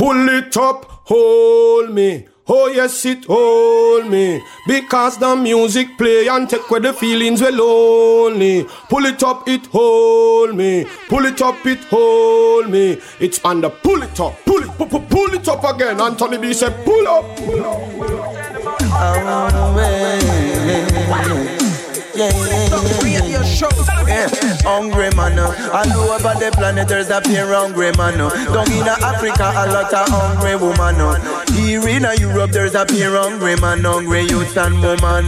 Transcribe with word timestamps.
Pull 0.00 0.30
it 0.30 0.56
up, 0.56 0.86
hold 1.04 1.90
me. 1.92 2.26
Oh 2.48 2.68
yes, 2.68 3.04
it 3.04 3.26
hold 3.26 4.10
me 4.10 4.42
because 4.66 5.18
the 5.18 5.36
music 5.36 5.98
play 5.98 6.26
and 6.26 6.48
take 6.48 6.70
away 6.70 6.80
the 6.80 6.94
feelings 6.94 7.42
we 7.42 7.50
lonely. 7.50 8.64
Pull 8.88 9.04
it 9.04 9.22
up, 9.22 9.46
it 9.46 9.66
hold 9.66 10.56
me. 10.56 10.86
Pull 11.10 11.26
it 11.26 11.42
up, 11.42 11.66
it 11.66 11.84
hold 11.90 12.70
me. 12.70 12.98
It's 13.20 13.44
under 13.44 13.68
pull 13.68 14.02
it 14.02 14.18
up, 14.18 14.42
pull 14.46 14.62
it, 14.62 14.70
pull, 14.78 14.88
pull, 14.88 15.34
it 15.34 15.46
up 15.46 15.64
again. 15.64 16.00
Anthony 16.00 16.38
B 16.38 16.54
said, 16.54 16.82
pull 16.82 17.06
up, 17.06 17.36
pull 17.36 17.62
up, 17.62 17.92
pull 17.92 18.20
up. 21.58 21.59
Yeah, 22.20 22.28
yeah, 22.36 23.24
yeah, 23.24 23.42
yeah. 24.06 24.56
Hungry 24.62 25.08
man, 25.16 25.38
uh. 25.38 25.70
all 25.72 26.12
over 26.12 26.38
the 26.38 26.50
planet 26.52 26.86
there's 26.86 27.08
a 27.08 27.22
pair 27.22 27.46
hungry 27.54 27.92
man. 27.96 28.20
Uh. 28.20 28.28
Down 28.52 28.70
in 28.70 28.86
Africa, 28.86 29.50
a 29.56 29.64
lot 29.72 29.94
of 29.94 30.06
hungry 30.08 30.54
woman. 30.54 31.00
Uh. 31.00 31.44
Here 31.52 31.88
in 31.88 32.04
Europe, 32.20 32.50
there's 32.50 32.74
a 32.74 32.84
pair 32.84 33.16
hungry 33.16 33.56
man, 33.56 33.84
hungry 33.84 34.24
youth 34.28 34.54
and 34.58 34.82
woman. 34.82 35.24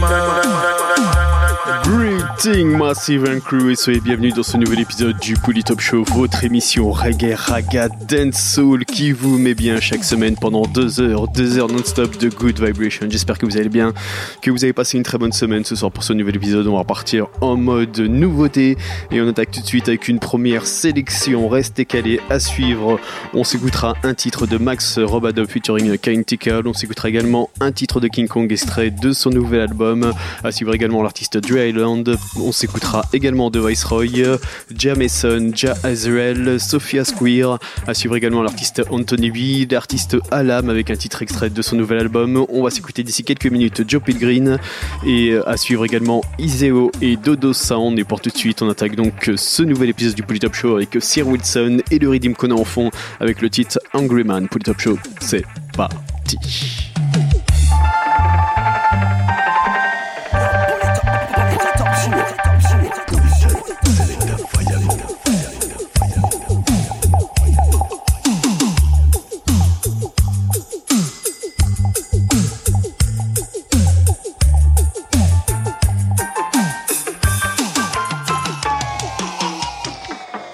Greeting 1.63 2.77
Massive 2.77 3.23
and 3.23 3.39
Crew 3.39 3.71
et 3.71 3.75
soyez 3.75 4.01
bienvenus 4.01 4.33
dans 4.33 4.43
ce 4.43 4.57
nouvel 4.57 4.81
épisode 4.81 5.17
du 5.19 5.35
Top 5.63 5.79
Show, 5.79 6.03
votre 6.03 6.43
émission 6.43 6.91
reggae, 6.91 7.35
raga, 7.35 7.87
dance 7.87 8.37
soul 8.37 8.83
qui 8.83 9.13
vous 9.13 9.37
met 9.37 9.53
bien 9.53 9.79
chaque 9.79 10.03
semaine 10.03 10.35
pendant 10.35 10.63
deux 10.63 10.99
heures, 10.99 11.29
deux 11.29 11.57
heures 11.57 11.69
non-stop 11.69 12.17
de 12.17 12.27
good 12.27 12.59
vibration. 12.59 13.07
J'espère 13.09 13.37
que 13.37 13.45
vous 13.45 13.55
allez 13.55 13.69
bien, 13.69 13.93
que 14.41 14.51
vous 14.51 14.65
avez 14.65 14.73
passé 14.73 14.97
une 14.97 15.03
très 15.03 15.17
bonne 15.17 15.31
semaine 15.31 15.63
ce 15.63 15.77
soir 15.77 15.89
pour 15.89 16.03
ce 16.03 16.11
nouvel 16.11 16.35
épisode. 16.35 16.67
On 16.67 16.75
va 16.75 16.83
partir 16.83 17.27
en 17.39 17.55
mode 17.55 17.97
nouveauté 17.97 18.77
et 19.11 19.21
on 19.21 19.27
attaque 19.29 19.51
tout 19.51 19.61
de 19.61 19.65
suite 19.65 19.87
avec 19.87 20.09
une 20.09 20.19
première 20.19 20.65
sélection. 20.65 21.47
Restez 21.47 21.85
calés 21.85 22.19
à 22.29 22.39
suivre. 22.39 22.99
On 23.33 23.45
s'écoutera 23.45 23.93
un 24.03 24.13
titre 24.13 24.47
de 24.47 24.57
Max 24.57 24.99
Robado 24.99 25.45
featuring 25.45 25.97
Kane 25.97 26.25
Tickle. 26.25 26.63
On 26.65 26.73
s'écoutera 26.73 27.07
également 27.07 27.49
un 27.61 27.71
titre 27.71 28.01
de 28.01 28.09
King 28.09 28.27
Kong 28.27 28.51
extrait 28.51 28.91
de 28.91 29.13
son 29.13 29.29
nouvel 29.29 29.61
album. 29.61 30.11
À 30.43 30.51
suivre 30.51 30.73
également 30.73 31.01
l'artiste 31.01 31.37
Island. 31.59 32.17
On 32.37 32.51
s'écoutera 32.51 33.05
également 33.13 33.49
de 33.49 33.59
Viceroy, 33.59 34.37
Jameson, 34.75 35.51
Ja 35.55 35.75
Azrael, 35.83 36.59
Sophia 36.59 37.05
Square. 37.05 37.59
À 37.87 37.93
suivre 37.93 38.15
également 38.15 38.41
l'artiste 38.41 38.81
Anthony 38.89 39.31
B, 39.31 39.71
l'artiste 39.71 40.17
Alam 40.31 40.69
avec 40.69 40.89
un 40.89 40.95
titre 40.95 41.21
extrait 41.21 41.49
de 41.49 41.61
son 41.61 41.75
nouvel 41.75 41.99
album. 41.99 42.45
On 42.49 42.63
va 42.63 42.69
s'écouter 42.69 43.03
d'ici 43.03 43.23
quelques 43.23 43.47
minutes 43.47 43.83
Joe 43.87 44.01
Green 44.03 44.57
et 45.05 45.35
à 45.45 45.57
suivre 45.57 45.85
également 45.85 46.21
Iseo 46.39 46.91
et 47.01 47.17
Dodo 47.17 47.53
Sound. 47.53 47.97
Et 47.99 48.03
pour 48.03 48.21
tout 48.21 48.29
de 48.29 48.37
suite, 48.37 48.61
on 48.61 48.69
attaque 48.69 48.95
donc 48.95 49.31
ce 49.35 49.63
nouvel 49.63 49.89
épisode 49.89 50.15
du 50.15 50.23
Polytop 50.23 50.53
Show 50.53 50.75
avec 50.75 50.97
Sir 50.99 51.27
Wilson 51.27 51.79
et 51.91 51.99
le 51.99 52.09
Redeem 52.09 52.35
Conan 52.35 52.59
en 52.59 52.65
fond 52.65 52.91
avec 53.19 53.41
le 53.41 53.49
titre 53.49 53.79
Angry 53.93 54.23
Man. 54.23 54.47
Polytop 54.47 54.79
Show, 54.79 54.97
c'est 55.19 55.43
parti. 55.75 56.92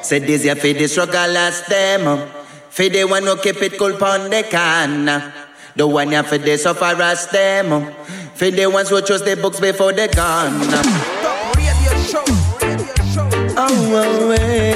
Say 0.10 0.18
this 0.18 0.42
ya 0.44 0.56
for 0.56 0.74
the 0.74 0.88
struggle 0.88 1.30
last 1.30 1.70
them. 1.70 2.02
For 2.72 2.90
the 2.90 3.04
one 3.04 3.30
who 3.30 3.38
keep 3.38 3.62
it 3.62 3.78
cool 3.78 3.94
pon 3.94 4.32
the 4.32 4.42
can. 4.42 5.06
The 5.76 5.86
one 5.86 6.10
ya 6.10 6.24
for 6.24 6.40
the 6.40 6.58
suffer 6.58 6.98
as 7.00 7.28
them. 7.28 7.94
For 8.34 8.50
the 8.50 8.66
ones 8.66 8.90
who 8.90 9.00
trust 9.02 9.26
the 9.26 9.36
books 9.38 9.60
before 9.60 9.94
they 9.94 10.08
gone. 10.08 10.66
Oh, 13.62 13.70
oh, 14.02 14.32
eh. 14.32 14.69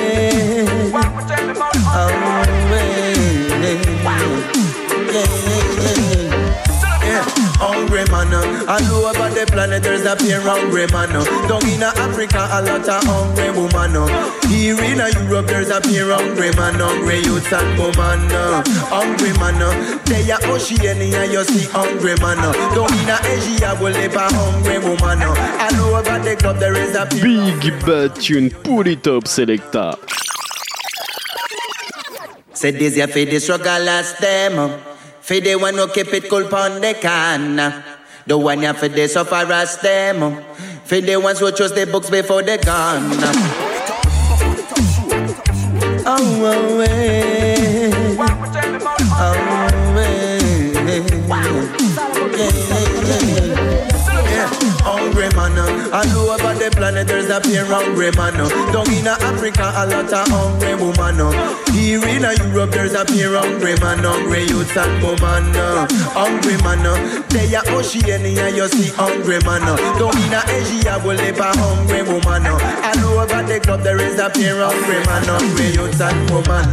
Man. 8.14 8.34
All 8.70 9.10
over 9.10 9.30
the 9.34 9.46
planet 9.50 9.82
there's 9.82 10.06
a 10.06 10.16
pair 10.16 10.42
hungry 10.42 10.86
man. 10.94 11.10
Down 11.50 11.66
in 11.66 11.82
Africa 11.82 12.46
a 12.54 12.62
lot 12.62 12.86
of 12.86 13.02
hungry 13.10 13.50
woman. 13.50 13.98
Here 14.46 14.78
in 14.78 15.02
Europe 15.02 15.48
there's 15.48 15.70
a 15.74 15.82
pair 15.82 16.14
hungry 16.14 16.54
man, 16.54 16.78
hungry 16.78 17.26
youth 17.26 17.52
and 17.52 17.74
woman. 17.82 18.30
Hungry 18.94 19.34
man. 19.42 19.58
They 20.06 20.30
are 20.30 20.44
Oceania 20.46 21.26
you 21.26 21.44
see 21.44 21.66
hungry 21.74 22.16
man. 22.22 22.38
Down 22.78 22.94
in 23.02 23.10
Asia 23.10 23.74
we 23.82 23.90
live 23.90 24.16
a 24.16 24.30
hungry 24.30 24.78
woman. 24.78 25.22
All 25.26 25.98
over 25.98 26.20
the 26.22 26.36
club 26.38 26.58
there 26.60 26.78
is 26.78 26.96
a 26.96 27.06
Big 27.10 27.74
Bad 27.86 28.16
Tune, 28.16 28.50
pull 28.50 28.86
it 28.88 29.08
up 29.08 29.28
selector. 29.28 29.94
Say 32.54 32.72
this 32.72 32.96
ya 32.96 33.08
for 33.08 33.26
the 33.26 33.40
struggle 33.40 33.82
last 33.82 34.22
them. 34.22 34.80
For 35.22 35.40
the 35.40 35.56
one 35.56 35.76
who 35.76 35.88
keep 35.88 36.14
it 36.14 36.30
cool 36.30 36.48
pon 36.50 36.82
the 36.82 36.94
can. 37.00 37.93
The 38.26 38.38
one 38.38 38.62
ya 38.62 38.74
for 38.74 38.88
the 38.88 39.08
suffer 39.08 39.36
as 39.36 39.78
them. 39.78 40.44
For 40.86 41.02
the 41.02 41.18
ones 41.18 41.40
who 41.40 41.52
trust 41.52 41.76
the 41.76 41.86
books 41.86 42.10
before 42.10 42.42
they 42.42 42.58
gone. 42.58 43.12
Oh, 46.06 46.46
oh, 46.46 46.80
eh. 46.82 47.92
oh, 48.20 48.44
hungry 55.04 55.30
man. 55.36 55.58
Uh. 55.58 56.04
All 56.04 56.30
over 56.32 56.54
the 56.56 56.72
planet 56.72 57.08
there's 57.08 57.30
a 57.30 57.40
pair 57.42 57.66
hungry 57.66 58.12
man. 58.16 58.40
Uh. 58.40 58.50
Down 58.72 58.90
in 58.94 59.08
Africa 59.08 59.72
a 59.76 59.86
lot 59.88 60.12
of 60.12 60.28
hungry 60.28 60.76
woman. 60.76 61.20
Uh. 61.20 61.72
Here 61.72 62.04
in 62.04 62.24
Europe 62.24 62.72
there's 62.72 62.94
a 62.94 63.06
pair 63.06 63.36
hungry 63.36 63.76
man, 63.80 64.00
hungry 64.00 64.44
youth 64.46 64.76
and 64.78 65.04
woman. 65.04 65.54
Hungry 66.16 66.58
man. 66.64 66.84
They 67.30 67.56
are 67.56 67.66
Oceania 67.76 68.50
you 68.50 68.68
see 68.68 68.92
hungry 68.96 69.40
man. 69.44 69.64
Down 70.00 70.16
in 70.16 70.34
Asia 70.34 71.02
we 71.06 71.16
live 71.16 71.40
a 71.40 71.52
hungry 71.52 72.04
woman. 72.04 72.48
All 72.48 73.20
over 73.20 73.44
the 73.44 73.60
club 73.60 73.82
there 73.82 74.02
is 74.02 74.20
a 74.20 74.30
pair 74.30 74.60
hungry 74.60 75.02
man, 75.06 75.24
hungry 75.28 75.72
youth 75.74 76.02
and 76.02 76.30
woman. 76.32 76.70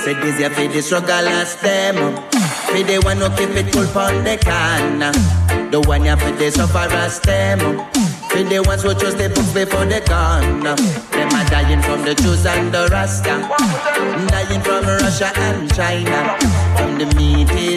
Say 0.00 0.14
this 0.14 0.40
ya 0.40 0.48
for 0.50 0.66
the 0.68 0.80
struggle 0.82 1.22
last 1.24 1.60
them. 1.62 1.96
For 2.66 2.82
the 2.82 2.98
one 3.04 3.18
who 3.18 3.28
keep 3.36 3.50
it 3.56 3.72
cool 3.72 3.86
pon 3.86 4.24
the 4.24 4.36
can. 4.36 5.55
The 5.70 5.80
one 5.80 6.04
you 6.04 6.16
for 6.16 6.30
the 6.30 6.46
as 6.92 7.20
them. 7.20 7.58
For 8.30 8.42
the 8.42 8.62
ones 8.66 8.82
who 8.82 8.94
trust 8.94 9.18
the 9.18 9.28
books 9.28 9.52
before 9.52 9.84
they 9.84 10.00
gone. 10.00 10.60
Them 10.60 11.30
are 11.32 11.48
dying 11.50 11.82
from 11.82 12.04
the 12.04 12.14
Jews 12.14 12.46
and 12.46 12.72
the 12.72 12.88
Rasta. 12.90 13.48
Dying 14.28 14.62
from 14.62 14.86
Russia 14.86 15.32
and 15.36 15.74
China. 15.74 16.55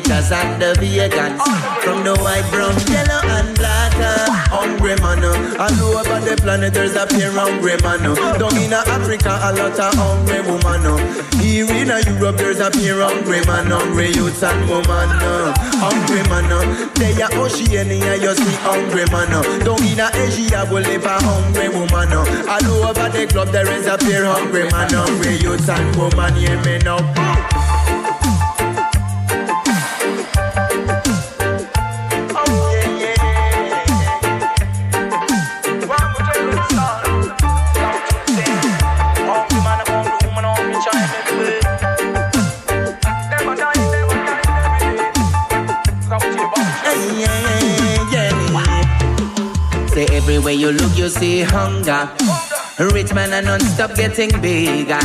Eaters 0.09 0.31
and 0.31 0.59
the 0.59 0.73
vegans. 0.81 1.37
From 1.85 2.03
the 2.03 2.17
white, 2.17 2.41
brown, 2.49 2.73
yellow 2.89 3.21
and 3.37 3.55
black. 3.55 3.93
Uh, 3.93 4.25
hungry 4.49 4.95
man. 5.05 5.21
Uh. 5.23 5.61
All 5.61 6.01
over 6.01 6.19
the 6.25 6.35
planet 6.41 6.73
there's 6.73 6.95
a 6.95 7.05
pair 7.05 7.31
hungry 7.31 7.77
man. 7.83 8.01
Uh. 8.01 8.37
Down 8.37 8.57
in 8.57 8.73
Africa 8.73 9.37
a 9.37 9.53
lot 9.53 9.77
of 9.77 9.93
hungry 9.93 10.41
woman. 10.41 10.81
Here 11.37 11.69
in 11.69 11.93
Europe 12.17 12.37
there's 12.37 12.59
a 12.59 12.71
pair 12.71 12.97
hungry 13.05 13.45
man. 13.45 13.69
Hungry 13.69 14.09
youths 14.09 14.41
and 14.41 14.67
woman. 14.67 15.13
Hungry 15.77 16.25
man. 16.25 16.49
They 16.95 17.13
are 17.21 17.29
ocean 17.37 17.69
Oceania, 17.69 18.15
you 18.17 18.33
see 18.33 18.57
hungry 18.65 19.05
man. 19.13 19.29
Down 19.61 19.77
in 19.85 20.01
Asia, 20.01 20.65
we 20.73 20.81
live 20.89 21.05
a 21.05 21.21
hungry 21.21 21.69
woman. 21.69 22.09
All 22.49 22.89
over 22.89 23.09
the 23.13 23.27
club, 23.29 23.49
there 23.49 23.69
is 23.69 23.85
a 23.85 23.95
pair 23.95 24.25
hungry 24.25 24.65
man. 24.71 24.89
Hungry 24.89 25.37
youths 25.37 25.69
and 25.69 25.95
woman, 25.95 26.33
hear 26.33 26.57
me 26.65 26.79
now. 26.79 27.58
Everywhere 50.49 50.71
you 50.71 50.79
look, 50.81 50.97
you 50.97 51.09
see 51.09 51.41
hunger. 51.41 52.09
Rich 52.79 53.13
man 53.13 53.33
and 53.33 53.45
non-stop 53.45 53.93
getting 53.93 54.31
bigger. 54.41 54.99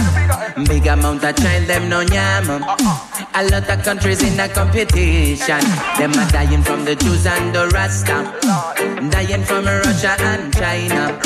Big 0.64 0.86
amount 0.86 1.22
of 1.22 1.36
child, 1.36 1.66
them 1.66 1.90
no 1.90 2.00
yam. 2.00 2.48
A 2.48 3.44
lot 3.50 3.68
of 3.68 3.84
countries 3.84 4.22
in 4.22 4.40
a 4.40 4.48
competition. 4.48 5.60
Them 5.98 6.14
are 6.14 6.30
dying 6.30 6.62
from 6.62 6.86
the 6.86 6.96
Jews 6.96 7.26
and 7.26 7.54
the 7.54 7.68
Rasta. 7.68 8.32
Dying 9.10 9.44
from 9.44 9.66
Russia 9.66 10.16
and 10.18 10.50
China. 10.54 11.20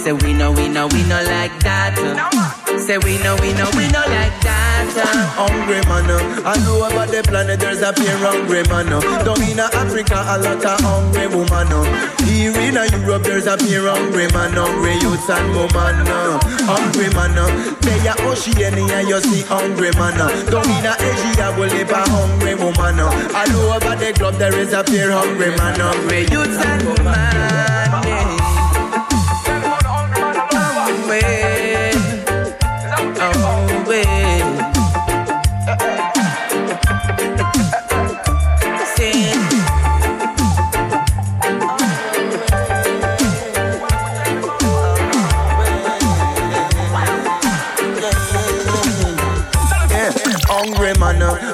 Say 0.00 0.10
so 0.10 0.14
we 0.16 0.32
know, 0.32 0.50
we 0.50 0.68
know, 0.68 0.88
we 0.88 1.04
know 1.04 1.22
like 1.22 1.56
that. 1.60 2.59
Say 2.80 2.96
we 2.98 3.18
know, 3.18 3.36
we 3.36 3.52
know, 3.52 3.68
we 3.76 3.86
know 3.92 4.02
like 4.08 4.34
that. 4.40 4.88
Uh. 4.96 5.46
Hungry 5.46 5.78
man, 5.86 6.08
uh. 6.10 6.48
all 6.48 6.82
over 6.82 7.06
the 7.06 7.22
planet 7.22 7.60
there's 7.60 7.82
a 7.82 7.92
pair 7.92 8.16
hungry 8.18 8.64
man. 8.72 8.88
Uh. 8.90 9.00
Down 9.22 9.42
in 9.44 9.60
Africa 9.60 10.24
a 10.26 10.40
lot 10.40 10.64
of 10.64 10.80
hungry 10.80 11.28
woman. 11.28 11.68
Uh. 11.70 11.84
Here 12.24 12.56
in 12.56 12.74
Europe 13.04 13.22
there's 13.22 13.46
a 13.46 13.56
pair 13.56 13.84
hungry 13.86 14.26
man, 14.32 14.56
hungry 14.56 14.96
youths 14.98 15.28
and 15.28 15.54
woman. 15.54 16.08
Uh. 16.08 16.40
Hungry 16.66 17.12
man, 17.14 17.36
uh. 17.36 17.46
they 17.84 18.08
are 18.08 18.18
Oceania 18.26 19.06
you 19.06 19.20
see 19.20 19.42
hungry 19.44 19.92
man. 19.94 20.16
Uh. 20.18 20.32
Down 20.50 20.66
in 20.72 20.88
Asia 20.88 21.54
we 21.60 21.68
live 21.68 21.90
a 21.92 22.02
hungry 22.08 22.54
woman. 22.56 22.98
Uh. 22.98 23.38
All 23.38 23.76
over 23.76 23.94
the 23.94 24.10
globe 24.16 24.34
there 24.40 24.56
is 24.56 24.72
a 24.72 24.82
pair 24.82 25.12
hungry 25.12 25.54
man, 25.54 25.78
hungry 25.78 26.26
youths 26.32 26.58
and 26.64 26.82
woman. 26.88 27.14
Yeah. 28.08 28.39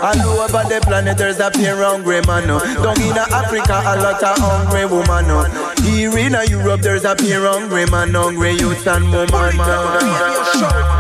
All 0.03 0.41
over 0.41 0.69
the 0.69 0.81
planet 0.83 1.17
there's 1.19 1.41
a 1.41 1.51
pair 1.51 1.83
hungry 1.83 2.21
man. 2.23 2.51
Oh. 2.51 2.59
Down 2.59 3.01
in 3.01 3.17
Africa 3.17 3.81
a 3.85 3.97
lot 4.03 4.23
of 4.23 4.39
hungry 4.39 4.85
woman. 4.87 5.27
Oh. 5.29 5.75
Here 5.83 6.17
in 6.19 6.37
Europe 6.51 6.81
there's 6.81 7.05
a 7.05 7.15
pair 7.15 7.47
hungry 7.47 7.87
man, 7.87 8.15
hungry 8.15 8.53
youth 8.53 8.87
and 8.87 9.05
woman. 9.13 9.57
non-stop 9.57 10.96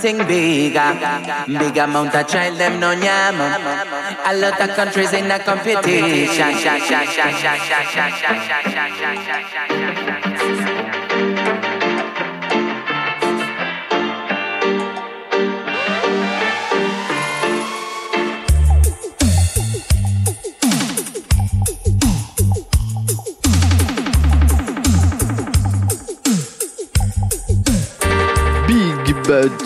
getting 0.00 0.18
bigger. 0.26 0.94
Big 1.46 1.76
amount 1.78 2.14
of 2.14 2.28
child 2.28 2.58
them 2.58 2.80
no 2.80 2.92
yam. 2.92 3.40
A 3.40 4.34
lot 4.36 4.60
of 4.60 4.76
countries 4.76 5.12
in 5.12 5.28
the 5.28 5.38
competition. 5.38 6.54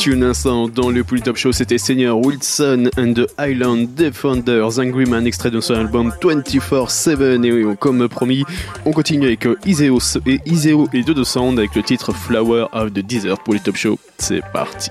Tune 0.02 0.24
instant 0.24 0.66
dans 0.66 0.90
le 0.90 1.04
Top 1.04 1.36
Show, 1.36 1.52
c'était 1.52 1.78
Senior 1.78 2.18
Wilson 2.18 2.90
and 2.98 3.14
the 3.14 3.30
Island 3.38 3.94
Defenders, 3.94 4.80
Angry 4.80 5.06
Man, 5.06 5.28
extrait 5.28 5.52
de 5.52 5.60
son 5.60 5.74
album 5.74 6.12
24-7. 6.20 7.44
Et 7.44 7.76
comme 7.76 8.08
promis, 8.08 8.42
on 8.84 8.90
continue 8.90 9.26
avec 9.26 9.46
Iseo 9.64 10.00
et 10.26 10.40
Iseo 10.44 10.88
et 10.92 11.04
Dodo 11.04 11.22
Sound 11.22 11.56
avec 11.56 11.76
le 11.76 11.84
titre 11.84 12.12
Flower 12.12 12.66
of 12.72 12.92
the 12.92 12.98
Desert 12.98 13.38
pour 13.44 13.54
Top 13.62 13.76
Show. 13.76 13.96
C'est 14.18 14.42
parti. 14.52 14.90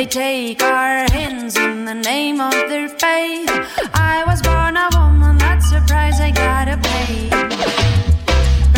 They 0.00 0.06
take 0.06 0.62
our 0.62 1.04
hands 1.12 1.58
in 1.58 1.84
the 1.84 1.92
name 1.92 2.40
of 2.40 2.54
their 2.70 2.88
faith. 2.88 3.50
I 3.92 4.24
was 4.26 4.40
born 4.40 4.74
a 4.74 4.88
woman, 4.96 5.36
that's 5.36 5.72
a 5.72 5.82
price 5.82 6.18
I 6.18 6.30
gotta 6.30 6.78
pay. 6.78 7.28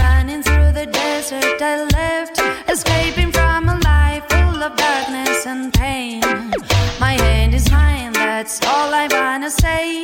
Running 0.03 0.43
through 0.43 0.73
the 0.73 0.87
desert 0.87 1.63
I 1.63 1.85
left, 1.95 2.43
escaping 2.69 3.31
from 3.31 3.69
a 3.69 3.79
life 3.85 4.25
full 4.31 4.65
of 4.65 4.77
darkness 4.77 5.47
and 5.47 5.73
pain. 5.73 6.23
My 6.99 7.13
hand 7.13 7.55
is 7.55 7.71
mine, 7.71 8.15
that's 8.15 8.61
all 8.67 8.93
I 8.93 9.07
wanna 9.07 9.51
say. 9.51 10.03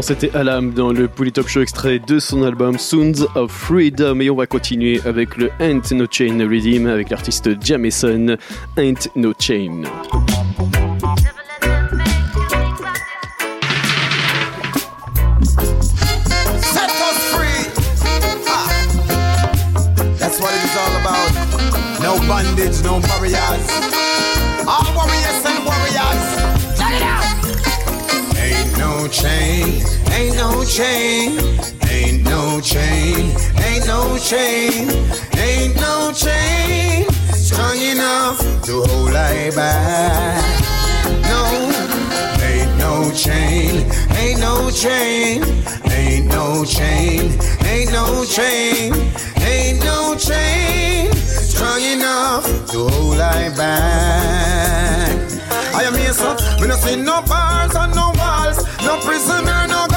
C'était 0.00 0.30
Alam 0.36 0.72
dans 0.72 0.92
le 0.92 1.08
Pouli 1.08 1.32
Top 1.32 1.48
Show 1.48 1.62
extrait 1.62 1.98
de 1.98 2.20
son 2.20 2.44
album 2.44 2.78
Sounds 2.78 3.26
of 3.34 3.50
Freedom. 3.50 4.20
Et 4.20 4.30
on 4.30 4.36
va 4.36 4.46
continuer 4.46 5.00
avec 5.04 5.36
le 5.36 5.50
Ain't 5.58 5.92
No 5.92 6.06
Chain 6.08 6.38
Redeem 6.38 6.86
avec 6.86 7.10
l'artiste 7.10 7.50
Jameson. 7.60 8.36
Ain't 8.76 9.08
No 9.16 9.32
Chain. 9.38 9.82
No 29.00 29.08
chain, 29.08 29.82
ain't 30.12 30.36
no 30.36 30.62
chain, 30.62 31.38
ain't 31.88 32.22
no 32.22 32.60
chain, 32.60 33.34
ain't 33.64 33.86
no 33.86 34.18
chain, 34.18 34.90
ain't 35.38 35.74
no 35.76 36.12
chain 36.12 37.06
strong 37.32 37.78
enough 37.78 38.38
to 38.62 38.82
hold 38.82 39.14
I 39.14 39.50
back. 39.56 40.44
No, 41.30 41.40
ain't 42.44 42.76
no 42.76 43.10
chain, 43.12 43.90
ain't 44.18 44.38
no 44.38 44.70
chain, 44.70 45.44
ain't 45.90 46.26
no 46.26 46.64
chain, 46.66 47.40
ain't 47.64 47.90
no 47.92 48.24
chain, 48.26 48.92
ain't 49.40 49.82
no 49.82 50.14
chain 50.14 51.10
strong 51.14 51.80
enough 51.80 52.44
to 52.70 52.88
hold 52.88 53.18
I 53.18 53.48
back. 53.56 55.00
I 55.74 55.84
am 55.84 55.94
here, 55.94 56.12
so 56.12 56.34
me 56.60 56.68
no 56.68 56.76
see 56.76 56.96
no 56.96 57.22
bars 57.22 57.74
and 57.74 57.94
no 57.94 58.19
no 58.90 58.98
prisoner, 58.98 59.68
no 59.68 59.89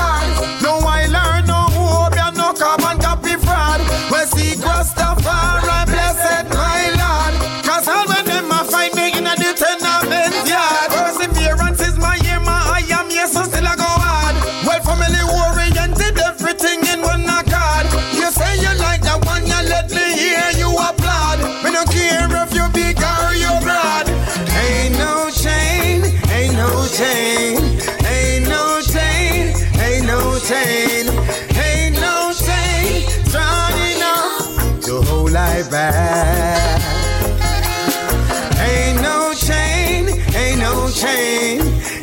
Ain't 38.60 39.02
no 39.02 39.34
chain, 39.36 40.08
ain't 40.34 40.60
no 40.60 40.90
chain, 40.90 41.60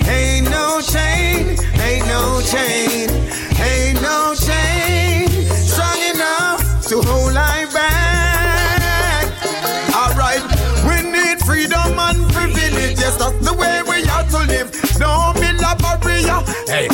ain't 0.06 0.50
no 0.50 0.82
chain, 0.82 1.56
ain't 1.80 2.06
no 2.06 2.42
chain, 2.42 3.08
ain't 3.58 4.02
no 4.02 4.34
chain 4.34 5.28
strong 5.64 5.98
enough 6.14 6.86
to 6.88 7.00
hold 7.00 7.34
I 7.34 7.64
back. 7.72 9.32
Alright, 9.96 10.42
we 10.84 11.10
need 11.10 11.40
freedom 11.40 11.98
and 11.98 12.30
privilege. 12.32 13.00
Yes, 13.00 13.16
that's 13.16 13.38
the 13.38 13.54
way 13.54 13.82
we 13.88 14.02
to 14.30 14.38
live. 14.46 14.70
Barrier. 16.20 16.42
Hey, 16.66 16.88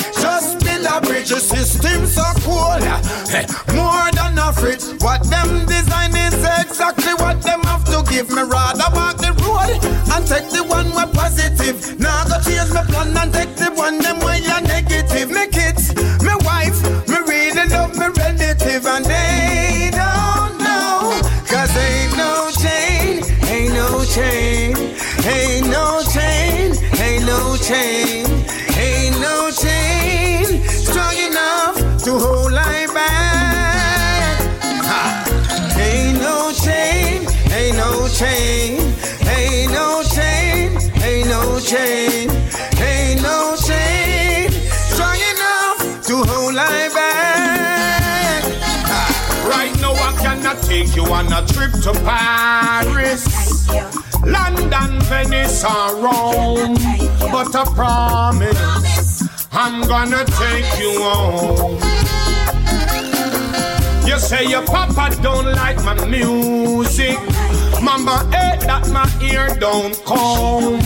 The 1.27 1.41
system 1.41 2.07
so 2.07 2.23
cool. 2.47 2.79
More 3.75 4.11
than 4.15 4.39
a 4.39 4.53
fridge. 4.53 4.85
What 5.03 5.25
them 5.29 5.67
design 5.67 6.15
is 6.15 6.39
exactly 6.63 7.15
what 7.19 7.43
them 7.43 7.63
have 7.65 7.85
to 7.87 8.05
give 8.09 8.31
me. 8.31 8.43
Rather 8.43 8.87
walk 8.95 9.19
the 9.19 9.35
road 9.43 9.75
and 10.15 10.25
take 10.25 10.49
the 10.51 10.63
one 10.63 10.89
way 10.95 11.05
positive. 11.13 11.99
Now 11.99 12.23
go 12.31 12.39
change 12.47 12.71
my 12.71 12.85
plan 12.85 13.17
and 13.17 13.35
take 13.35 13.57
the 13.57 13.73
one 13.75 13.99
them 13.99 14.21
way 14.21 14.39
are 14.47 14.61
negative. 14.63 15.29
Me 15.29 15.49
kids, 15.51 15.97
me 16.23 16.35
wife, 16.47 16.79
me 17.11 17.19
really 17.27 17.69
love 17.75 17.99
me 17.99 18.07
relative 18.07 18.87
and 18.87 19.05
they 19.05 19.91
don't 19.91 20.57
know. 20.63 21.21
Cause 21.51 21.75
ain't 21.77 22.17
no 22.17 22.55
chain, 22.55 23.27
ain't 23.51 23.75
no 23.75 24.05
chain, 24.07 24.77
ain't 25.27 25.67
no 25.67 26.07
chain, 26.15 26.71
ain't 27.03 27.27
no 27.27 27.57
chain, 27.59 28.16
shame, 41.67 42.31
ain't 42.79 43.23
no 43.23 43.57
shame. 43.57 44.51
Strong 44.93 45.19
enough 45.33 46.07
to 46.07 46.15
hold 46.23 46.57
I 46.57 46.89
back. 46.95 48.45
Right 49.49 49.75
now 49.81 49.93
I 49.93 50.13
cannot 50.23 50.63
take 50.63 50.95
you 50.95 51.05
on 51.07 51.27
a 51.33 51.45
trip 51.47 51.73
to 51.83 51.93
Paris, 52.05 53.69
London, 54.25 55.01
Venice, 55.11 55.65
or 55.65 55.97
Rome. 55.97 56.77
But 57.33 57.55
I 57.55 57.65
promise 57.75 59.25
I'm 59.53 59.83
gonna 59.89 60.25
take 60.25 60.79
you 60.79 61.03
home. 61.03 61.81
You 64.07 64.19
say 64.19 64.47
your 64.49 64.65
papa 64.65 65.11
don't 65.21 65.47
like 65.53 65.83
my 65.85 65.95
music. 66.07 67.19
Mama 67.83 68.19
hate 68.33 68.61
that 68.61 68.89
my 68.93 69.07
ear 69.23 69.49
don't 69.59 69.95
come. 70.05 70.79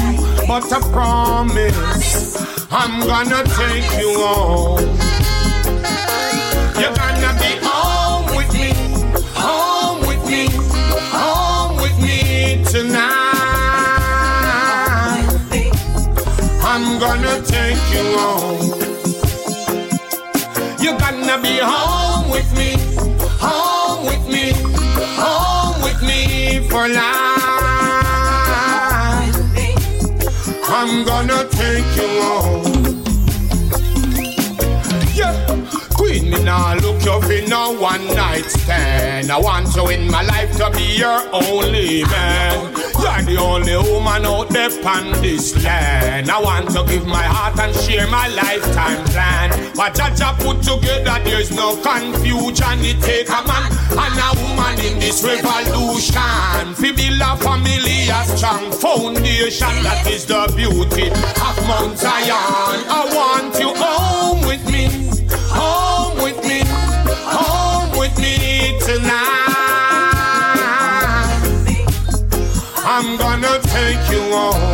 But 0.49 0.73
I 0.73 0.81
promise 0.91 2.37
I'm 2.71 3.07
gonna 3.07 3.45
take 3.45 3.91
you 4.01 4.13
home. 4.25 4.81
You're 6.81 6.95
gonna 6.97 7.33
be 7.39 7.53
home 7.63 8.27
with 8.37 8.53
me, 8.55 8.73
home 9.35 10.01
with 10.09 10.25
me, 10.27 10.49
home 11.13 11.77
with 11.77 11.97
me 12.01 12.65
tonight. 12.65 13.21
I'm 16.63 16.99
gonna 16.99 17.43
take 17.43 17.83
you 17.93 18.19
home. 18.19 18.81
You're 20.81 20.99
gonna 20.99 21.39
be 21.43 21.59
home 21.61 22.31
with 22.31 22.51
me, 22.57 22.77
for 26.71 26.89
life. 26.89 27.01
I'm 30.69 31.05
gonna 31.05 31.49
take 31.51 31.97
you 31.97 32.23
home. 32.23 33.05
Yeah. 35.13 35.35
Queen, 35.95 36.31
me 36.31 36.43
now 36.45 36.75
look 36.77 37.05
you 37.05 37.21
for 37.21 37.49
no 37.49 37.73
one 37.73 38.07
night 38.15 38.47
stand. 38.47 39.31
I 39.31 39.39
want 39.39 39.75
you 39.75 39.89
in 39.89 40.11
my 40.11 40.23
life 40.23 40.57
to 40.59 40.71
be 40.71 40.97
your 40.97 41.21
only 41.33 42.05
man. 42.05 42.80
The 43.27 43.37
only 43.37 43.77
woman 43.77 44.27
out 44.27 44.49
there 44.49 44.71
on 44.87 45.13
this 45.23 45.55
land. 45.65 46.31
I 46.31 46.41
want 46.41 46.71
to 46.71 46.85
give 46.87 47.07
my 47.07 47.23
heart 47.23 47.59
and 47.59 47.75
share 47.77 48.07
my 48.09 48.29
lifetime 48.29 49.05
plan. 49.07 49.51
What 49.77 49.95
Jaja 49.95 50.35
put 50.39 50.63
together, 50.63 51.19
there's 51.25 51.51
no 51.51 51.77
confusion. 51.77 52.79
It 52.81 53.01
take 53.03 53.29
a 53.29 53.43
man 53.47 53.71
and 53.91 54.19
a 54.19 54.31
woman 54.41 54.79
in 54.85 54.99
this 54.99 55.23
revolution. 55.25 56.75
Fi 56.75 56.93
build 56.93 57.21
family, 57.41 58.09
a 58.09 58.25
strong 58.37 58.71
foundation. 58.73 59.75
That 59.83 60.07
is 60.07 60.27
the 60.27 60.53
beauty 60.57 61.09
of 61.11 61.57
Mount 61.67 61.99
Zion. 61.99 62.79
I 62.89 63.03
want 63.15 63.59
you 63.59 63.73
home 63.75 64.47
with 64.47 64.65
me, 64.67 64.70
I'm 73.03 73.17
gonna 73.17 73.59
take 73.63 74.11
you 74.11 74.21
home. 74.31 74.70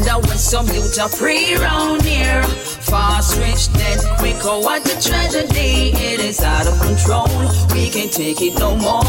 Wonder 0.00 0.26
when 0.28 0.38
some 0.38 0.66
youth 0.68 0.98
are 0.98 1.08
free 1.08 1.54
round 1.56 2.02
here. 2.02 2.42
Fast, 2.42 3.38
rich, 3.38 3.68
then 3.68 3.98
quick. 4.18 4.36
Oh, 4.42 4.60
what 4.60 4.86
a 4.86 5.00
tragedy! 5.00 5.92
It 5.92 6.20
is 6.20 6.40
out 6.40 6.66
of 6.66 6.80
control. 6.80 7.28
We 7.74 7.90
can't 7.90 8.12
take 8.12 8.40
it 8.40 8.58
no 8.58 8.76
more. 8.76 9.04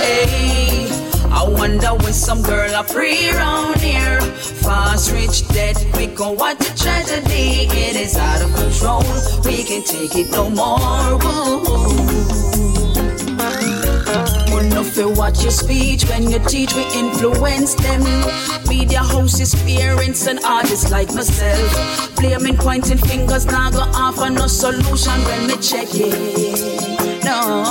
Hey, 0.00 0.88
I 1.30 1.48
wonder 1.48 1.94
when 1.94 2.12
some 2.12 2.42
girl 2.42 2.74
are 2.74 2.84
free 2.84 3.30
round 3.30 3.80
here. 3.80 4.20
Fast, 4.20 5.12
rich, 5.12 5.46
dead 5.48 5.76
quick. 5.92 6.20
Oh, 6.20 6.32
what 6.32 6.60
a 6.60 6.74
tragedy! 6.76 7.68
It 7.70 7.96
is 7.96 8.16
out 8.16 8.42
of 8.42 8.54
control. 8.54 9.02
We 9.44 9.64
can't 9.64 9.86
take 9.86 10.14
it 10.16 10.30
no 10.30 10.50
more. 10.50 11.18
Whoa. 11.22 12.41
Enough 14.82 14.94
to 14.96 15.08
watch 15.10 15.42
your 15.42 15.52
speech 15.52 16.04
when 16.06 16.28
you 16.28 16.40
teach, 16.40 16.74
we 16.74 16.82
influence 16.98 17.74
them. 17.74 18.02
Media 18.68 18.98
houses, 18.98 19.54
parents, 19.62 20.26
and 20.26 20.40
artists 20.44 20.90
like 20.90 21.06
myself. 21.14 22.16
Blaming, 22.16 22.56
pointing 22.56 22.98
fingers, 22.98 23.46
now 23.46 23.70
go 23.70 23.82
offer 23.94 24.28
no 24.28 24.48
solution 24.48 25.12
when 25.22 25.46
me 25.46 25.54
check 25.58 25.86
it. 25.92 27.22
No, 27.22 27.62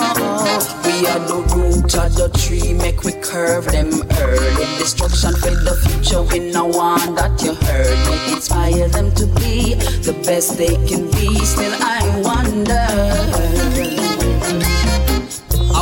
we 0.86 1.06
are 1.08 1.19
the 1.28 1.43
root 1.54 1.93
of 1.95 2.15
the 2.15 2.32
tree, 2.39 2.71
make 2.76 3.04
we 3.04 3.12
curve 3.12 3.65
them 3.65 3.91
early. 4.21 4.65
Destruction 4.78 5.34
for 5.34 5.52
the 5.52 5.76
future, 5.84 6.24
we 6.24 6.39
no 6.39 6.65
want 6.65 7.17
that 7.17 7.43
you 7.43 7.56
heard. 7.56 8.34
Inspire 8.34 8.88
them 8.88 9.13
to 9.15 9.26
be 9.41 9.74
the 9.74 10.13
best 10.26 10.58
they 10.58 10.76
can 10.88 11.12
be. 11.12 11.43
Still, 11.43 11.74
I 11.82 12.21
wonder. 12.24 13.20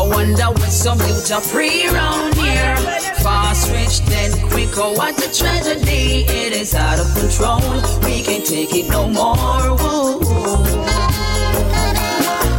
I 0.10 0.16
wonder 0.16 0.70
some 0.70 0.98
youth 1.02 1.32
are 1.32 1.40
free 1.40 1.88
around 1.88 2.34
here. 2.34 2.76
Fast, 3.22 3.72
rich, 3.72 4.00
then 4.08 4.32
quick. 4.50 4.70
Oh, 4.76 4.94
what 4.94 5.16
a 5.24 5.32
tragedy! 5.32 6.26
It 6.28 6.54
is 6.54 6.74
out 6.74 7.00
of 7.00 7.14
control. 7.14 7.62
We 8.04 8.24
can't 8.24 8.44
take 8.44 8.74
it 8.74 8.90
no 8.90 9.08
more. 9.08 9.78
Whoa. 9.78 10.20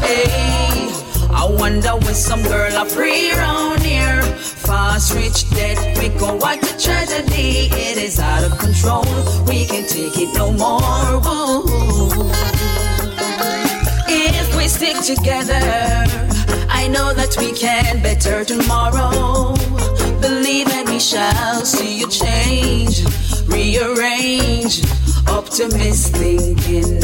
Hey, 0.01 0.93
I 1.31 1.49
wonder 1.59 1.97
when 1.97 2.15
some 2.15 2.43
girl 2.43 2.73
are 2.77 2.89
free 2.89 3.33
around 3.33 3.83
here. 3.83 4.23
Fast, 4.23 5.15
rich, 5.15 5.51
dead 5.51 5.97
quick. 5.97 6.13
Oh, 6.21 6.37
what 6.37 6.59
a 6.63 6.79
tragedy! 6.79 7.69
It 7.73 7.99
is 7.99 8.21
out 8.21 8.45
of 8.45 8.59
control. 8.59 9.05
We 9.47 9.67
can't 9.67 9.89
take 9.89 10.17
it 10.17 10.33
no 10.35 10.53
more. 10.53 11.21
Whoa. 11.21 12.31
If 14.09 14.57
we 14.57 14.69
stick 14.69 15.01
together. 15.03 16.39
I 16.81 16.89
know 16.89 17.13
that 17.13 17.37
we 17.39 17.53
can 17.53 18.03
better 18.03 18.43
tomorrow. 18.43 19.55
Believe 20.23 20.67
that 20.69 20.89
we 20.89 20.99
shall 20.99 21.63
see 21.63 22.03
a 22.03 22.09
change, 22.09 23.05
rearrange, 23.47 24.81
optimist 25.29 26.17
thinking. 26.17 27.01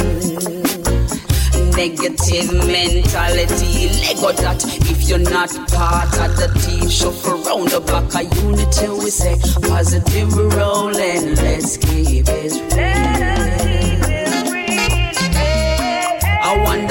Negative 1.77 2.49
mentality, 2.67 3.93
Lego 4.01 4.33
that 4.41 4.65
if 4.65 5.11
you're 5.11 5.19
not 5.19 5.51
part 5.69 6.13
of 6.25 6.33
the 6.41 6.49
team, 6.65 6.89
shuffle 6.89 7.47
around 7.47 7.69
the 7.69 7.81
back 7.83 8.15
of 8.17 8.35
unity. 8.43 8.89
We 9.05 9.11
say 9.11 9.37
positive 9.61 10.35
roll 10.57 10.97
and 10.97 11.37
let's 11.37 11.77
keep 11.77 12.25
it 12.29 12.55
I 12.73 13.36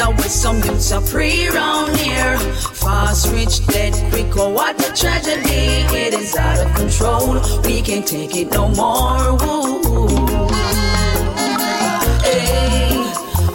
wonder 0.06 0.22
where 0.22 0.30
some 0.30 0.58
youths 0.64 0.92
are 0.92 1.02
free 1.02 1.48
around 1.48 1.96
here. 1.98 2.38
Fast, 2.38 3.32
rich, 3.32 3.66
dead, 3.68 3.94
quick. 4.12 4.28
Oh, 4.38 4.50
what 4.50 4.76
a 4.80 4.94
tragedy! 4.94 5.86
It 5.96 6.14
is 6.14 6.36
out 6.36 6.60
of 6.60 6.76
control. 6.76 7.34
We 7.64 7.82
can't 7.82 8.06
take 8.06 8.36
it 8.36 8.52
no 8.52 8.70
more. 8.70 9.38
Hey, 12.22 13.04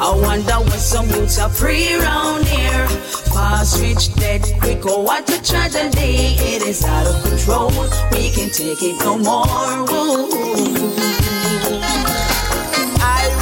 I 0.01 0.21
wonder 0.23 0.59
where 0.69 0.79
some 0.79 1.09
youths 1.11 1.39
are 1.39 1.51
free 1.51 1.95
around 1.95 2.47
here. 2.47 2.89
Fast, 3.33 3.81
rich, 3.81 4.15
dead, 4.15 4.43
quick. 4.61 4.81
Oh, 4.85 5.03
what 5.03 5.29
a 5.31 5.43
tragedy! 5.43 6.37
It 6.39 6.63
is 6.63 6.85
out 6.85 7.07
of 7.07 7.23
control. 7.23 7.71
We 8.13 8.31
can't 8.31 8.53
take 8.53 8.83
it 8.83 8.99
no 9.01 9.19
more. 9.19 9.89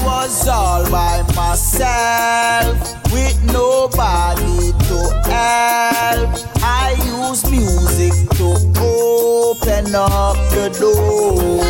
Was 0.05 0.49
all 0.49 0.91
by 0.91 1.23
myself 1.35 2.98
help. 5.29 6.31
I 6.63 6.97
use 7.05 7.49
music 7.51 8.13
to 8.37 8.47
open 8.81 9.95
up 9.95 10.37
the 10.55 10.69
door. 10.81 11.69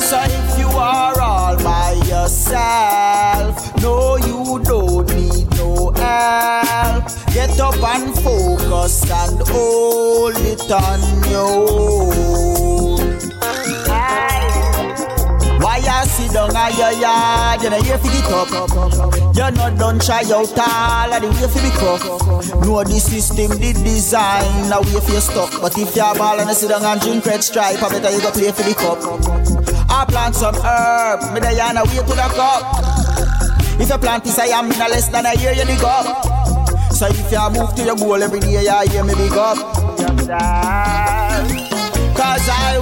So 0.00 0.18
if 0.22 0.58
you 0.58 0.68
are 0.68 1.20
all 1.20 1.56
by 1.56 1.92
yourself, 2.06 3.82
no, 3.82 4.16
you 4.16 4.60
don't 4.64 5.08
need 5.14 5.50
no 5.56 5.90
help. 5.92 7.04
Get 7.32 7.58
up 7.60 7.82
and 7.82 8.14
focus 8.20 9.10
and 9.10 9.40
hold 9.48 10.36
it 10.36 10.70
on 10.70 11.30
your 11.30 11.68
own. 11.70 12.55
See 16.06 16.22
sit 16.22 16.32
down 16.32 16.54
at 16.54 16.76
your 16.78 16.92
yard, 17.00 17.62
you 17.62 17.70
know 17.70 17.78
you 17.78 17.98
fi 17.98 18.08
get 18.08 18.30
up. 18.30 18.48
You're 19.34 19.50
not 19.50 19.76
done 19.78 19.98
try 19.98 20.22
out 20.22 20.58
all 20.58 21.12
of 21.12 21.20
the 21.20 21.28
way 21.28 21.48
fi 21.50 21.60
be 21.60 21.70
cuff. 21.74 22.02
Know 22.62 22.84
the 22.84 22.98
system, 23.00 23.50
the 23.58 23.72
design, 23.72 24.70
now 24.70 24.80
way 24.82 25.00
fi 25.00 25.14
you 25.14 25.20
stuck. 25.20 25.60
But 25.60 25.76
if 25.76 25.96
you're 25.96 26.14
ball 26.14 26.38
and 26.38 26.48
you 26.48 26.54
sit 26.54 26.68
down 26.70 26.84
and 26.84 27.00
drink 27.00 27.26
red 27.26 27.42
stripe, 27.42 27.82
I 27.82 27.88
better 27.88 28.10
you 28.14 28.22
go 28.22 28.30
play 28.30 28.52
for 28.52 28.62
the 28.62 28.74
cup. 28.74 29.02
I 29.90 30.04
plant 30.06 30.36
some 30.36 30.54
herb, 30.54 31.34
me 31.34 31.40
there 31.40 31.62
on 31.62 31.76
a 31.76 31.84
way 31.84 31.96
to 31.96 32.02
the 32.02 32.28
cup. 32.38 32.62
If 33.80 33.90
you 33.90 33.98
plant 33.98 34.24
this, 34.24 34.38
I 34.38 34.46
am 34.46 34.70
in 34.70 34.80
a 34.80 34.88
less 34.88 35.08
than 35.08 35.26
a 35.26 35.34
year, 35.34 35.52
you 35.52 35.64
dig 35.64 35.82
up. 35.82 36.24
So 36.92 37.06
if 37.08 37.32
you 37.32 37.50
move 37.50 37.74
to 37.74 37.82
your 37.84 37.96
goal 37.96 38.22
every 38.22 38.40
day, 38.40 38.62
you 38.62 38.90
hear 38.90 39.04
me 39.04 39.14
big 39.14 39.32
up. 39.32 39.58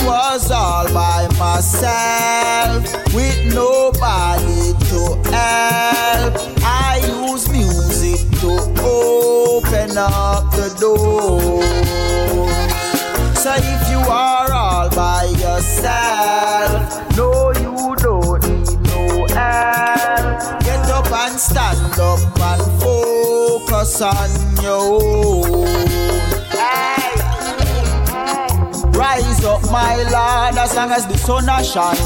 Was 0.05 0.51
all 0.51 0.87
by 0.93 1.27
myself 1.39 2.85
with 3.15 3.55
nobody 3.55 4.73
to 4.89 5.01
help. 5.31 6.35
I 6.63 7.01
use 7.07 7.49
music 7.49 8.21
to 8.41 8.51
open 8.83 9.97
up 9.97 10.51
the 10.53 10.75
door. 10.81 11.63
So 13.35 13.53
if 13.57 13.91
you 13.91 13.99
are 13.99 14.53
all 14.53 14.91
by 14.91 15.25
yourself, 15.39 17.17
no, 17.17 17.53
you 17.53 17.97
don't 17.97 18.43
need 18.49 18.81
no 18.89 19.27
help. 19.29 20.61
Get 20.65 20.91
up 20.91 21.11
and 21.13 21.39
stand 21.39 21.99
up 21.99 22.41
and 22.41 22.81
focus 22.81 24.01
on 24.03 24.63
your 24.63 25.03
own. 25.03 26.15
Rise 28.95 29.45
up, 29.45 29.63
my 29.73 29.97
lord, 29.97 30.57
as 30.57 30.75
long 30.75 30.91
as 30.93 31.07
the 31.07 31.19
sun 31.19 31.49
a 31.49 31.65
shine. 31.65 31.97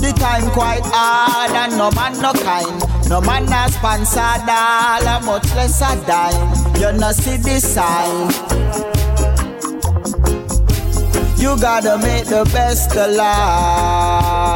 The 0.00 0.12
time 0.18 0.50
quite 0.50 0.82
hard 0.84 1.50
and 1.50 1.76
no 1.76 1.90
man 1.90 2.20
no 2.20 2.32
kind. 2.32 2.82
No 3.08 3.20
man 3.20 3.52
a 3.52 3.68
sponsor 3.70 4.38
dollar, 4.46 5.20
much 5.24 5.52
less 5.54 5.80
a 5.80 5.96
dime. 6.06 6.76
You 6.76 6.92
no 6.98 7.12
see 7.12 7.36
the 7.38 7.60
sign. 7.60 8.30
You 11.38 11.56
gotta 11.60 11.98
make 11.98 12.26
the 12.26 12.44
best 12.52 12.96
of 12.96 13.10
life. 13.16 14.52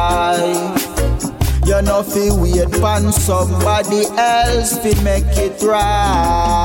You 1.67 1.81
know 1.81 2.01
fi 2.01 2.31
wait 2.31 2.71
pon 2.79 3.11
somebody 3.11 4.05
else 4.17 4.77
fi 4.79 4.93
make 5.03 5.37
it 5.37 5.61
right. 5.63 6.57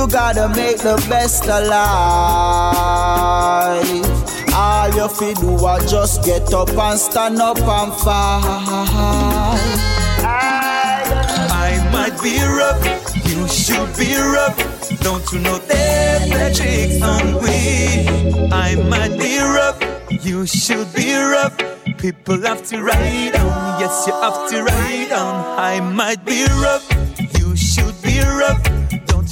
You 0.00 0.06
gotta 0.08 0.48
make 0.48 0.78
the 0.78 0.96
best 1.10 1.46
of 1.46 1.66
life. 1.68 1.76
All 4.54 4.88
you 4.96 5.08
fi 5.08 5.34
do 5.34 5.52
is 5.76 5.90
just 5.90 6.24
get 6.24 6.54
up 6.54 6.70
and 6.70 6.98
stand 6.98 7.38
up 7.38 7.58
and 7.58 7.92
fight. 7.92 9.60
I 10.24 11.86
might 11.92 12.18
be 12.22 12.40
rough, 12.40 12.82
you 13.28 13.46
should 13.46 13.94
be 13.98 14.16
rough. 14.16 14.56
Don't 15.02 15.30
you 15.32 15.40
know 15.40 15.58
that 15.58 16.30
the 16.30 16.50
tricks 16.56 17.02
on 17.02 17.34
we? 17.42 18.48
I 18.50 18.76
might 18.88 19.18
be 19.18 19.38
rough, 19.38 19.78
you 20.24 20.46
should 20.46 20.90
be 20.94 21.14
rough. 21.14 21.54
People 21.98 22.40
have 22.40 22.62
to 22.68 22.82
ride 22.82 23.36
on, 23.36 23.80
yes, 23.80 24.06
you 24.06 24.14
have 24.14 24.48
to 24.48 24.62
ride 24.62 25.12
on. 25.12 25.58
I 25.58 25.80
might 25.80 26.24
be 26.24 26.46
rough, 26.64 26.88
you 27.38 27.54
should 27.54 28.00
be 28.00 28.18
rough. 28.20 28.66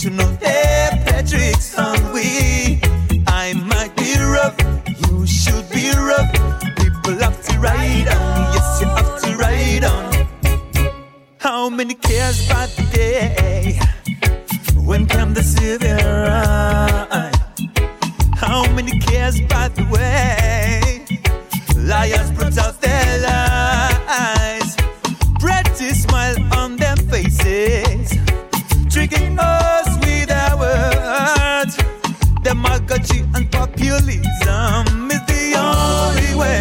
You 0.00 0.10
know 0.10 0.30
that 0.36 1.06
the 1.06 1.28
tricks 1.28 1.76
on 1.76 2.12
we? 2.12 2.80
I 3.26 3.52
might 3.54 3.96
be 3.96 4.14
rough, 4.16 4.56
you 4.86 5.26
should 5.26 5.68
be 5.70 5.90
rough. 5.90 6.30
People 6.76 7.18
have 7.18 7.42
to 7.46 7.58
ride 7.58 8.06
on, 8.06 8.54
yes, 8.54 8.80
you 8.80 8.86
have 8.86 9.20
to 9.22 9.36
ride 9.36 9.84
on. 9.84 10.14
How 11.38 11.68
many 11.68 11.94
cares 11.94 12.46
about 12.46 12.68
the 12.76 12.84
day 12.92 13.80
when 14.76 15.04
come 15.06 15.34
the 15.34 15.42
silver 15.42 15.98
eye? 16.30 17.32
How 18.36 18.70
many 18.74 19.00
cares 19.00 19.40
about 19.40 19.74
the 19.74 19.84
way 19.90 21.04
liars 21.76 22.30
put 22.30 22.56
out 22.56 22.80
their 22.80 23.22
lies? 23.22 23.47
Populism 33.78 35.10
is 35.10 35.20
the 35.26 35.54
only 35.56 36.34
way 36.34 36.60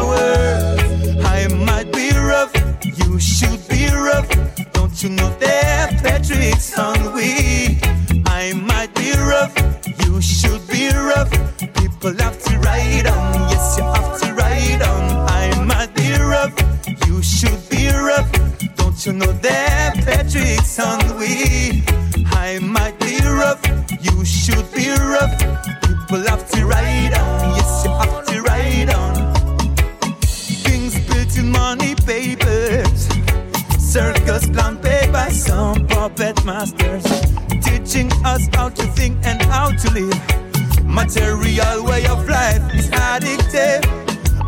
works. 0.00 1.24
I 1.24 1.48
might 1.48 1.92
be 1.92 2.10
rough, 2.16 2.52
you 2.84 3.18
should 3.20 3.60
be 3.68 3.86
rough. 3.88 4.28
Don't 4.72 5.02
you 5.02 5.10
know 5.10 5.30
that 5.40 6.00
Patrick's 6.02 6.78
on 6.78 7.12
we? 7.12 7.78
I 8.26 8.52
might 8.54 8.94
be 8.94 9.12
rough, 9.12 9.54
you 10.04 10.20
should 10.22 10.66
be 10.68 10.88
rough. 10.88 11.30
People 11.74 12.14
have 12.22 12.38
to 12.44 12.58
ride 12.58 13.06
on, 13.06 13.50
yes, 13.50 13.78
you 13.78 13.84
have 13.84 14.20
to 14.20 14.34
ride 14.34 14.82
on. 14.82 15.28
I 15.28 15.64
might 15.64 15.94
be 15.94 16.12
rough, 16.12 16.54
you 17.06 17.22
should 17.22 17.68
be 17.68 17.88
rough. 17.88 18.30
Don't 18.76 19.06
you 19.06 19.12
know 19.12 19.32
that 19.32 19.94
Patrick's 20.04 20.78
on 20.78 21.18
we? 21.18 21.84
I 22.26 22.58
might 22.60 22.98
be 23.00 23.18
rough, 23.20 23.62
you 24.00 24.24
should 24.24 24.70
be 24.72 24.88
rough. 24.90 25.83
People 26.06 26.28
have 26.28 26.50
to 26.50 26.66
ride 26.66 27.14
on, 27.14 27.56
yes, 27.56 27.84
you 27.86 27.90
have 27.90 28.26
to 28.26 28.42
ride 28.42 28.90
on. 28.90 29.34
Things 30.20 31.00
built 31.06 31.38
in 31.38 31.50
money 31.50 31.94
papers. 31.94 33.08
Circus 33.78 34.46
plan 34.50 34.76
paid 34.80 35.10
by 35.10 35.30
some 35.30 35.86
puppet 35.86 36.44
masters. 36.44 37.04
Teaching 37.62 38.12
us 38.22 38.46
how 38.52 38.68
to 38.68 38.82
think 38.88 39.16
and 39.24 39.40
how 39.44 39.70
to 39.70 39.90
live. 39.92 40.84
Material 40.84 41.82
way 41.82 42.04
of 42.06 42.28
life 42.28 42.62
is 42.74 42.90
addictive. 42.90 43.82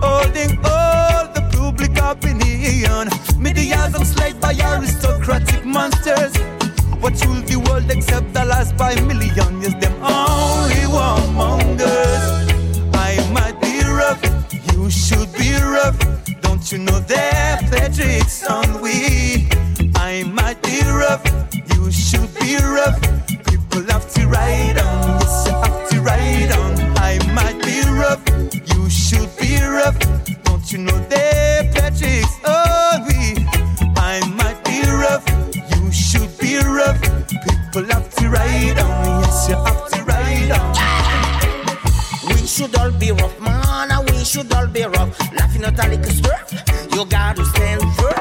Holding 0.03 0.59
all 0.59 1.25
the 1.33 1.41
public 1.57 1.97
opinion. 2.03 3.09
Media's 3.41 3.95
enslaved 3.95 4.43
by 4.43 4.53
aristocratic 4.53 5.65
monsters. 5.65 6.35
What 7.01 7.17
should 7.19 7.47
the 7.47 7.57
world 7.69 7.91
accept 7.91 8.33
dollars 8.33 8.73
last 8.73 8.77
five 8.77 9.05
million? 9.07 9.61
Yes, 9.63 9.75
them 9.75 9.95
only 10.03 10.85
warmongers. 10.97 12.25
I 12.95 13.13
might 13.33 13.61
be 13.61 13.81
rough, 13.85 14.23
you 14.73 14.91
should 14.91 15.33
be 15.35 15.55
rough. 15.55 15.99
Don't 16.43 16.71
you 16.73 16.79
know 16.79 16.99
that 17.01 17.63
Patrick's 17.71 18.45
on 18.47 18.81
we? 18.81 19.49
I 19.95 20.25
might 20.25 20.61
be 20.63 20.81
rough, 20.83 21.25
you 21.75 21.91
should 21.93 22.33
be 22.41 22.57
rough. 22.57 23.01
People 23.47 23.83
have 23.93 24.11
to 24.15 24.27
ride 24.27 24.79
on, 24.79 25.21
yes, 25.21 25.47
you 25.47 25.55
have 25.55 25.89
to 25.91 26.01
ride 26.01 26.53
on. 26.53 26.73
I 26.99 27.19
might 27.33 27.59
be 27.63 27.83
rough, 28.03 28.23
you 28.53 28.91
should 28.91 29.31
be 29.39 29.61
rough. 29.63 29.99
Don't 30.45 30.73
you 30.73 30.79
know 30.79 30.99
that 31.09 31.75
Patrick's 31.75 32.37
on 32.45 32.45
oh. 32.47 32.61
we? 32.63 32.66
Ride 38.29 38.79
on, 38.79 39.21
yes, 39.23 39.49
you 39.49 39.57
have 39.57 39.89
to 39.91 40.03
ride 40.05 40.51
on. 40.53 40.75
We 42.29 42.47
should 42.47 42.77
all 42.77 42.91
be 42.91 43.11
rough, 43.13 43.41
man, 43.41 44.05
we 44.07 44.25
should 44.25 44.53
all 44.53 44.67
be 44.67 44.83
rough. 44.85 45.19
Laughing 45.35 45.65
at 45.65 45.79
a 45.85 45.89
little 45.89 46.11
stuff, 46.11 46.53
you 46.93 47.05
gotta 47.07 47.45
stand 47.45 47.83
firm. 47.97 48.15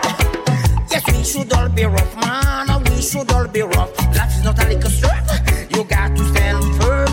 Yes, 0.90 1.04
we 1.08 1.24
should 1.24 1.54
all 1.54 1.70
be 1.70 1.86
rough, 1.86 2.16
man, 2.18 2.84
we 2.86 3.02
should 3.02 3.32
all 3.32 3.48
be 3.48 3.62
rough. 3.62 3.92
Life 4.16 4.36
is 4.38 4.44
not 4.44 4.60
a 4.64 4.68
little 4.68 4.90
stuff, 4.90 5.42
you 5.70 5.84
got 5.84 6.16
to 6.16 6.24
stand 6.32 6.64
firm. 6.82 7.12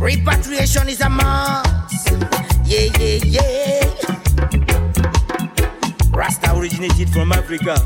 Repatriation 0.00 0.88
is 0.88 1.00
a 1.00 1.08
must. 1.08 2.10
Yeah, 2.64 2.88
yeah, 2.98 3.18
yeah. 3.24 3.84
Rasta 6.12 6.54
originated 6.56 7.10
from 7.10 7.32
Africa 7.32 7.76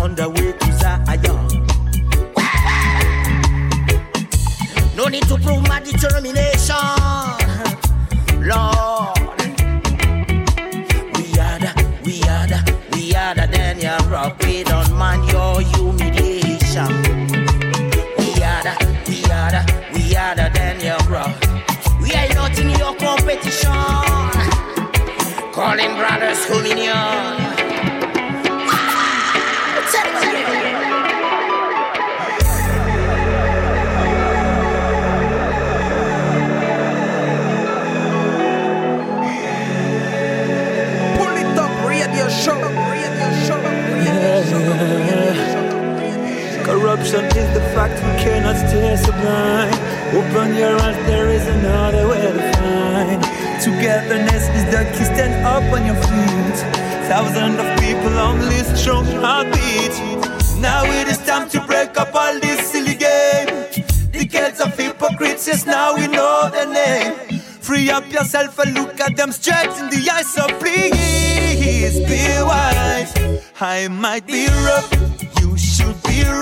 on 0.00 0.14
the 0.14 0.28
way 0.28 0.52
to 0.52 0.72
Zion. 0.78 1.45
No 4.96 5.08
need 5.08 5.24
to 5.24 5.36
prove 5.36 5.62
my 5.68 5.78
determination. 5.80 6.74
Lord, 8.40 9.18
we 11.12 11.26
are 11.38 11.58
the, 11.60 12.00
we 12.02 12.22
are 12.22 12.46
the, 12.46 12.78
we 12.92 13.14
are 13.14 13.34
the 13.34 13.46
Daniel 13.46 13.98
Rock. 14.08 14.38
We 14.40 14.64
don't 14.64 14.90
mind 14.96 15.30
your 15.30 15.60
humiliation. 15.60 16.88
We 18.16 18.42
are 18.42 18.62
the, 18.64 18.74
we 19.06 19.22
are 19.30 19.50
the, 19.52 19.62
we 19.92 20.16
are 20.16 20.34
the 20.34 20.50
Daniel 20.54 20.98
Rock. 21.10 21.36
We 22.00 22.14
are 22.14 22.34
not 22.34 22.58
in 22.58 22.70
your 22.70 22.96
competition. 22.96 23.72
Calling 25.52 25.94
brothers 25.96 26.46
communion. 26.46 27.45
Corruption 46.66 47.24
is 47.26 47.48
the 47.54 47.62
fact 47.74 47.94
we 47.94 48.12
cannot 48.24 48.56
stay 48.56 48.96
sublime. 48.96 49.72
Open 50.18 50.56
your 50.56 50.74
eyes, 50.82 50.96
there 51.06 51.30
is 51.30 51.46
another 51.46 52.08
way 52.08 52.20
to 52.20 52.52
find. 52.58 53.22
Togetherness 53.62 54.44
is 54.58 54.64
the 54.74 54.82
key, 54.98 55.04
stand 55.04 55.46
up 55.46 55.62
on 55.72 55.86
your 55.86 55.94
feet. 55.94 56.58
Thousands 57.06 57.60
of 57.62 57.68
people 57.78 58.18
on 58.18 58.40
this 58.40 58.66
strong 58.80 59.06
heartbeat. 59.22 59.94
Now 60.60 60.82
it 60.82 61.06
is 61.06 61.18
time 61.18 61.48
to 61.50 61.60
break 61.68 61.96
up 62.00 62.12
all 62.12 62.34
this 62.40 62.68
silly 62.72 62.96
game. 62.96 63.46
Decades 64.10 64.60
of 64.60 64.76
hypocrites, 64.76 65.66
now 65.66 65.94
we 65.94 66.08
know 66.08 66.50
their 66.50 66.66
name. 66.66 67.14
Free 67.60 67.90
up 67.90 68.10
yourself 68.12 68.58
and 68.58 68.74
look 68.74 69.00
at 69.00 69.16
them 69.16 69.30
straight 69.30 69.70
in 69.78 69.88
the 69.88 70.10
eyes. 70.12 70.32
So 70.34 70.46
please 70.58 72.00
be 72.10 72.26
wise. 72.42 73.12
I 73.60 73.86
might 73.88 74.26
be 74.26 74.46
rough, 74.66 74.90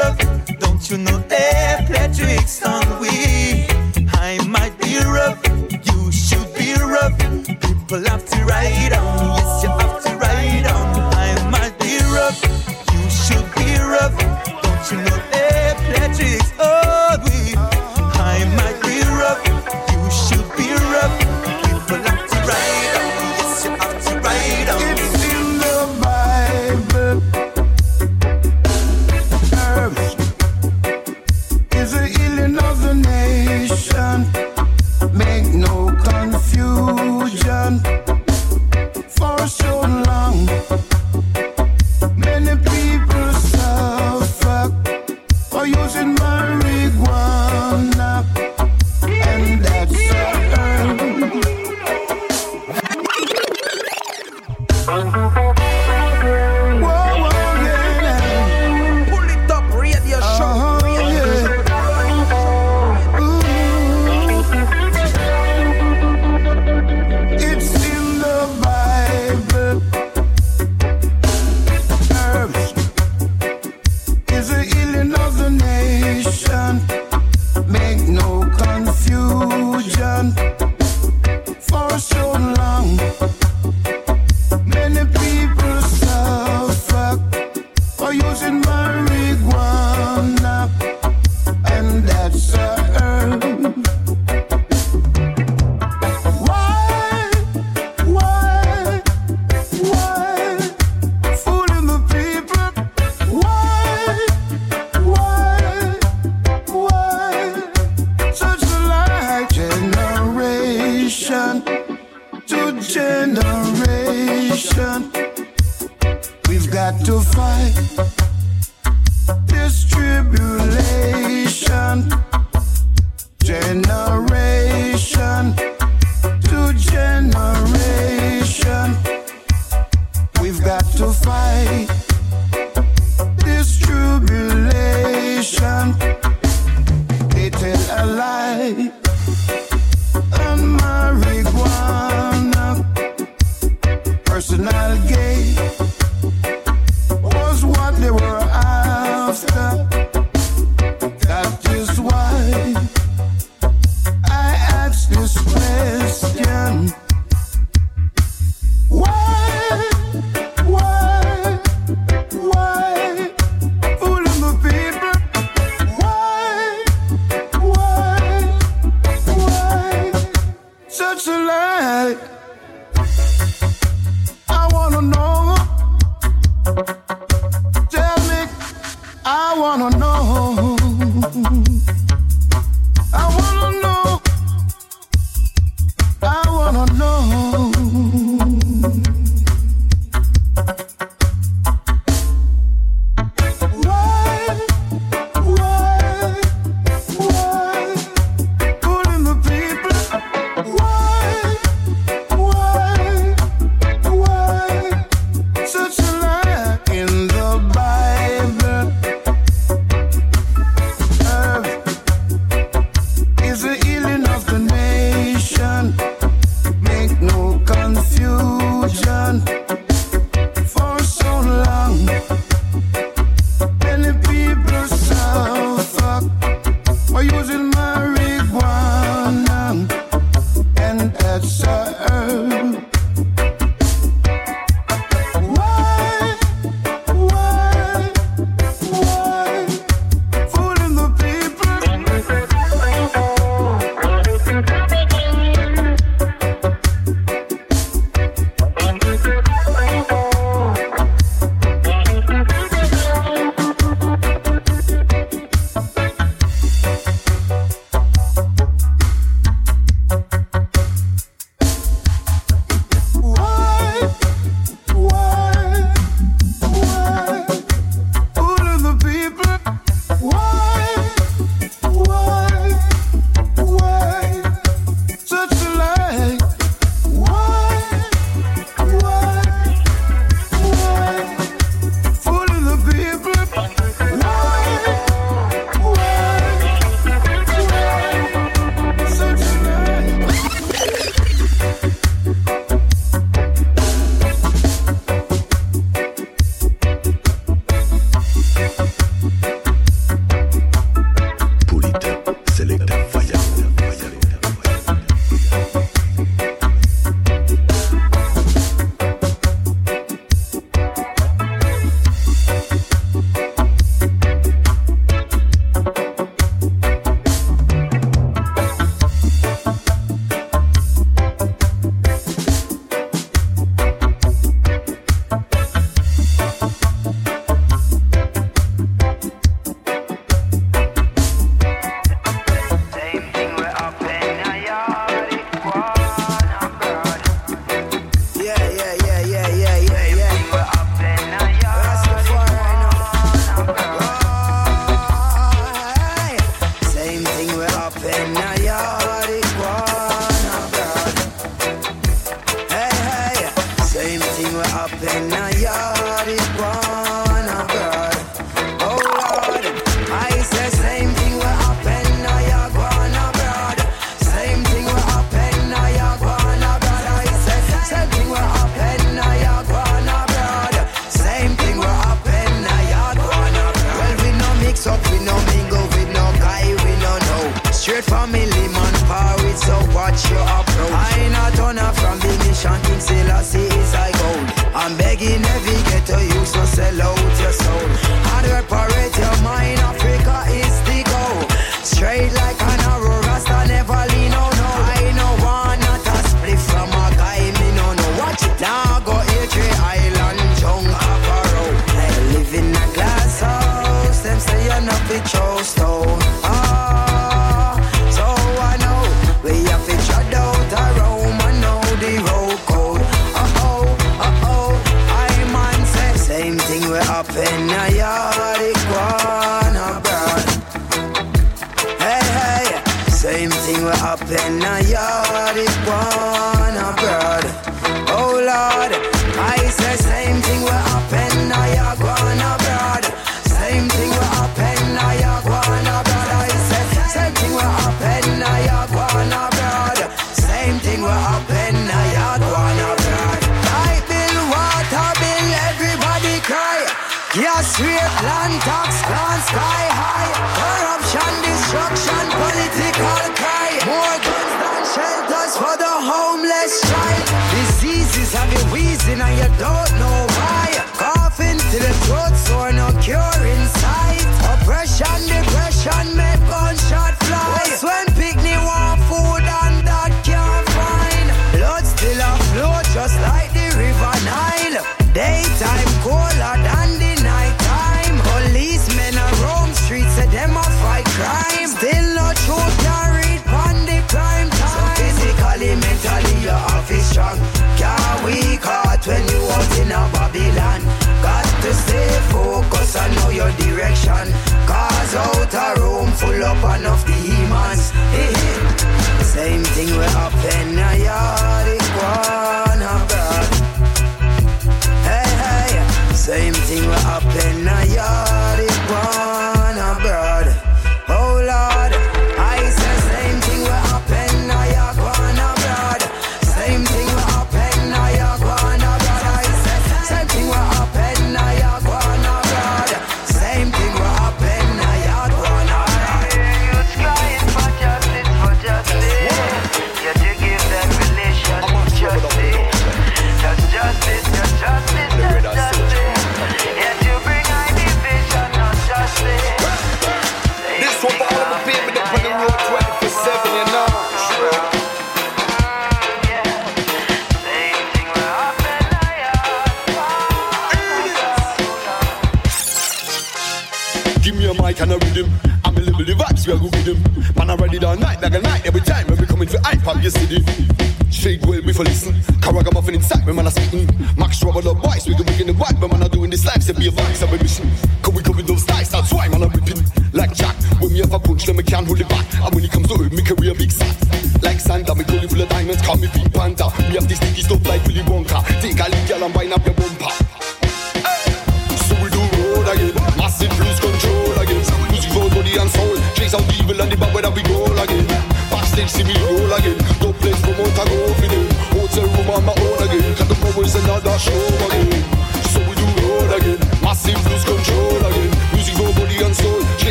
rough. 0.00 0.18
Don't 0.58 0.90
you 0.90 0.98
know 0.98 1.18
they 1.28 1.76
play 1.86 2.08
tricks 2.16 2.62
on 2.62 2.84
we? 3.00 3.66
I 4.28 4.38
might 4.46 4.74
be 4.78 4.98
rough, 4.98 5.40
you 5.88 6.12
should 6.12 6.48
be 6.54 6.72
rough. 6.74 7.16
People 7.64 8.02
have 8.10 8.24
to 8.32 8.38
ride 8.44 8.92
on, 8.92 9.36
yes, 9.36 9.62
you 9.62 9.70
have 9.82 10.02
to 10.04 10.12
ride 10.24 10.66
on. 10.76 10.86
I 11.26 11.30
might 11.54 11.76
be 11.78 11.94
rough, 12.16 12.40
you 12.92 13.02
should 13.22 13.48
be 13.56 13.68
rough. 13.94 14.16
Don't 14.62 14.84
you 14.90 14.98
know 15.06 15.29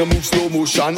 I 0.00 0.04
move 0.08 0.24
slow 0.24 0.48
motion. 0.48 0.96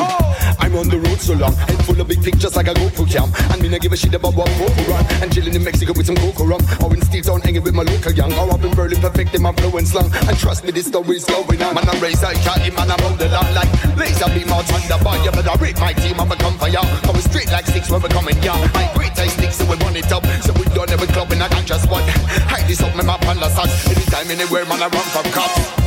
I'm 0.62 0.78
on 0.78 0.86
the 0.86 1.02
road 1.02 1.18
so 1.18 1.34
long, 1.34 1.50
head 1.66 1.82
full 1.82 1.98
of 1.98 2.06
big 2.06 2.22
pictures 2.22 2.54
like 2.54 2.68
a 2.70 2.74
GoPro 2.74 3.02
cam. 3.10 3.34
And 3.50 3.58
me 3.60 3.68
not 3.68 3.80
give 3.80 3.90
a 3.90 3.96
shit 3.96 4.14
about 4.14 4.38
what 4.38 4.46
Coco 4.54 4.82
run. 4.86 5.02
And 5.18 5.26
chilling 5.34 5.54
in 5.54 5.64
Mexico 5.64 5.90
with 5.90 6.06
some 6.06 6.14
cocoa 6.14 6.46
rum. 6.46 6.62
Or 6.78 6.94
in 6.94 7.02
Steve 7.02 7.26
Town 7.26 7.40
hanging 7.40 7.66
with 7.66 7.74
my 7.74 7.82
local 7.82 8.12
young. 8.12 8.32
Or 8.38 8.46
up 8.54 8.62
in 8.62 8.70
Berlin 8.78 9.00
perfecting 9.02 9.42
my 9.42 9.50
flow 9.58 9.74
and 9.74 9.88
slang. 9.88 10.06
And 10.06 10.38
trust 10.38 10.62
me, 10.62 10.70
this 10.70 10.86
story's 10.86 11.24
going 11.24 11.60
on. 11.62 11.74
Man, 11.74 11.88
I'm 11.88 11.98
raised 11.98 12.22
like 12.22 12.38
cat, 12.46 12.62
man, 12.62 12.94
I'm 12.94 13.02
on 13.02 13.18
the 13.18 13.26
line 13.26 13.54
like 13.58 13.70
laser 13.98 14.30
beam 14.30 14.54
out 14.54 14.70
thunder 14.70 15.02
boy. 15.02 15.18
You 15.26 15.32
better 15.34 15.58
rate 15.58 15.80
my 15.82 15.92
team, 15.98 16.20
I'ma 16.20 16.36
come 16.38 16.54
for 16.54 16.68
ya. 16.68 16.82
Coming 17.02 17.26
straight 17.26 17.50
like 17.50 17.66
six 17.66 17.90
when 17.90 18.02
we're 18.02 18.14
coming, 18.14 18.38
yeah. 18.38 18.54
My 18.70 18.86
great 18.94 19.18
taste 19.18 19.34
sticks, 19.34 19.56
so 19.58 19.66
we 19.66 19.74
run 19.82 19.96
it 19.96 20.12
up. 20.12 20.22
So 20.46 20.54
we 20.54 20.62
don't 20.78 20.90
ever 20.94 21.10
club 21.10 21.32
in 21.32 21.42
a 21.42 21.50
ganja 21.50 21.82
spot. 21.82 22.06
Hide 22.46 22.70
this 22.70 22.78
up, 22.82 22.94
my 22.94 23.02
map 23.02 23.26
on 23.26 23.42
the 23.42 23.50
sun. 23.50 23.66
Anytime, 23.90 24.30
anywhere, 24.30 24.62
man, 24.70 24.78
I 24.78 24.86
run 24.86 25.06
from 25.10 25.26
cops. 25.34 25.81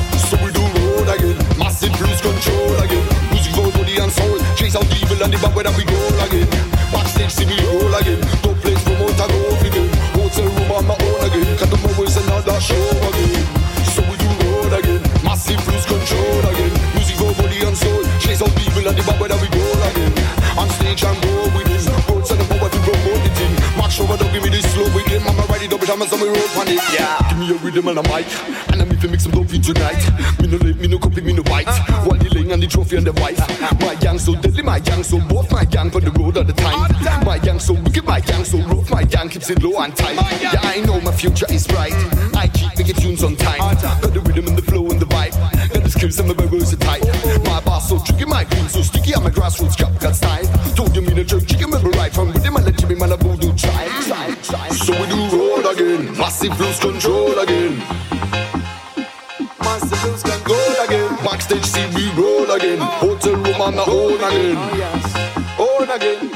Out 4.76 4.92
evil 5.00 5.24
and 5.24 5.32
the 5.32 5.40
bad 5.40 5.56
weather 5.56 5.72
we 5.80 5.84
go 5.88 5.98
again. 6.28 6.48
Backstage 6.92 7.32
see 7.32 7.48
me 7.48 7.56
roll 7.64 7.96
again, 7.96 8.20
top 8.44 8.56
place 8.60 8.82
promoter 8.84 9.28
go 9.32 9.40
for 9.56 9.72
them. 9.72 9.88
Hotel 10.16 10.46
room 10.46 10.72
on 10.72 10.84
my 10.86 10.96
own 11.00 11.20
again, 11.24 11.48
cut 11.58 11.70
the 11.72 11.80
mobiles 11.80 12.16
another 12.20 12.60
show 12.60 12.76
again. 12.76 13.44
So 13.96 14.04
we 14.12 14.16
do 14.20 14.30
road 14.44 14.76
again, 14.76 15.02
massive 15.24 15.64
lose 15.72 15.88
control 15.88 16.44
again. 16.52 16.74
Music 17.00 17.16
for 17.16 17.32
body 17.40 17.64
and 17.64 17.78
soul, 17.78 18.04
chase 18.20 18.44
out 18.44 18.52
evil 18.60 18.84
and 18.84 18.96
the 19.00 19.04
bad 19.08 19.18
weather 19.20 19.40
we 19.40 19.48
go 19.48 19.64
again. 19.88 20.12
On 20.60 20.68
stage 20.76 21.04
and 21.04 21.20
go 21.24 21.48
with 21.56 21.68
him, 21.72 21.84
roads 22.12 22.32
and 22.32 22.40
the 22.40 22.46
power 22.52 22.70
to 22.70 22.80
promote 22.84 23.22
the 23.24 23.32
thing. 23.40 23.54
March 23.80 24.00
over, 24.00 24.20
don't 24.20 24.32
give 24.32 24.44
me 24.44 24.50
this 24.52 24.68
slow 24.76 24.88
with 24.92 25.08
him. 25.08 25.24
I'ma 25.24 25.44
ride 25.48 25.64
it 25.64 25.74
up, 25.74 25.80
but 25.80 25.90
I'ma 25.90 26.06
road 26.12 26.52
on 26.60 26.68
it, 26.68 26.84
yeah. 26.92 27.20
Give 27.32 27.40
me 27.40 27.52
a 27.52 27.58
rhythm 27.60 27.88
and 27.88 28.00
a 28.00 28.04
mic, 28.12 28.28
and 28.72 28.82
I'm 28.82 28.92
you 29.06 29.12
make 29.12 29.20
some 29.20 29.32
dope 29.32 29.50
for 29.50 29.58
tonight. 29.58 30.02
Me 30.42 30.48
no 30.48 30.58
late, 30.58 30.78
me 30.78 30.88
no 30.88 30.98
copy, 30.98 31.22
me 31.22 31.34
no 31.34 31.44
bite. 31.44 31.70
While 32.08 32.18
ling 32.46 32.54
and 32.54 32.64
the 32.64 32.68
trophy 32.68 32.98
and 32.98 33.06
the 33.06 33.14
wife. 33.22 33.40
My 33.80 33.96
gang 33.96 34.20
so 34.20 34.36
deadly, 34.36 34.64
my 34.64 34.80
gang 34.80 35.04
so 35.04 35.20
both 35.20 35.52
my 35.52 35.66
gang 35.66 35.94
on 35.94 36.04
the 36.04 36.12
road 36.12 36.38
all 36.38 36.44
the 36.44 36.54
time. 36.54 37.26
My 37.26 37.40
gang 37.40 37.60
so 37.60 37.74
wicked, 37.74 38.06
my 38.06 38.20
gang 38.20 38.44
so 38.44 38.60
rough, 38.60 38.90
my 38.90 39.04
gang 39.04 39.30
keeps 39.30 39.50
it 39.50 39.62
low 39.62 39.82
and 39.82 39.96
tight. 39.96 40.16
Yeah, 40.42 40.60
I 40.64 40.82
know 40.82 41.00
my 41.02 41.12
future 41.12 41.46
is 41.50 41.68
bright. 41.68 41.94
Mm-hmm. 41.94 42.38
I 42.38 42.48
keep 42.48 42.78
making 42.78 42.96
tunes 42.96 43.24
on 43.24 43.36
time. 43.36 43.60
Got 43.60 44.14
the 44.14 44.22
rhythm 44.22 44.48
and 44.48 44.58
the 44.58 44.62
flow 44.62 44.90
and 44.90 45.00
the 45.00 45.06
vibe. 45.06 45.34
Got 45.74 45.84
the 45.84 45.90
skills 45.90 46.20
and 46.20 46.28
my 46.28 46.34
barrels 46.34 46.74
are 46.74 46.78
tight. 46.78 47.02
Mm-hmm. 47.02 47.44
My 47.44 47.62
boss 47.62 47.90
so 47.90 48.00
tricky, 48.00 48.26
my 48.26 48.44
green 48.44 48.70
so 48.70 48.82
sticky, 48.82 49.16
I'm 49.16 49.26
a 49.26 49.30
grassroots 49.30 49.78
cap 49.78 50.00
got 50.00 50.16
style. 50.16 50.46
Told 50.76 50.96
you 50.96 51.02
me 51.02 51.14
the 51.14 51.24
jerk 51.24 51.46
chicken 51.48 51.72
will 51.72 51.82
right 51.92 52.14
from 52.14 52.28
with 52.34 52.44
him, 52.44 52.58
I 52.58 52.62
let 52.62 52.82
you 52.82 52.88
be 52.88 52.96
man 52.96 53.12
a 53.12 53.18
voodoo 53.18 53.54
try, 53.56 53.88
try, 54.08 54.36
try. 54.44 54.70
So 54.70 54.94
we 55.00 55.08
do 55.08 55.38
roll 55.38 55.66
again, 55.68 56.18
massive 56.18 56.60
lose 56.60 56.80
control 56.80 57.38
again. 57.40 57.82
On 63.66 63.74
the 63.74 63.82
own 63.82 64.22
again. 64.22 64.58
Own 65.58 65.90
again. 65.90 66.30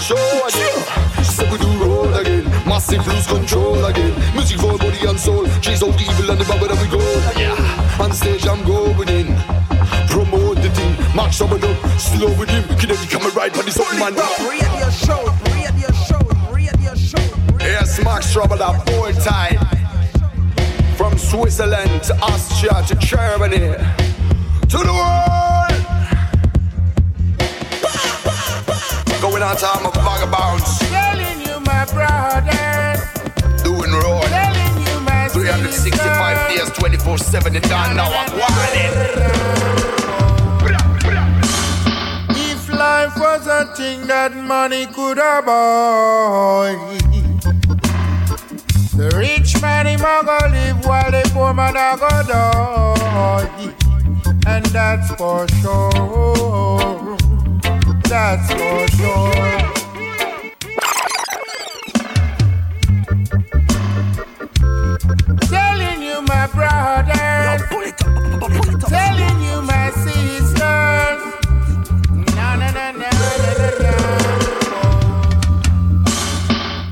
Show 0.00 0.16
again. 0.48 1.22
So 1.22 1.44
we 1.52 1.58
do 1.58 1.68
roll 1.84 2.14
again. 2.14 2.44
Massive 2.66 3.06
lose 3.06 3.26
control 3.26 3.84
again. 3.84 4.14
Music 4.32 4.58
for 4.58 4.78
body 4.78 5.06
and 5.06 5.20
soul. 5.20 5.46
Chase 5.60 5.82
out 5.82 5.92
the 5.98 6.04
evil 6.08 6.30
and 6.30 6.40
the 6.40 6.46
bubble 6.46 6.68
that 6.68 6.80
we 6.80 6.88
go. 6.88 7.04
Yeah. 7.38 8.02
On 8.02 8.10
stage 8.12 8.46
I'm 8.46 8.64
going 8.64 9.10
in. 9.10 9.26
Promote 10.08 10.56
the 10.62 10.70
thing. 10.70 10.96
Mark 11.14 11.34
someone 11.34 11.62
up. 11.62 12.00
Slow 12.00 12.32
with 12.38 12.48
him. 12.48 12.64
Can 12.64 12.78
Kinetic 12.78 13.10
coming 13.10 13.34
right 13.34 13.52
on 13.54 13.66
this 13.66 13.78
open 13.78 13.98
man. 13.98 14.14
Radio 14.48 14.88
show, 14.88 15.28
radio 15.52 15.92
show, 16.08 16.24
radio 16.50 16.94
show. 16.94 17.58
Yes, 17.60 18.02
Max 18.02 18.32
Trouble 18.32 18.62
up 18.62 18.86
time. 19.22 19.58
From 20.96 21.18
Switzerland 21.18 22.04
to 22.04 22.16
Austria 22.22 22.82
to 22.88 22.94
Germany 22.94 23.76
to 24.68 24.78
the 24.78 24.92
world. 24.92 25.37
Going 29.38 29.50
on 29.50 29.56
time 29.56 29.86
of 29.86 29.94
vagabonds. 29.94 30.78
Telling 30.90 31.40
you, 31.46 31.60
my 31.60 31.84
brother. 31.94 32.98
Doing 33.62 33.92
roll. 33.92 34.22
Telling 34.22 34.82
you, 34.84 35.00
my 35.02 35.28
365 35.28 36.48
days, 36.48 36.70
24 36.70 37.18
7 37.18 37.54
in 37.54 37.62
done 37.62 37.96
now. 37.96 38.10
I'm 38.10 38.30
wildin'. 38.30 38.90
If 42.50 42.68
life 42.68 43.16
was 43.16 43.46
a 43.46 43.72
thing 43.76 44.08
that 44.08 44.34
money 44.34 44.86
could 44.86 45.18
buy, 45.18 46.74
the 48.96 49.16
rich 49.16 49.62
man 49.62 49.86
him 49.86 50.00
a 50.00 50.22
go 50.24 50.38
live 50.50 50.84
while 50.84 51.12
the 51.12 51.22
poor 51.32 51.54
man 51.54 51.76
a 51.76 51.96
go 51.96 52.08
die, 52.26 53.72
and 54.48 54.66
that's 54.66 55.14
for 55.14 55.46
sure. 55.62 57.27
That's 58.08 58.50
for 58.52 58.88
sure. 58.96 59.32
Telling 65.50 66.02
you, 66.02 66.22
my 66.22 66.46
brothers. 66.54 67.62
Telling 68.88 69.38
you, 69.44 69.60
my 69.62 69.90
sisters. 69.90 71.22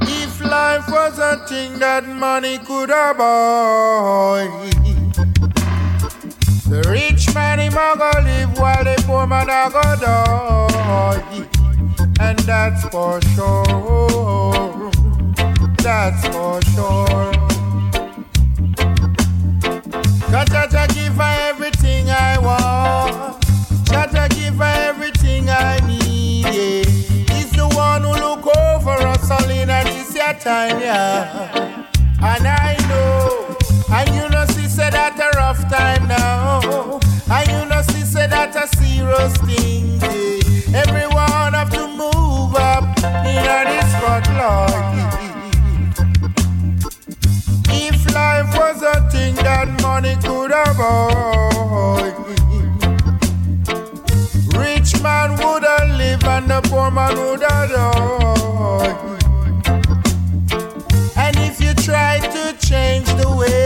If 0.03 0.41
life 0.43 0.87
was 0.91 1.19
a 1.19 1.39
thing 1.47 1.79
that 1.79 2.07
money 2.07 2.59
could 2.59 2.91
buy, 2.91 4.49
the 6.69 6.83
rich 6.91 7.35
man 7.35 7.59
him 7.61 7.73
a 7.73 7.95
go 7.97 8.11
live 8.23 8.59
while 8.59 8.85
the 8.85 9.03
poor 9.07 9.27
man 9.27 9.49
a 9.49 9.71
go 9.71 9.83
die, 10.01 10.76
and 12.20 12.39
that's 12.41 12.84
for 12.89 13.20
sure. 13.34 14.91
That's 15.78 16.26
for 16.28 16.62
sure. 16.62 17.32
God, 20.30 20.49
Jaja 20.49 20.95
give 20.95 21.14
her 21.14 21.37
everything 21.49 22.11
I 22.11 22.39
want. 22.39 23.43
Jaja 23.87 24.28
give 24.30 24.57
her 24.57 24.89
everything 24.89 25.49
I 25.49 25.78
need. 25.87 26.45
Yeah. 26.45 27.34
He's 27.34 27.51
the 27.53 27.68
one 27.74 28.03
who 28.03 28.12
look 28.12 28.47
over 28.47 28.91
us 28.91 29.30
all 29.30 29.51
in 29.51 29.70
and 29.70 29.89
this 29.89 30.14
your 30.14 30.34
time, 30.34 30.80
yeah. 30.80 31.87
And 32.20 32.47
I 32.47 32.76
know, 32.89 33.57
and 33.91 34.09
you 34.14 34.28
know, 34.28 34.47
she 34.47 34.68
said 34.68 34.93
that 34.93 35.18
a 35.18 35.37
rough 35.37 35.61
time 35.70 36.09
now. 36.09 37.01
And 37.28 37.49
you 37.49 37.68
know, 37.68 37.82
she 37.82 38.03
said 38.05 38.30
that 38.30 38.55
a 38.55 38.68
serious 38.76 39.37
thing. 39.39 39.95
If 47.68 48.14
life 48.14 48.57
was 48.57 48.80
a 48.82 49.11
thing 49.11 49.34
that 49.36 49.68
money 49.82 50.14
could 50.22 50.53
buy, 50.78 52.12
rich 54.57 55.03
man 55.03 55.30
would 55.32 55.64
have 55.64 55.88
live 55.99 56.24
and 56.24 56.49
the 56.49 56.61
poor 56.68 56.90
man 56.92 57.16
would 57.18 57.42
have 57.42 57.70
died. 57.70 58.97
And 61.16 61.36
if 61.38 61.61
you 61.61 61.74
try 61.74 62.20
to 62.20 62.57
change 62.64 63.09
the 63.14 63.28
way, 63.36 63.66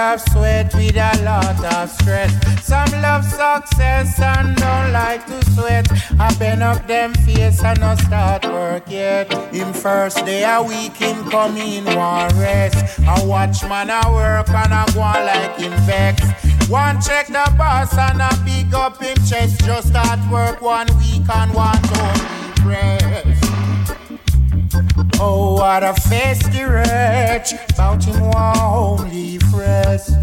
of 0.00 0.20
sweat 0.32 0.74
with 0.74 0.96
a 0.96 1.12
lot 1.24 1.64
of 1.74 1.90
stress. 1.90 2.32
Some 2.64 2.90
love 3.02 3.24
success 3.24 4.18
and 4.20 4.56
don't 4.56 4.92
like 4.92 5.26
to 5.26 5.44
sweat. 5.52 5.86
I 6.18 6.34
bend 6.38 6.62
up 6.62 6.86
them 6.86 7.12
face 7.14 7.62
and 7.62 7.78
not 7.80 7.98
start 7.98 8.44
work 8.44 8.84
yet. 8.88 9.30
Him 9.52 9.72
first 9.72 10.24
day 10.24 10.42
a 10.44 10.62
week 10.62 10.96
him 10.96 11.28
come 11.30 11.56
in 11.58 11.84
one 11.84 12.30
rest. 12.38 12.98
I 13.00 13.22
watch 13.24 13.62
man 13.68 13.90
a 13.90 14.00
work 14.12 14.48
and 14.48 14.72
I 14.72 14.84
go 14.94 15.00
on 15.00 15.26
like 15.26 15.58
him 15.58 15.72
vex. 15.84 16.22
One 16.68 17.00
check 17.02 17.26
the 17.26 17.52
boss 17.58 17.96
and 17.96 18.22
a 18.22 18.30
big 18.44 18.72
up 18.72 19.02
him 19.02 19.16
chest. 19.28 19.60
Just 19.64 19.88
start 19.88 20.20
work 20.30 20.62
one 20.62 20.88
week 20.98 21.28
and 21.28 21.52
one 21.54 21.82
don't 21.82 22.64
rest. 22.64 23.39
Oh, 25.22 25.52
what 25.52 25.82
a 25.82 25.92
festy 25.92 26.66
wretch, 26.66 27.52
won't 27.76 29.12
leave 29.12 29.42
rest. 29.52 30.16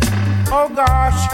Oh 0.50 0.68
gosh, 0.74 1.32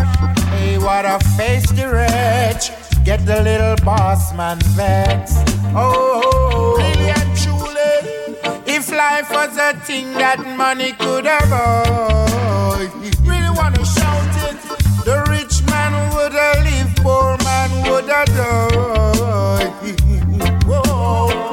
hey, 0.49 0.77
what 0.77 1.05
a 1.05 1.17
festy 1.37 1.89
wretch, 1.89 2.71
get 3.05 3.25
the 3.25 3.41
little 3.41 3.77
boss 3.85 4.33
man 4.33 4.59
vexed. 4.75 5.37
Oh, 5.73 6.75
really 6.77 7.09
and 7.09 7.37
truly, 7.37 8.35
if 8.65 8.91
life 8.91 9.31
was 9.31 9.57
a 9.57 9.73
thing 9.85 10.11
that 10.15 10.39
money 10.57 10.91
could 10.91 11.25
avoid, 11.25 12.91
really 13.25 13.49
wanna 13.55 13.85
shout 13.85 14.35
it. 14.49 14.57
The 15.05 15.23
rich 15.29 15.63
man 15.71 15.93
would 16.15 16.33
have 16.33 16.65
lived, 16.65 16.97
poor 17.01 17.37
man 17.45 17.71
would 17.89 18.09
have 18.09 18.27
died. 18.35 19.71
Whoa. 20.65 21.52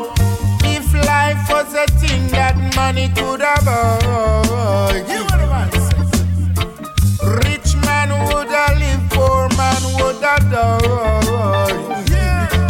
Was 1.50 1.74
a 1.74 1.86
thing 1.98 2.28
that 2.28 2.56
money 2.76 3.08
could 3.08 3.40
buy, 3.40 5.02
you 5.08 5.24
what 5.24 5.70
the. 5.72 5.80
Rich 7.44 7.76
man 7.84 8.10
would 8.28 8.48
have 8.48 8.78
lived, 8.78 9.10
poor 9.12 9.48
man 9.56 9.82
would 9.98 10.22
have 10.22 10.50
died. 10.50 12.10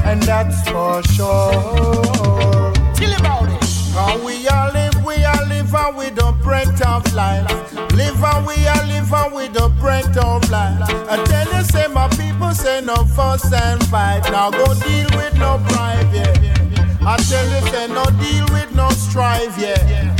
And 0.04 0.22
that's 0.22 0.60
for 0.68 1.02
sure. 1.14 2.72
Tell 2.94 3.14
about 3.20 3.48
it. 3.48 3.60
Cause 3.94 4.20
we 4.24 4.48
all 4.48 4.72
live, 4.72 5.04
we 5.04 5.24
all 5.24 5.46
live 5.46 5.74
and 5.74 5.96
we 5.96 6.10
don't 6.10 6.40
break 6.42 6.68
of 6.86 7.12
life. 7.14 7.48
Live 7.92 8.22
and 8.22 8.46
we 8.46 8.66
all 8.66 8.86
live 8.86 9.12
and 9.12 9.34
we 9.34 9.48
don't 9.48 9.76
break 9.78 10.06
of 10.16 10.48
life. 10.50 10.80
I 11.08 11.22
tell 11.24 11.46
you, 11.54 11.62
say 11.64 11.86
my 11.88 12.08
people 12.08 12.52
say 12.52 12.80
no 12.80 12.96
fuss 13.04 13.52
and 13.52 13.82
fight. 13.86 14.22
Now 14.32 14.50
go 14.50 14.74
deal 14.74 15.08
with 15.16 15.36
no 15.38 15.58
private. 15.68 16.38
yeah. 16.42 16.56
I 17.02 17.16
tell 17.16 17.48
you, 17.48 17.60
say 17.70 17.86
no 17.88 18.04
deal 18.20 18.46
with 18.52 18.69
no 19.14 19.20
strife, 19.20 19.58
yeah. 19.58 20.14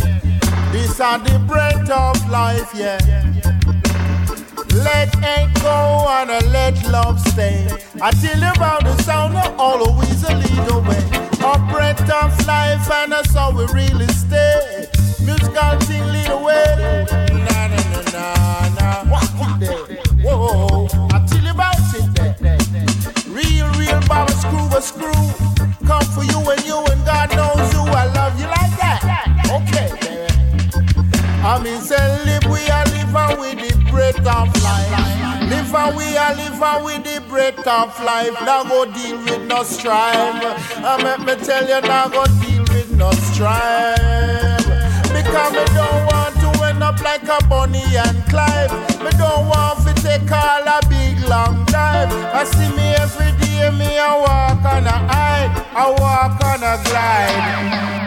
These 0.72 1.00
are 1.00 1.18
the 1.18 1.38
breath 1.46 1.90
of 1.90 2.28
life, 2.30 2.70
yeah. 2.74 2.98
Let 4.84 5.14
hate 5.16 5.52
go 5.62 6.06
and 6.08 6.30
let 6.52 6.74
love 6.90 7.20
stay. 7.20 7.68
I 8.00 8.10
tell 8.12 8.38
you 8.38 8.50
about 8.52 8.84
the 8.84 8.96
sound 9.02 9.36
of 9.36 9.58
always 9.58 10.22
a 10.24 10.34
lead 10.34 10.68
the 10.68 10.78
way. 10.88 11.02
A 11.42 11.58
breath 11.72 12.02
of 12.10 12.46
life 12.46 12.90
and 12.90 13.12
that's 13.12 13.34
how 13.34 13.50
we 13.50 13.64
really 13.72 14.06
stay. 14.08 14.86
Musical 15.24 15.78
thing 15.80 16.06
lead 16.12 16.26
the 16.28 16.38
way. 16.38 17.06
Na 17.32 17.66
na 17.66 17.82
na 18.12 18.68
na 18.76 18.79
of 37.70 38.02
life. 38.02 38.34
Now 38.44 38.64
go 38.64 38.84
deal 38.84 39.16
with 39.18 39.46
no 39.46 39.62
strife. 39.62 40.42
I 40.82 40.98
make 41.02 41.24
me 41.26 41.44
tell 41.44 41.62
you, 41.62 41.80
now 41.86 42.08
go 42.08 42.24
deal 42.42 42.64
with 42.74 42.90
no 42.96 43.10
strife. 43.30 44.66
Because 45.14 45.52
we 45.54 45.64
don't 45.78 46.02
want 46.10 46.34
to 46.42 46.50
end 46.66 46.82
up 46.82 47.00
like 47.00 47.22
a 47.22 47.38
Bonnie 47.46 47.96
and 47.96 48.18
Clyde. 48.28 48.72
We 49.04 49.10
don't 49.16 49.46
want 49.46 49.86
to 49.86 49.94
take 50.02 50.30
all 50.32 50.66
a 50.66 50.80
big 50.88 51.20
long 51.28 51.64
drive. 51.66 52.10
I 52.34 52.44
see 52.44 52.70
me 52.74 52.94
every 53.04 53.32
day, 53.38 53.70
me 53.70 53.98
I 53.98 54.18
walk 54.18 54.64
on 54.64 54.86
a 54.86 54.98
high, 55.12 55.46
I 55.72 55.90
walk 56.02 56.42
on 56.50 56.62
a 56.62 56.76
glide. 56.88 58.00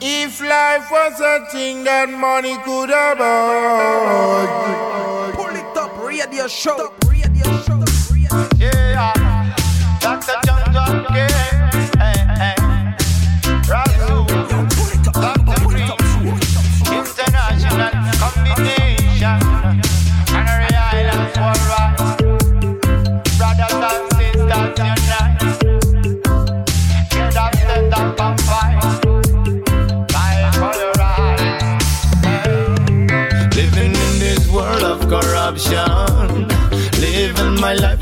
If 0.00 0.40
life 0.42 0.90
was 0.90 1.20
a 1.20 1.46
thing 1.50 1.84
that 1.84 2.10
money 2.10 2.56
could 2.64 2.90
have. 2.90 3.18
Pull 5.34 5.56
it 5.56 5.76
up, 5.76 5.96
radio 6.04 6.46
show. 6.46 6.95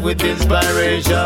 With 0.04 0.22
inspiration. 0.22 1.16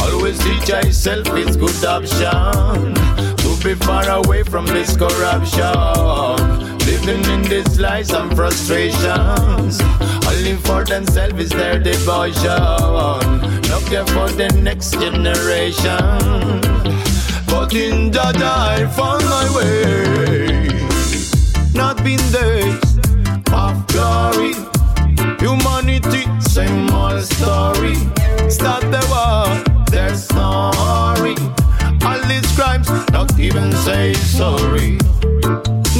Always 0.00 0.38
teach 0.38 0.72
myself 0.72 1.28
it's 1.36 1.54
good 1.54 1.84
option. 1.84 2.94
To 3.36 3.64
be 3.64 3.74
far 3.74 4.08
away 4.08 4.42
from 4.42 4.64
this 4.64 4.96
corruption. 4.96 6.78
Living 6.88 7.24
in 7.30 7.42
this 7.42 7.78
lies 7.78 8.10
and 8.10 8.34
frustrations. 8.34 9.80
Only 10.26 10.56
for 10.56 10.82
themselves 10.84 11.38
is 11.38 11.50
their 11.50 11.78
devotion. 11.78 12.42
Not 13.68 13.82
care 13.90 14.06
for 14.06 14.30
the 14.30 14.48
next 14.62 14.92
generation. 14.92 16.60
But 17.46 17.74
in 17.74 18.10
that 18.12 18.40
I 18.40 18.86
found 18.96 19.24
my 19.24 19.46
way. 19.56 20.68
Not 21.74 22.02
been 22.02 22.24
days 22.32 22.98
of 23.52 23.86
glory. 23.88 24.77
Story. 27.38 27.94
Start 28.50 28.82
the 28.90 28.98
war, 29.08 29.46
their 29.92 30.12
story. 30.16 31.36
All 32.04 32.20
these 32.26 32.50
crimes, 32.56 32.90
not 33.12 33.38
even 33.38 33.70
say 33.74 34.12
sorry. 34.14 34.98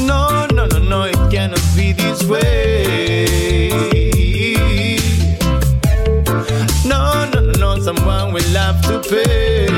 No, 0.04 0.48
no, 0.50 0.66
no, 0.66 0.78
no, 0.80 1.02
it 1.04 1.30
cannot 1.30 1.62
be 1.76 1.92
this 1.92 2.24
way. 2.24 3.70
No, 6.84 7.30
no, 7.32 7.40
no, 7.40 7.52
no, 7.52 7.78
someone 7.78 8.32
will 8.32 8.54
have 8.58 8.82
to 8.88 8.98
pay. 9.08 9.68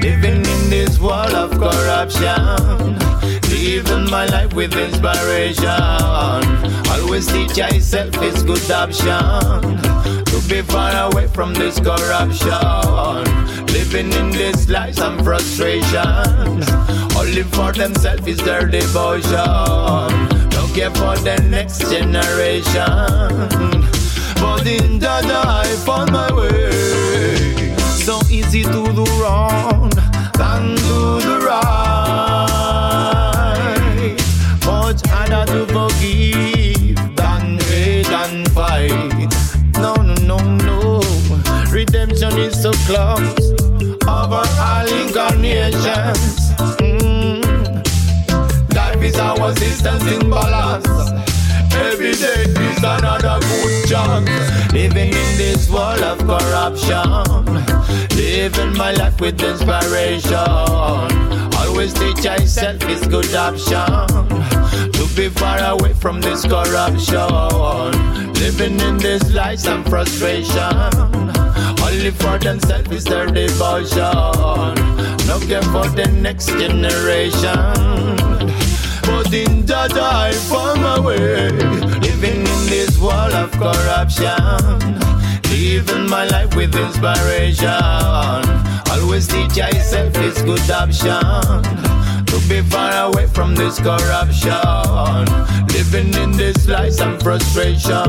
Living 0.00 0.46
in 0.46 0.70
this 0.70 1.00
world 1.00 1.34
of 1.34 1.50
corruption. 1.58 2.96
Living 3.50 4.08
my 4.08 4.26
life 4.26 4.54
with 4.54 4.72
inspiration. 4.76 6.68
Always 7.08 7.26
teach 7.28 7.56
myself 7.56 8.10
it's 8.20 8.42
good 8.42 8.70
option. 8.70 9.78
To 10.26 10.42
be 10.46 10.60
far 10.60 11.10
away 11.10 11.26
from 11.28 11.54
this 11.54 11.80
corruption. 11.80 13.24
Living 13.68 14.12
in 14.12 14.30
this 14.30 14.68
lies 14.68 14.98
and 14.98 15.24
frustration. 15.24 16.04
Only 17.16 17.44
for 17.44 17.72
themselves 17.72 18.26
is 18.26 18.36
their 18.44 18.66
devotion. 18.66 19.30
Don't 20.50 20.70
care 20.74 20.90
for 20.90 21.16
the 21.24 21.38
next 21.48 21.90
generation. 21.90 22.76
But 24.36 24.66
in 24.66 24.98
that 24.98 25.24
I 25.24 25.64
found 25.86 26.12
my 26.12 26.30
way. 26.30 27.74
So 28.04 28.20
easy 28.30 28.64
to 28.64 28.92
do 28.92 29.06
wrong 29.18 29.88
than 30.36 30.74
do 30.76 31.20
the 31.24 31.38
right. 31.48 31.78
Much 34.66 35.00
harder 35.06 35.46
to 35.50 35.66
forgive 35.72 36.47
So 42.88 42.94
over 44.08 44.48
all 44.64 44.88
incarnations. 44.88 46.52
Mm. 46.80 47.44
Life 48.74 49.02
is 49.02 49.16
our 49.16 49.50
existence 49.50 50.04
in 50.10 50.30
balance. 50.30 50.88
Every 51.74 52.12
day 52.12 52.44
is 52.48 52.78
another 52.78 53.40
good 53.40 53.88
chance. 53.90 54.72
Living 54.72 55.08
in 55.08 55.36
this 55.36 55.68
world 55.68 56.00
of 56.00 56.16
corruption. 56.20 57.44
Living 58.16 58.74
my 58.78 58.92
life 58.92 59.20
with 59.20 59.38
inspiration. 59.42 60.32
Always 61.58 61.92
teach 61.92 62.24
myself 62.24 62.82
is 62.88 63.06
good 63.06 63.34
option. 63.34 64.06
To 64.92 65.08
be 65.14 65.28
far 65.28 65.58
away 65.76 65.92
from 65.92 66.22
this 66.22 66.46
corruption. 66.46 68.32
Living 68.32 68.80
in 68.80 68.96
this 68.96 69.34
lies 69.34 69.66
and 69.66 69.84
frustration. 69.86 71.37
Only 71.98 72.12
for 72.12 72.38
themselves 72.38 72.92
is 72.92 73.02
their 73.02 73.26
devotion. 73.26 73.98
No 75.26 75.40
care 75.48 75.62
for 75.62 75.88
the 75.88 76.08
next 76.22 76.46
generation. 76.46 77.74
But 79.02 79.34
in 79.34 79.66
that 79.66 79.94
I 79.94 80.30
found 80.30 80.80
my 80.80 81.00
way. 81.00 81.50
Living 81.50 82.46
in 82.46 82.66
this 82.70 82.96
world 83.00 83.32
of 83.32 83.50
corruption. 83.50 84.78
Living 85.50 86.08
my 86.08 86.24
life 86.28 86.54
with 86.54 86.72
inspiration. 86.76 87.66
Always 88.92 89.26
teach 89.26 89.58
myself 89.58 90.16
is 90.18 90.40
good 90.42 90.70
option. 90.70 91.97
To 92.28 92.38
be 92.48 92.60
far 92.70 93.10
away 93.10 93.26
from 93.26 93.54
this 93.54 93.78
corruption. 93.78 94.52
Living 95.68 96.14
in 96.14 96.32
this 96.32 96.66
lies 96.68 97.00
and 97.00 97.20
frustration. 97.22 98.08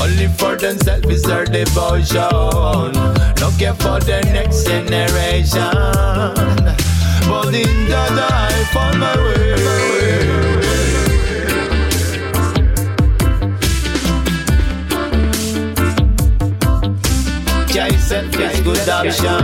Only 0.00 0.28
for 0.38 0.56
themselves 0.56 1.06
is 1.08 1.22
their 1.22 1.44
devotion. 1.44 2.92
No 3.40 3.50
care 3.58 3.74
for 3.74 4.00
the 4.00 4.20
next 4.32 4.64
generation. 4.64 5.72
But 7.28 7.54
in 7.54 7.88
that 7.88 8.30
I 8.30 8.64
found 8.72 9.00
my 9.00 9.16
way. 9.16 9.52
Myself 18.12 18.36
is 18.38 18.60
good 18.60 18.86
option. 18.88 19.42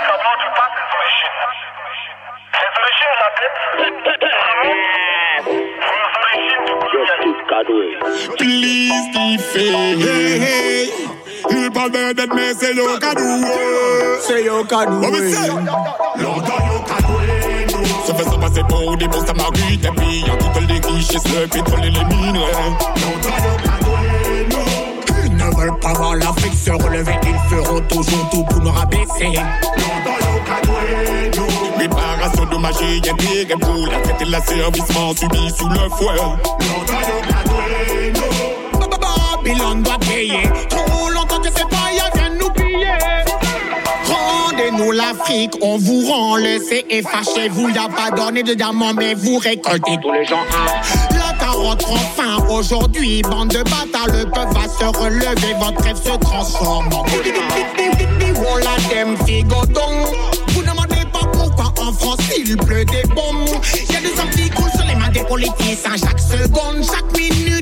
remontent 0.09 0.45
aux 5.93 6.09
origines 6.25 6.65
du 6.65 6.73
colonialisme. 7.47 8.35
Please 8.37 9.05
defend. 9.13 9.99
Hey, 9.99 10.39
hey. 10.39 11.16
Il 11.49 11.71
parle 11.71 11.91
bien 11.91 12.13
d'être, 12.13 12.33
mais 12.33 12.53
c'est 12.59 12.73
yo 12.75 12.97
kadou. 12.99 13.45
C'est 14.21 14.43
yo 14.43 14.63
kadou. 14.63 15.01
Oh, 15.03 15.07
mais 15.11 15.31
c'est 15.31 15.47
longtemps 15.47 15.83
yo. 16.17 16.83
Se 18.05 18.13
faisant 18.13 18.39
passer 18.39 18.63
pour 18.67 18.97
des 18.97 19.07
bons 19.07 19.25
samarites 19.25 19.85
et 19.85 19.91
puis 19.91 20.25
en 20.31 20.37
toutes 20.37 20.67
les 20.67 20.79
richesses, 20.79 21.23
le 21.25 21.47
pétrole 21.47 21.85
et 21.85 21.91
les 21.91 22.05
minerais. 22.05 22.51
Longtemps 22.51 23.39
yo 23.43 23.53
kadou. 23.63 23.91
Ils 25.25 25.35
ne 25.35 25.55
veulent 25.55 25.79
pas 25.79 25.93
voir 25.93 26.15
l'Afrique 26.15 26.53
se 26.55 26.71
relever, 26.71 27.19
ils 27.23 27.49
feront 27.49 27.81
toujours 27.81 28.29
tout 28.31 28.43
pour 28.45 28.61
nous 28.61 28.71
rabaisser. 28.71 29.25
Longtemps 29.25 30.19
yo 30.21 30.39
kadou. 30.47 31.45
Réparation 31.77 32.45
dommagée, 32.45 32.97
intégrée 32.97 33.55
pour 33.59 33.87
la 33.91 33.99
traite 33.99 34.21
et 34.21 34.25
l'asservissement 34.25 35.15
subi 35.15 35.49
sous 35.55 35.69
le 35.69 35.89
fouet. 35.89 36.15
Longtemps 36.15 37.03
yo 37.07 37.17
kadou. 37.27 37.55
Babylone 39.43 39.83
doit 39.83 39.99
payer. 39.99 40.49
Que 41.41 41.49
c'est 41.55 41.69
pas, 41.69 41.91
y'a 41.93 42.09
vient 42.15 42.35
nous 42.39 42.49
piller. 42.49 42.87
Rendez-nous 44.05 44.91
l'Afrique, 44.91 45.53
on 45.61 45.77
vous 45.77 46.05
rend 46.11 46.37
le 46.37 46.57
et 46.89 47.03
fâchez-vous. 47.03 47.69
Y'a 47.69 47.87
pas 47.89 48.09
donné 48.15 48.43
de 48.43 48.53
diamants, 48.53 48.93
mais 48.93 49.13
vous 49.13 49.37
récoltez 49.37 49.97
tous 50.01 50.11
les 50.11 50.25
gens. 50.25 50.43
La 51.11 51.37
carotte 51.37 51.83
prend 51.83 51.95
fin 51.95 52.43
aujourd'hui. 52.49 53.21
Bande 53.21 53.49
de 53.49 53.63
bâtards, 53.63 54.07
le 54.07 54.25
peuple 54.25 54.53
va 54.53 54.67
se 54.67 54.85
relever. 54.97 55.53
Votre 55.59 55.83
rêve 55.83 55.97
se 55.97 56.17
transforme 56.17 56.93
en 56.93 57.05
on 58.39 58.57
la 58.57 59.25
figodon? 59.25 60.05
Vous 60.49 60.61
demandez 60.61 61.05
pas 61.11 61.25
pourquoi 61.31 61.73
en 61.81 61.91
France 61.91 62.19
il 62.37 62.57
pleut 62.57 62.85
des 62.85 63.03
bombes. 63.13 63.49
Y'a 63.91 64.01
des 64.01 64.19
hommes 64.19 64.29
qui 64.31 64.49
coulent 64.49 64.71
sur 64.71 64.85
les 64.87 64.95
mains 64.95 65.09
des 65.09 65.23
politiciens 65.23 65.97
chaque 65.97 66.19
seconde, 66.19 66.83
chaque 66.83 67.17
minute 67.17 67.56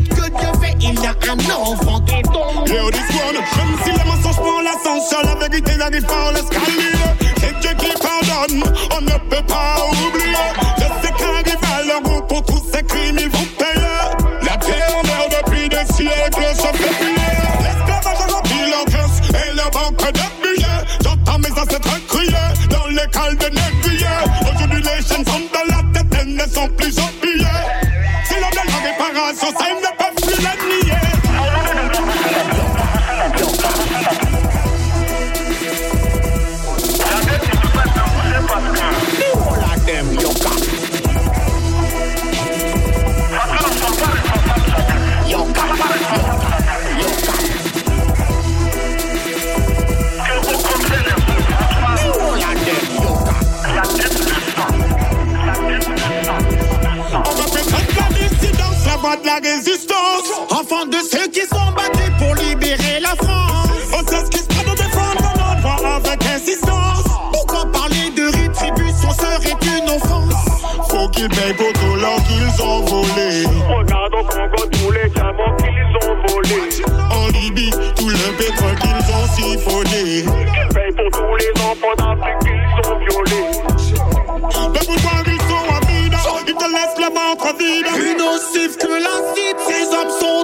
il 0.88 1.02
y 1.02 1.08
a 1.08 1.12
un 1.12 1.40
enfant 1.62 2.00
qui 2.02 2.22
tombe. 2.24 2.68
Yo, 2.68 2.90
this 2.92 3.10
one, 3.16 3.36
même 3.36 3.78
si 3.84 3.92
les 3.92 4.06
mensonges 4.06 4.36
prennent 4.36 4.64
l'ascenseur, 4.64 5.24
la 5.24 5.36
vérité 5.36 5.76
n'arrive 5.78 6.06
pas 6.06 6.28
en 6.28 6.32
l'escalier. 6.32 6.92
C'est 7.40 7.60
Dieu 7.60 7.72
qui 7.78 7.92
pardonne, 8.00 8.64
on 8.96 9.02
ne 9.02 9.18
peut 9.30 9.46
pas 9.48 9.78
oublier. 9.92 10.36
Sais 11.02 11.12
qu'arrive 11.18 11.64
à 11.78 11.84
l'heure 11.84 12.02
où 12.06 12.22
pour 12.28 12.44
tous 12.44 12.64
ces 12.74 12.84
crimes 12.84 13.18
ils 13.20 13.30
vont 13.30 13.48
payer. 13.58 13.98
La 14.42 14.58
terre 14.58 15.02
meurt 15.04 15.30
depuis 15.44 15.70
des 15.70 15.86
siècles, 15.94 16.56
se 16.56 16.68
fait 16.78 16.96
plier. 17.00 17.36
L'esclavage 17.64 18.22
a 18.22 18.34
rempli 18.34 18.70
leur 18.70 18.86
caisse 18.86 19.20
et 19.30 19.56
leur 19.56 19.72
banque 19.72 19.98
de 19.98 20.26
billets. 20.42 20.84
J'entends 21.04 21.40
mes 21.40 21.52
ancêtres 21.52 22.08
crier 22.08 22.48
dans 22.70 22.88
les 22.88 23.08
cales 23.12 23.38
de 23.38 23.46
négrier. 23.46 24.18
Aujourd'hui 24.42 24.82
les 24.82 25.02
chaînes 25.04 25.26
sont 25.26 25.42
dans 25.54 25.76
la 25.76 25.82
tête, 25.94 26.14
elles 26.20 26.36
ne 26.36 26.46
sont 26.46 26.68
plus 26.78 26.96
oubliées. 27.00 27.46
C'est 28.28 28.40
l'heure 28.40 28.52
de 28.52 28.56
la 28.58 28.64
réparation, 28.90 29.48
ça 29.58 29.66
ils 29.70 29.95
Libye, 77.56 77.72
tout 77.96 78.10
le 78.10 78.38
pétrole 78.38 78.76
qu'ils 78.76 79.14
ont 79.14 79.28
siphonné. 79.34 80.04
Ils 80.20 80.96
pour 80.96 81.10
tous 81.12 81.36
les 81.38 81.54
enfants 81.62 81.96
d'Afrique 81.98 82.40
qu'ils 82.42 82.92
ont 82.92 83.00
violés. 83.00 83.52
Mais 84.74 84.80
pourquoi 84.80 85.16
ils 85.26 85.42
sont 85.42 85.68
à 85.70 85.80
Ils 86.48 86.54
te 86.54 86.66
laissent 86.66 87.00
le 87.00 87.10
ventre 87.14 87.50
vide. 87.58 87.88
Plus 87.94 88.16
nocif 88.18 88.78
que 88.78 88.88
l'acide, 88.88 89.58
ces 89.68 89.86
hommes 89.96 90.14
sont 90.20 90.35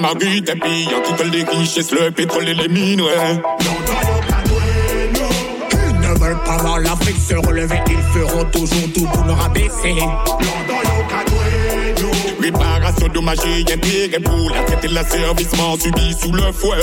des 0.00 0.06
samarites 0.06 0.48
et 0.48 0.56
puis 0.56 0.84
y'a 0.84 1.00
toutes 1.00 1.32
les 1.32 1.44
richesses, 1.44 1.92
le 1.92 2.10
pétrole 2.10 2.48
et 2.48 2.54
les 2.54 2.68
mines, 2.68 3.00
ouais. 3.00 3.40
Ils 5.72 6.00
ne 6.00 6.18
veulent 6.18 6.42
pas 6.44 6.56
voir 6.58 6.78
l'Afrique 6.80 7.16
se 7.18 7.34
relever, 7.34 7.80
ils 7.88 8.20
feront 8.20 8.44
toujours 8.44 8.92
tout 8.94 9.06
pour 9.06 9.24
nous 9.24 9.34
rabaisser. 9.34 9.94
Réparation 12.40 13.08
dommages 13.08 13.38
et 13.46 13.60
intérêts 13.60 14.20
pour 14.20 14.50
la 14.50 14.62
traite 14.64 14.84
et 14.84 14.88
l'asservissement 14.88 15.76
subi 15.78 16.14
sous 16.20 16.32
le 16.32 16.52
fouet. 16.52 16.78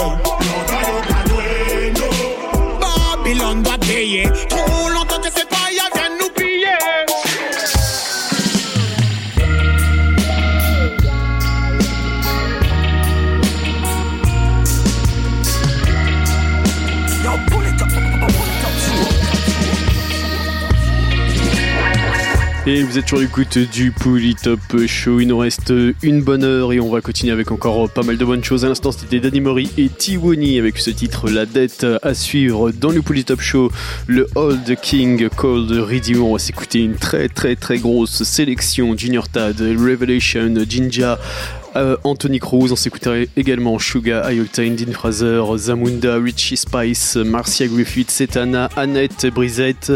Babylone 2.80 3.64
doit 3.64 3.78
payer. 3.80 4.30
Trop 4.50 4.87
vous 22.88 22.98
êtes 22.98 23.08
sur 23.08 23.20
l'écoute 23.20 23.58
du 23.58 23.92
Polytop 23.92 24.60
Show. 24.88 25.20
Il 25.20 25.28
nous 25.28 25.38
reste 25.38 25.74
une 26.02 26.22
bonne 26.22 26.46
heure 26.46 26.72
et 26.72 26.80
on 26.80 26.90
va 26.90 27.02
continuer 27.02 27.34
avec 27.34 27.52
encore 27.52 27.90
pas 27.90 28.02
mal 28.02 28.18
de 28.18 28.24
bonnes 28.24 28.44
choses. 28.44 28.64
À 28.64 28.70
l'instant, 28.70 28.94
c'était 28.94 29.20
Danny 29.20 29.42
Mori 29.42 29.70
et 29.78 29.90
Tiwoni 29.90 30.58
avec 30.58 30.78
ce 30.78 30.90
titre 30.90 31.30
La 31.30 31.46
dette 31.46 31.86
à 32.02 32.14
suivre 32.14 32.72
dans 32.72 32.92
le 32.92 33.02
Polytop 33.02 33.42
Show. 33.42 33.72
Le 34.08 34.28
Old 34.36 34.80
King 34.82 35.28
Cold 35.28 35.70
Redeem. 35.70 36.24
On 36.24 36.34
va 36.34 36.40
s'écouter 36.40 36.80
une 36.80 36.96
très 36.96 37.28
très 37.28 37.58
très 37.58 37.78
grosse 37.78 38.24
sélection. 38.24 38.98
Junior 38.98 39.28
Tad, 39.28 39.60
Revelation, 39.60 40.54
Jinja. 40.68 41.20
Euh, 41.78 41.98
Anthony 42.04 42.40
Cruz, 42.40 42.72
on 42.72 42.76
s'écouterait 42.76 43.30
également 43.38 43.80
Suga, 43.80 44.32
Ioctane, 44.32 44.76
Dean 44.76 44.92
Fraser, 44.92 45.42
Zamunda, 45.58 46.16
Richie 46.18 46.58
Spice, 46.58 47.16
Marcia 47.16 47.68
Griffith, 47.68 48.12
Setana, 48.12 48.70
Annette 48.76 49.28
Brisette, 49.28 49.92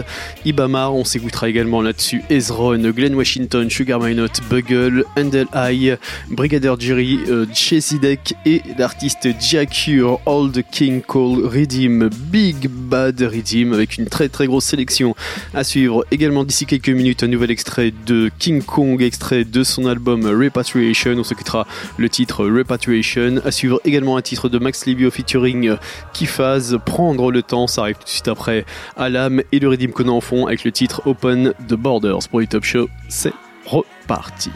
Ibamar, 0.45 0.93
on 0.95 1.03
s'écoutera 1.03 1.49
également 1.49 1.81
là-dessus 1.81 2.23
Ezron, 2.29 2.91
Glenn 2.91 3.15
Washington, 3.15 3.69
Sugar 3.69 3.99
Minot, 3.99 4.27
Bugle, 4.49 5.05
Handel 5.17 5.47
Eye, 5.53 5.95
Brigadier 6.29 6.73
Jerry, 6.79 7.19
euh, 7.29 7.45
Chesidek 7.53 8.33
et 8.45 8.61
l'artiste 8.77 9.29
Jacure, 9.39 10.19
Old 10.25 10.63
King 10.71 11.01
Cole 11.01 11.45
Redeem, 11.45 12.09
Big 12.31 12.67
Bad 12.69 13.21
Redeem 13.21 13.73
avec 13.73 13.97
une 13.97 14.07
très 14.07 14.29
très 14.29 14.47
grosse 14.47 14.65
sélection 14.65 15.15
à 15.53 15.63
suivre. 15.63 16.05
Également 16.11 16.43
d'ici 16.43 16.65
quelques 16.65 16.89
minutes 16.89 17.23
un 17.23 17.27
nouvel 17.27 17.51
extrait 17.51 17.93
de 18.05 18.29
King 18.39 18.61
Kong, 18.61 19.01
extrait 19.01 19.43
de 19.43 19.63
son 19.63 19.85
album 19.85 20.25
Repatriation. 20.25 21.11
On 21.17 21.23
s'écoutera 21.23 21.67
le 21.97 22.09
titre 22.09 22.45
Repatriation. 22.45 23.41
À 23.45 23.51
suivre 23.51 23.79
également 23.85 24.17
un 24.17 24.21
titre 24.21 24.49
de 24.49 24.59
Max 24.59 24.85
Livio 24.85 25.11
featuring 25.11 25.75
Kifaz, 26.13 26.77
Prendre 26.85 27.31
le 27.31 27.43
temps. 27.43 27.67
Ça 27.67 27.81
arrive 27.81 27.97
tout 27.97 28.05
de 28.05 28.09
suite 28.09 28.27
après 28.27 28.65
Alam 28.97 29.41
et 29.51 29.59
le 29.59 29.69
Redeem 29.69 29.91
qu'on 29.91 30.07
a 30.07 30.11
en 30.11 30.21
fond 30.21 30.47
avec 30.47 30.63
le 30.63 30.71
titre 30.71 31.01
Open 31.05 31.53
the 31.67 31.73
Borders 31.73 32.27
pour 32.29 32.39
le 32.39 32.47
Top 32.47 32.63
Show. 32.63 32.89
C'est 33.09 33.33
reparti. 33.65 34.51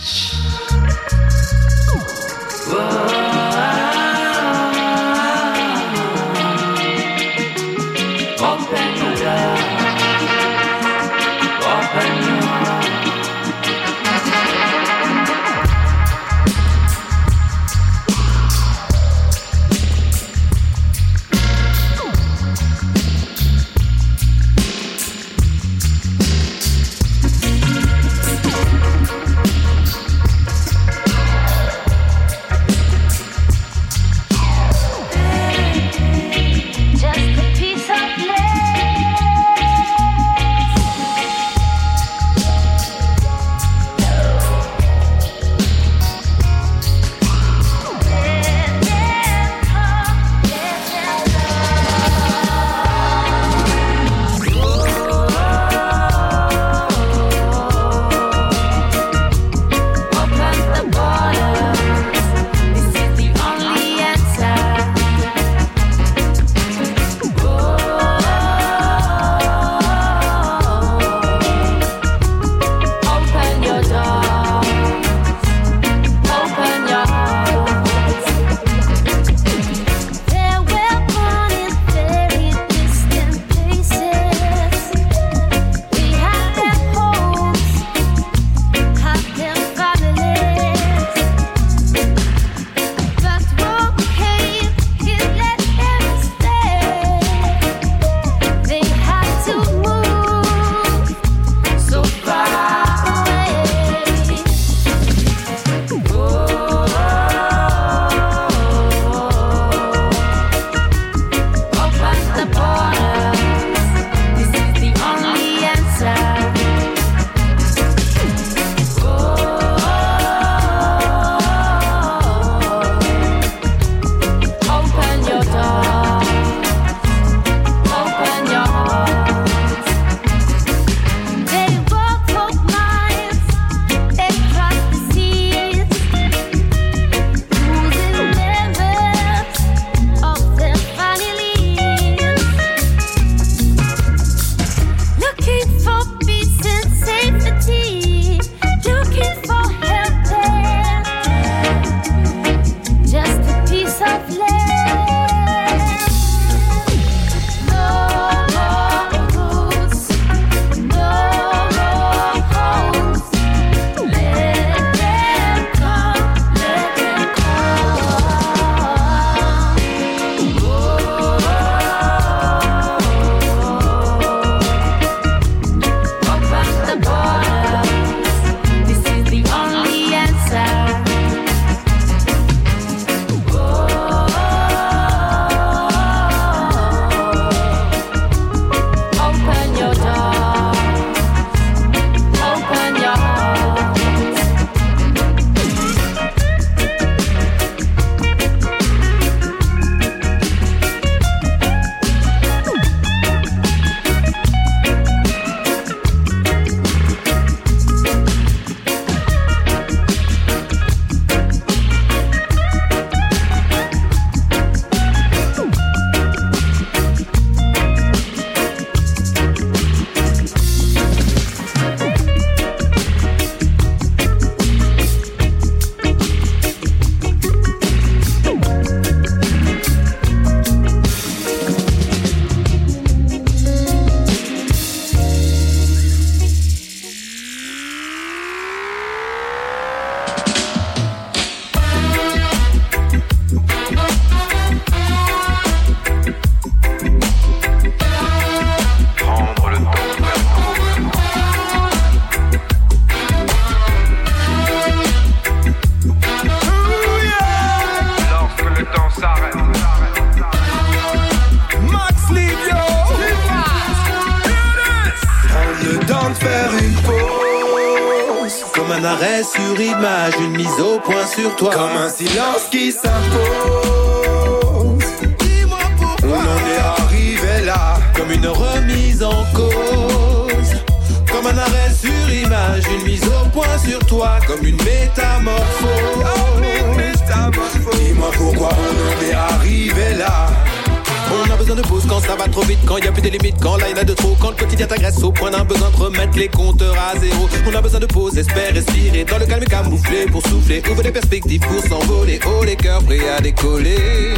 D'un 295.58 295.64
besoin 295.66 295.89
de 295.89 295.95
remettre 295.95 296.38
les 296.38 296.47
compteurs 296.47 296.95
à 296.97 297.18
zéro. 297.20 297.47
On 297.68 297.76
a 297.76 297.82
besoin 297.82 297.99
de 297.99 298.06
pause, 298.06 298.38
espère 298.38 298.74
respirer 298.74 299.24
dans 299.24 299.38
le 299.38 299.45
calme 299.45 299.66
camouflé 299.66 300.26
pour 300.32 300.41
souffler, 300.47 300.82
ouvre 300.91 301.03
des 301.03 301.12
perspectives 301.12 301.62
pour 301.62 301.82
s'envoler. 301.84 302.39
Oh 302.45 302.64
les 302.64 302.76
cœurs 302.76 303.03
prêts 303.03 303.30
à 303.30 303.41
décoller. 303.41 304.34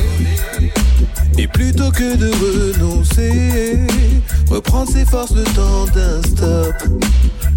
Et 1.37 1.47
plutôt 1.47 1.91
que 1.91 2.15
de 2.15 2.29
renoncer, 2.77 3.79
reprendre 4.49 4.91
ses 4.91 5.05
forces 5.05 5.33
le 5.33 5.43
temps 5.43 5.85
d'un 5.93 6.21
stop. 6.23 6.75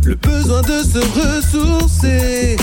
Le 0.04 0.14
besoin 0.14 0.62
de 0.62 0.82
se 0.82 0.98
ressourcer. 0.98 2.56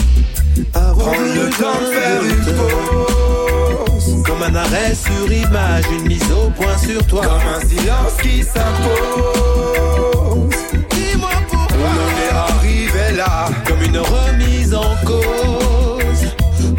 Avant 0.73 0.95
Prendre 0.95 1.33
le 1.35 1.49
temps 1.51 1.79
de 1.79 1.85
faire 1.93 2.23
une 2.23 2.43
pause. 2.55 4.23
Comme 4.25 4.43
un 4.43 4.55
arrêt 4.55 4.95
sur 4.95 5.31
image, 5.31 5.85
une 5.91 6.07
mise 6.07 6.31
au 6.31 6.49
point 6.49 6.77
sur 6.77 7.05
toi. 7.05 7.21
Comme 7.21 7.31
un 7.55 7.67
silence 7.67 8.13
qui 8.21 8.43
s'impose. 8.43 9.56
Là. 13.17 13.49
Comme 13.65 13.81
une 13.81 13.97
remise 13.97 14.73
en 14.73 14.95
cause. 15.03 16.23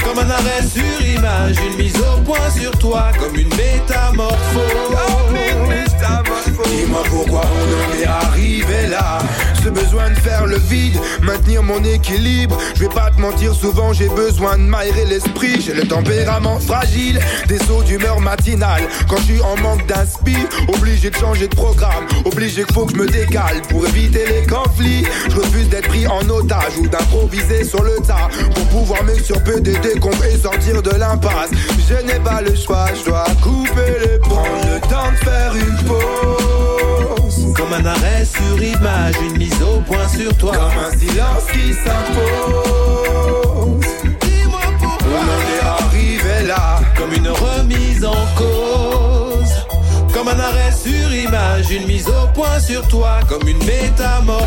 Comme 0.03 0.18
un 0.18 0.30
arrêt 0.30 0.62
sur 0.62 1.07
image, 1.07 1.57
une 1.68 1.76
mise 1.76 1.97
au 1.99 2.20
point 2.22 2.51
sur 2.57 2.70
toi. 2.78 3.11
Comme 3.18 3.36
une 3.36 3.49
métamorphose. 3.49 4.39
Dis-moi 6.64 7.03
pourquoi 7.11 7.43
on 7.43 7.97
en 7.97 8.01
est 8.01 8.07
arrivé 8.07 8.86
là. 8.89 9.18
Ce 9.63 9.69
besoin 9.69 10.11
de 10.11 10.15
faire 10.15 10.47
le 10.47 10.57
vide, 10.57 10.99
maintenir 11.23 11.63
mon 11.63 11.83
équilibre. 11.85 12.57
Je 12.75 12.81
vais 12.81 12.89
pas 12.89 13.11
te 13.11 13.21
mentir, 13.21 13.55
souvent 13.55 13.93
j'ai 13.93 14.09
besoin 14.09 14.57
de 14.57 14.63
m'aérer 14.63 15.05
l'esprit. 15.05 15.61
J'ai 15.61 15.75
le 15.75 15.87
tempérament 15.87 16.59
fragile, 16.61 17.21
des 17.49 17.59
sauts 17.59 17.83
d'humeur 17.83 18.21
matinale. 18.21 18.83
Quand 19.09 19.17
je 19.19 19.33
suis 19.33 19.41
en 19.43 19.57
manque 19.57 19.87
d'inspi, 19.87 20.37
obligé 20.69 21.11
de 21.11 21.17
changer 21.17 21.49
de 21.49 21.55
programme. 21.55 22.07
Obligé 22.25 22.65
qu'il 22.65 22.75
faut 22.75 22.87
que 22.87 22.95
je 22.95 23.01
me 23.01 23.07
décale 23.07 23.63
pour 23.69 23.87
éviter 23.87 24.25
les 24.27 24.47
conflits. 24.47 25.05
Je 25.29 25.37
refuse 25.37 25.69
d'être 25.69 25.89
pris 25.89 26.07
en 26.07 26.29
otage 26.29 26.77
ou 26.81 26.87
d'improviser 26.87 27.65
sur 27.65 27.83
le 27.83 27.97
tas. 28.07 28.29
Pour 28.55 28.65
pouvoir 28.67 29.05
m'extirper 29.05 29.61
des 29.61 29.73
et 29.73 30.37
sortir 30.39 30.83
de 30.83 30.91
l'impasse. 30.91 31.51
Je 31.89 31.95
n'ai 32.07 32.19
pas 32.21 32.41
le 32.41 32.55
choix, 32.55 32.87
je 32.95 33.11
dois 33.11 33.27
couper 33.43 33.99
les 34.01 34.19
ponts. 34.19 34.43
Le 34.63 34.81
temps 34.81 35.11
de 35.11 35.17
faire 35.17 35.55
une 35.55 35.87
pause. 35.87 36.58
Comme 37.59 37.73
un 37.73 37.85
arrêt 37.85 38.25
sur 38.25 38.63
image, 38.63 39.17
une 39.21 39.37
mise 39.37 39.61
au 39.63 39.81
point 39.81 40.07
sur 40.07 40.33
toi. 40.37 40.53
Comme 40.53 40.79
un 40.79 40.97
silence 40.97 41.45
qui 41.53 41.75
s'impose. 41.75 43.01
Dis-moi 44.21 44.61
pourquoi. 44.81 45.09
On 45.09 45.25
en 45.27 45.41
est 45.53 45.63
arrivé 45.83 46.47
là. 46.47 46.81
Comme 46.97 47.13
une 47.13 47.29
remise 47.29 48.05
en 48.05 48.15
cause. 48.37 48.68
Comme 50.29 50.41
un 50.41 50.43
arrêt 50.43 50.72
sur 50.72 51.14
image, 51.14 51.70
une 51.70 51.87
mise 51.87 52.07
au 52.09 52.26
point 52.35 52.61
sur 52.61 52.87
toi. 52.89 53.20
Comme 53.29 53.49
une 53.49 53.64
métamorphose. 53.64 54.47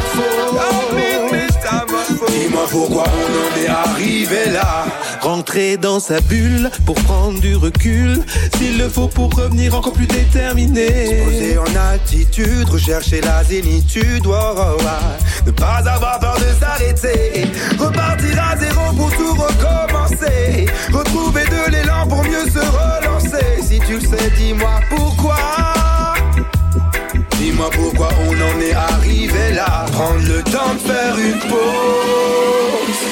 Dis-moi 2.27 2.65
pourquoi 2.69 3.05
on 3.07 3.59
en 3.59 3.63
est 3.63 3.67
arrivé 3.67 4.51
là. 4.51 4.85
Rentrer 5.21 5.77
dans 5.77 5.99
sa 5.99 6.21
bulle 6.21 6.69
pour 6.85 6.95
prendre 6.95 7.39
du 7.39 7.55
recul. 7.55 8.23
S'il 8.57 8.77
le 8.77 8.89
faut 8.89 9.07
pour 9.07 9.33
revenir 9.33 9.75
encore 9.75 9.93
plus 9.93 10.05
déterminé. 10.05 11.23
Poser 11.25 11.57
en 11.57 11.93
attitude, 11.93 12.69
rechercher 12.69 13.21
la 13.21 13.43
zénitude. 13.43 14.25
Oh, 14.27 14.33
oh, 14.57 14.77
oh. 14.79 15.45
Ne 15.47 15.51
pas 15.51 15.81
avoir 15.87 16.19
peur 16.19 16.37
de 16.37 16.63
s'arrêter. 16.63 17.47
Repartir 17.79 18.39
à 18.39 18.55
zéro 18.55 18.93
pour 18.95 19.11
tout 19.13 19.33
recommencer. 19.33 20.67
Retrouver 20.93 21.45
de 21.45 21.71
l'élan 21.71 22.05
pour 22.07 22.23
mieux 22.23 22.45
se 22.45 22.59
relancer. 22.59 23.63
Si 23.63 23.79
tu 23.79 23.93
le 23.93 24.01
sais, 24.01 24.31
dis-moi 24.37 24.79
pourquoi. 24.89 25.70
Dis-moi 27.61 27.77
pourquoi 27.77 28.09
on 28.27 28.31
en 28.31 28.59
est 28.59 28.73
arrivé 28.73 29.51
là. 29.53 29.85
Prendre 29.91 30.21
le 30.21 30.41
temps 30.41 30.73
de 30.73 30.79
faire 30.79 31.15
une 31.15 31.37
pause. 31.41 31.59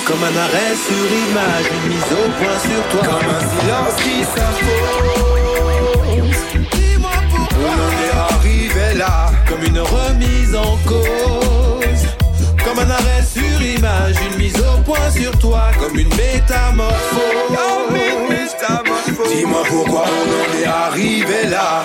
Comme 0.07 0.23
un 0.23 0.35
arrêt 0.35 0.75
sur 0.87 1.05
image, 1.29 1.65
une 1.71 1.87
mise 1.89 2.11
au 2.13 2.27
point 2.39 2.57
sur 2.57 2.81
toi. 2.89 3.03
Comme 3.05 3.29
un 3.29 3.41
silence 3.53 3.97
qui 4.01 4.17
s'impose. 4.23 5.05
Dis-moi 6.71 7.17
pourquoi. 7.29 7.59
On 7.59 7.73
en 7.85 7.91
est 8.01 8.13
arrivé 8.33 8.87
là. 8.97 9.15
Comme 9.47 9.63
une 9.63 9.81
remise 9.81 10.55
en 10.55 10.77
cause. 10.87 12.07
Comme 12.65 12.79
un 12.79 12.89
arrêt 12.89 13.23
sur 13.31 13.61
image, 13.61 14.15
une 14.31 14.37
mise 14.39 14.57
au 14.57 14.81
point 14.81 15.11
sur 15.11 15.37
toi. 15.37 15.69
Comme 15.79 15.95
une 15.99 16.09
métamorphose. 16.15 16.97
Dis-moi 19.27 19.61
pourquoi 19.69 20.05
on 20.07 20.27
en 20.41 20.59
est 20.59 20.65
arrivé 20.65 21.45
là. 21.51 21.83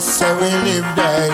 Yes, 0.00 0.18
say 0.18 0.34
we 0.36 0.48
live 0.64 0.96
there, 0.96 1.28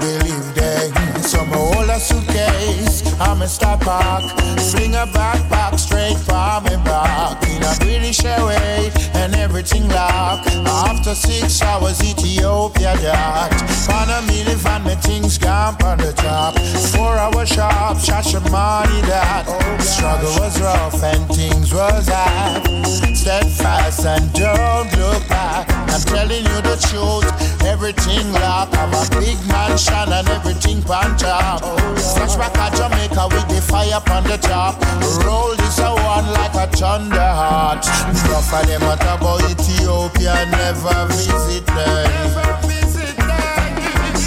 we 0.00 0.30
live 0.30 0.54
there. 0.54 1.20
So 1.20 1.44
me 1.44 1.52
hold 1.52 1.90
a 1.90 2.00
suitcase, 2.00 3.02
I'm 3.20 3.42
a 3.42 3.46
start 3.46 3.80
pack, 3.80 4.22
fling 4.70 4.94
a 4.94 5.04
backpack 5.12 5.78
straight 5.78 6.16
for 6.16 6.56
me 6.64 6.82
back 6.88 7.36
in 7.50 7.62
a 7.62 7.74
British 7.78 8.24
Airway 8.24 8.90
and 9.12 9.34
everything 9.34 9.86
lock. 9.90 10.46
After 10.88 11.14
six 11.14 11.60
hours, 11.60 12.02
Ethiopia 12.02 12.96
that. 12.96 13.52
On 13.92 14.08
a 14.08 14.26
million 14.26 14.56
van, 14.56 14.84
me 14.84 14.94
things 14.94 15.36
gone 15.36 15.76
on 15.82 15.98
the 15.98 16.14
top. 16.14 16.58
Four 16.96 17.14
hour 17.14 17.44
sharp, 17.44 17.98
shot 17.98 18.32
your 18.32 18.40
money 18.48 19.02
that. 19.02 19.44
Struggle 19.82 20.32
was 20.40 20.58
rough 20.62 21.02
and 21.02 21.28
things 21.28 21.74
was 21.74 22.08
hard. 22.08 23.07
Steadfast 23.18 24.06
and 24.06 24.32
don't 24.32 24.86
look 24.96 25.26
back. 25.28 25.66
I'm 25.90 26.00
telling 26.02 26.44
you 26.44 26.58
the 26.62 26.78
truth, 26.86 27.26
everything 27.66 28.32
locked. 28.32 28.78
I'm 28.78 28.94
a 28.94 29.02
big 29.18 29.36
mansion 29.48 30.06
and 30.06 30.28
everything 30.28 30.80
pan 30.82 31.16
top. 31.18 31.62
Flashback 31.98 32.56
at 32.56 32.74
Jamaica 32.78 33.26
with 33.34 33.48
the 33.48 33.60
fire 33.60 34.00
on 34.14 34.22
the 34.22 34.38
top. 34.38 34.80
Roll 35.26 35.50
this 35.56 35.78
a 35.80 35.90
one 35.90 36.30
like 36.32 36.54
a 36.54 36.70
thunder 36.70 37.18
heart. 37.18 37.84
Enough 38.06 38.54
of 38.54 38.66
them 38.68 38.82
a 38.82 38.96
talk 38.96 39.20
about 39.20 39.42
Ethiopia, 39.50 40.46
never 40.52 41.06
visit 41.10 41.66
them. 41.66 42.10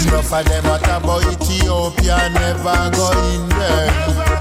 Enough 0.04 0.32
of 0.32 0.44
them 0.44 0.66
a 0.66 0.78
talk 0.78 1.02
about 1.02 1.24
Ethiopia, 1.32 2.28
never 2.28 2.90
go 2.92 3.10
in 3.32 3.48
there. 3.48 4.31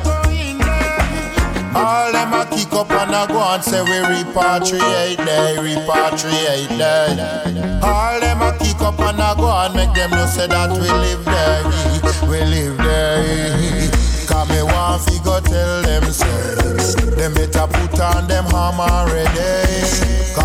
All 1.74 2.12
them 2.12 2.34
a 2.34 2.46
kick 2.52 2.74
up 2.74 2.92
and 2.92 3.12
a 3.12 3.28
go 3.32 3.40
and 3.42 3.64
say 3.64 3.82
we 3.82 3.98
repatriate 4.12 5.18
they, 5.18 5.56
repatriate 5.58 6.78
they. 6.78 7.80
All 7.84 8.20
them 8.20 8.42
a 8.42 8.58
kick 8.60 8.82
up 8.82 9.00
and 9.00 9.20
a 9.20 9.34
go 9.38 9.50
and 9.50 9.74
make 9.76 9.94
them 9.94 10.12
know 10.12 10.26
say 10.26 10.48
that 10.48 10.72
we 10.72 10.90
live 10.90 11.24
there, 11.26 11.64
we 12.30 12.40
live 12.44 12.78
there. 12.78 13.90
Cause 14.28 14.50
me 14.50 14.62
want 14.64 15.02
fi 15.04 15.18
go 15.24 15.40
tell 15.40 15.82
them 15.82 16.04
say, 16.12 16.56
them 17.16 17.34
better 17.34 17.68
put 17.68 18.00
on 18.00 18.28
them 18.28 18.46
hammer 18.46 19.14
ready. 19.14 19.82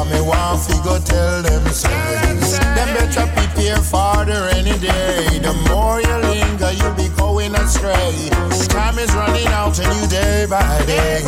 Me 0.06 0.20
want 0.20 0.62
fi 0.62 0.74
go 0.84 1.00
tell 1.00 1.42
them 1.42 1.66
say, 1.72 1.90
them 2.76 2.88
better 2.94 3.26
prepare 3.34 3.76
for 3.78 4.24
the 4.24 4.38
rainy 4.52 4.78
day. 4.78 5.40
The 5.42 5.52
more 5.68 6.00
you 6.00 6.16
linger, 6.30 6.70
you'll 6.78 6.94
be 6.94 7.05
astray. 7.62 8.28
Time 8.68 8.98
is 8.98 9.12
running 9.14 9.46
out 9.48 9.78
and 9.78 9.88
you 10.00 10.06
day 10.08 10.46
by 10.48 10.84
day. 10.86 11.22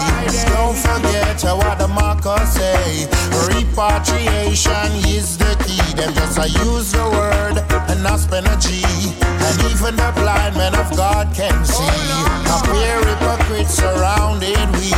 Don't 0.53 0.77
forget 0.77 1.43
what 1.57 1.79
the 1.79 1.89
markers 1.89 2.49
say. 2.51 3.07
Repatriation 3.49 4.91
is 5.09 5.39
the 5.39 5.53
key. 5.65 5.83
Them 5.95 6.13
just 6.15 6.39
I 6.39 6.47
use 6.47 6.93
the 6.93 7.05
word 7.11 7.57
and 7.91 8.03
not 8.03 8.21
spend 8.21 8.47
a 8.47 8.57
G. 8.59 8.83
And 9.23 9.57
even 9.71 9.97
the 9.97 10.13
blind 10.17 10.57
men 10.57 10.75
of 10.75 10.89
God 10.97 11.35
can 11.35 11.65
see. 11.65 11.85
A 11.85 12.59
Appear 12.59 12.99
hypocrites 13.05 13.75
surrounded 13.75 14.69
we. 14.79 14.93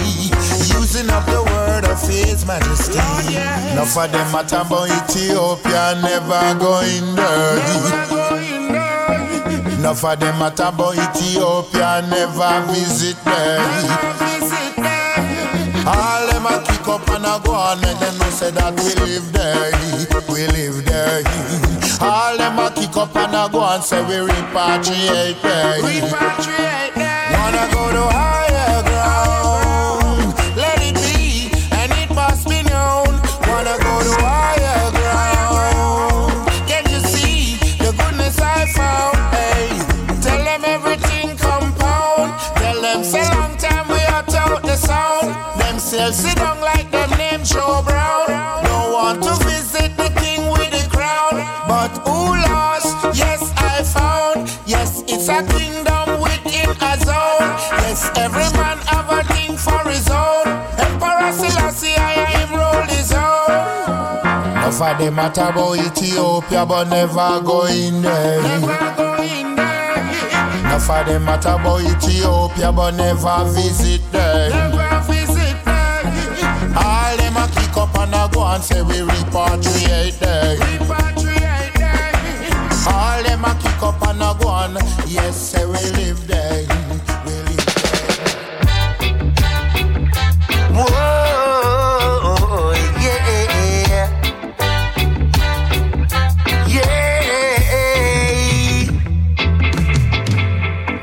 Using 0.79 1.11
up 1.11 1.25
the 1.27 1.43
word 1.43 1.85
of 1.85 2.01
His 2.03 2.47
Majesty. 2.47 2.99
Enough 3.73 3.97
of 3.97 4.13
them 4.13 4.35
at 4.35 4.53
Ethiopia 4.53 5.99
never 6.03 6.59
going 6.59 7.15
dirty. 7.15 8.20
Enough 9.81 10.05
of 10.05 10.21
them 10.21 10.43
at 10.43 10.61
about 10.61 10.93
Ethiopia 10.93 12.05
never 12.11 12.67
visit 12.71 13.17
there. 13.25 13.61
All 15.89 16.27
them 16.29 16.45
a 16.45 16.63
kick 16.69 16.87
up 16.87 17.09
and 17.09 17.25
a 17.25 17.41
go 17.43 17.53
on, 17.55 17.81
make 17.81 17.99
them 17.99 18.19
know 18.19 18.29
say 18.29 18.51
that 18.51 18.77
we 18.77 18.93
live 19.01 19.33
there, 19.33 19.73
we 20.29 20.47
live 20.53 20.85
there. 20.85 21.25
All 21.99 22.37
them 22.37 22.59
a 22.59 22.71
kick 22.77 22.95
up 22.95 23.17
and 23.17 23.35
a 23.35 23.49
go 23.51 23.61
on, 23.61 23.81
say 23.81 24.03
we 24.05 24.17
repatriate 24.31 25.41
there. 25.41 25.81
Repatriate 25.81 26.95
there. 27.01 27.33
Wanna 27.41 27.65
go 27.73 27.91
to 27.91 28.05
higher 28.13 28.83
ground? 28.85 29.00
A 55.31 55.43
kingdom 55.55 56.21
within 56.21 56.71
a 56.71 56.93
zone. 57.07 57.51
Yes, 57.83 58.11
every 58.17 58.49
man 58.59 58.79
have 58.91 59.11
a 59.11 59.23
thing 59.33 59.57
for 59.57 59.83
his 59.89 60.09
own. 60.11 60.47
Emperor 60.79 61.33
Selassie, 61.33 61.95
I 61.97 62.25
him 62.35 62.51
roll 62.59 62.83
his 62.95 63.13
own. 63.13 63.51
Enough 64.59 64.83
of 64.83 64.99
them 64.99 65.19
at 65.19 65.39
about 65.39 65.79
Ethiopia, 65.79 66.67
but 66.67 66.85
never 66.89 67.41
go 67.45 67.67
in 67.67 68.03
there. 68.03 68.43
Never 68.43 68.95
go 68.97 69.15
in 69.23 69.55
there. 69.57 69.97
Enough 70.61 70.91
of 70.91 71.07
them 71.07 71.29
at 71.29 71.45
about 71.45 71.81
Ethiopia, 71.83 72.73
but 72.73 72.93
never 72.93 73.45
visit 73.53 74.03
there. 74.13 74.51
All 76.77 77.17
them 77.17 77.37
a 77.37 77.49
kick 77.55 77.77
up 77.77 77.99
and 77.99 78.15
a 78.15 78.29
go 78.33 78.43
and 78.47 78.63
say 78.63 78.83
we 78.83 78.99
repatriate 78.99 80.19
there. 80.19 80.57
All 80.91 81.00
and 84.11 84.23
a 84.23 84.35
go 84.41 84.51
yes, 85.07 85.37
say 85.51 85.65
we 85.65 85.73
live 85.73 86.27
there. 86.27 86.67
We 87.27 87.33
live 87.49 87.67
there. 87.83 88.09
Whoa, 90.75 92.33
yeah, 93.07 93.23
yeah. 96.77 96.91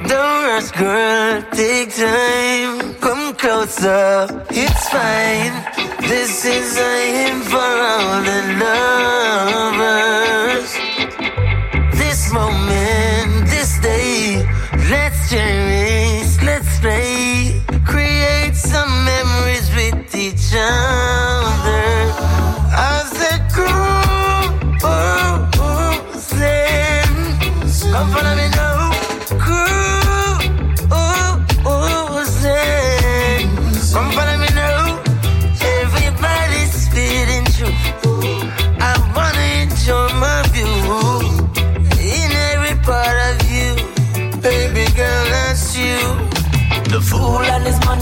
Don't 0.08 0.42
rush, 0.48 0.72
girl, 0.72 1.42
take 1.52 1.92
time, 1.96 2.76
come 2.96 3.26
closer, 3.36 4.28
it's 4.50 4.90
fine. 4.90 5.56
This 6.02 6.46
is 6.46 6.78
a 6.78 6.80
hymn 7.16 7.42
for 7.42 7.74
all 7.92 8.22
the 8.30 8.40
lovers. 8.62 9.78
This 12.00 12.22
moment, 12.34 12.97
let's 15.30 15.66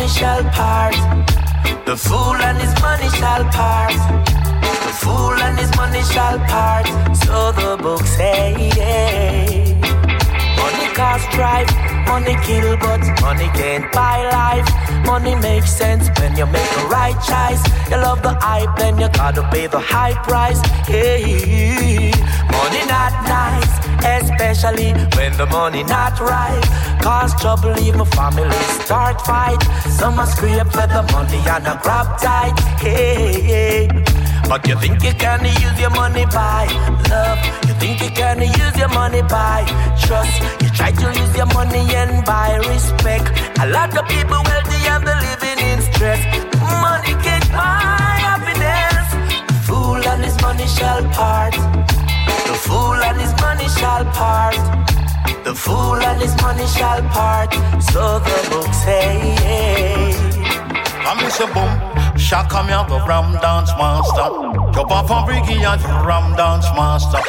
money 0.05 0.19
shall 0.19 0.43
part. 0.51 0.95
The 1.85 1.97
fool 1.97 2.35
and 2.47 2.57
his 2.59 2.73
money 2.79 3.09
shall 3.09 3.43
part. 3.45 3.93
The 4.85 4.93
fool 5.01 5.33
and 5.33 5.57
his 5.57 5.75
money 5.75 6.03
shall 6.03 6.37
part. 6.45 6.85
So 7.17 7.51
the 7.51 7.77
book 7.81 8.05
say. 8.05 8.53
Money 10.61 10.87
cause 10.93 11.21
strife, 11.31 11.71
money 12.07 12.35
kill, 12.45 12.77
but 12.77 13.01
money 13.21 13.49
can't 13.53 13.91
buy 13.91 14.17
life. 14.29 14.67
Money 15.05 15.35
makes 15.35 15.71
sense 15.71 16.09
when 16.19 16.35
you 16.35 16.45
make 16.45 16.69
the 16.77 16.85
right 16.89 17.17
choice. 17.29 17.63
You 17.89 17.97
love 17.97 18.21
the 18.21 18.33
hype, 18.41 18.75
then 18.77 18.99
you 18.99 19.09
gotta 19.09 19.43
pay 19.51 19.67
the 19.67 19.79
high 19.79 20.15
price. 20.23 20.61
Hey, 20.87 22.11
money 22.51 22.83
not 22.87 23.13
nice, 23.37 23.73
especially 24.21 24.91
when 25.15 25.35
the 25.37 25.45
money 25.47 25.83
not 25.83 26.19
right. 26.19 26.63
Cause 27.01 27.39
trouble, 27.39 27.77
even 27.79 28.05
family 28.05 28.61
start 28.83 29.21
fight. 29.21 29.61
Some 29.99 30.19
are 30.19 30.25
scrape 30.25 30.67
for 30.67 30.87
the 30.87 31.03
money 31.11 31.41
and 31.53 31.67
a 31.67 31.79
grab 31.83 32.19
tight. 32.19 32.57
Hey, 32.79 33.87
but 34.47 34.67
you 34.67 34.75
think 34.79 35.03
you 35.03 35.13
can 35.13 35.43
use 35.45 35.79
your 35.79 35.89
money 35.91 36.25
by 36.25 36.65
love? 37.09 37.39
You 37.67 37.73
think 37.81 38.01
you 38.01 38.11
can 38.11 38.39
use 38.41 38.77
your 38.77 38.89
money 38.89 39.21
by 39.23 39.65
trust? 40.03 40.35
You 40.61 40.69
try 40.69 40.91
to 40.91 41.07
use 41.19 41.35
your 41.35 41.47
money 41.47 41.83
and 41.95 42.25
buy 42.25 42.55
respect. 42.57 43.27
A 43.59 43.67
lot 43.67 43.97
of 43.97 44.07
people 44.07 44.39
wealthy 44.49 44.79
and 44.93 45.07
they're 45.07 45.21
living 45.29 45.59
in 45.69 45.81
stress. 45.81 46.21
Money 46.85 47.13
can't 47.25 47.49
buy 47.51 48.15
happiness. 48.27 49.07
The 49.47 49.59
fool 49.67 50.01
and 50.11 50.23
his 50.23 50.37
money 50.41 50.67
shall 50.67 51.03
part. 51.19 51.53
The 52.49 52.55
fool 52.65 52.99
and 53.07 53.17
his 53.19 53.33
money 53.41 53.67
shall 53.67 54.05
part. 54.19 54.55
The 55.43 55.55
fool 55.55 55.99
and 56.09 56.21
his 56.21 56.35
money 56.41 56.67
shall 56.67 57.01
part. 57.09 57.53
So 57.91 58.19
the 58.19 58.37
book 58.51 58.73
say. 58.73 60.15
I 61.07 61.23
miss 61.23 61.39
a 61.39 61.47
boom. 61.47 61.94
Shaka 62.17 62.63
me 62.63 62.71
have 62.71 62.91
a 62.91 62.99
ram 63.05 63.33
dance 63.41 63.71
master. 63.77 64.27
Jump 64.73 64.91
off 64.91 65.11
on 65.11 65.27
Briggy 65.27 65.63
and 65.63 65.83
ram 66.05 66.35
dance 66.35 66.65
master. 66.75 67.19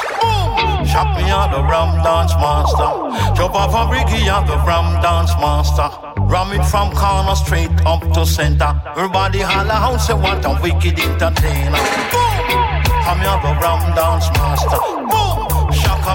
Shock 0.86 1.16
me 1.16 1.24
out 1.28 1.50
the 1.50 1.62
ram 1.62 2.02
dance 2.04 2.32
master. 2.34 3.34
Jump 3.34 3.54
off 3.54 3.74
on 3.74 3.88
Briggy 3.88 4.30
and 4.30 4.48
the 4.48 4.56
ram 4.66 5.02
dance 5.02 5.32
master. 5.40 5.90
Ram 6.22 6.52
it 6.52 6.64
from 6.66 6.92
corner 6.94 7.34
straight 7.34 7.84
up 7.84 8.02
to 8.12 8.24
center. 8.24 8.80
Everybody 8.96 9.40
holla 9.40 9.74
out 9.74 9.98
say 9.98 10.14
what 10.14 10.44
a 10.44 10.58
wicked 10.62 10.98
entertainer. 10.98 11.82
Boom. 12.12 12.36
I'm 13.08 13.18
the 13.18 13.52
ram 13.60 13.94
dance 13.94 14.30
master. 14.38 14.78
Boom. 15.10 15.45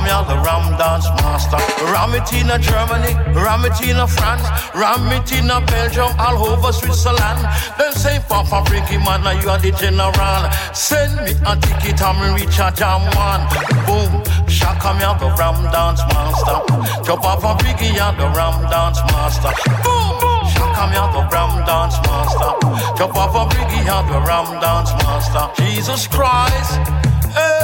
Me 0.02 0.10
out 0.10 0.26
the 0.28 0.36
ram 0.42 0.78
dance 0.78 1.06
master. 1.22 1.62
Ram 1.94 2.14
it 2.18 2.34
in 2.34 2.50
Germany, 2.62 3.14
ram 3.38 3.66
it 3.66 3.78
in 3.86 4.02
France, 4.08 4.42
ram 4.74 5.06
it 5.14 5.32
in 5.32 5.48
Belgium, 5.68 6.10
all 6.18 6.42
over 6.50 6.74
Switzerland. 6.74 7.46
Then 7.78 7.94
say, 7.94 8.20
Papa 8.28 8.66
Ricky 8.72 8.98
man, 8.98 9.22
you 9.42 9.50
are 9.50 9.60
the 9.60 9.72
general. 9.78 10.42
Send 10.74 11.14
me 11.22 11.38
a 11.46 11.54
ticket 11.54 12.02
me 12.18 12.34
reach 12.34 12.58
a 12.58 12.74
jam 12.74 13.06
one. 13.14 13.46
Boom. 13.86 14.24
Shaka 14.50 14.94
me 14.98 15.06
the 15.22 15.30
ram 15.38 15.62
dance 15.70 16.02
master. 16.10 16.58
Jump 17.06 17.24
off 17.24 17.44
a 17.46 17.54
Ricky 17.64 17.94
and 17.98 18.18
the 18.18 18.28
ram 18.34 18.58
dance 18.74 19.00
master. 19.14 19.54
Boom. 19.86 20.18
Shaka 20.50 20.84
me 20.90 20.98
the 21.14 21.22
ram 21.30 21.54
dance 21.66 21.98
master. 22.10 22.52
Jump 22.98 23.16
off 23.16 23.36
a 23.38 23.44
Ricky 23.54 23.86
and 23.86 24.08
the 24.10 24.20
ram 24.26 24.50
dance 24.60 24.92
master. 25.04 25.46
Jesus 25.62 26.08
Christ. 26.08 27.21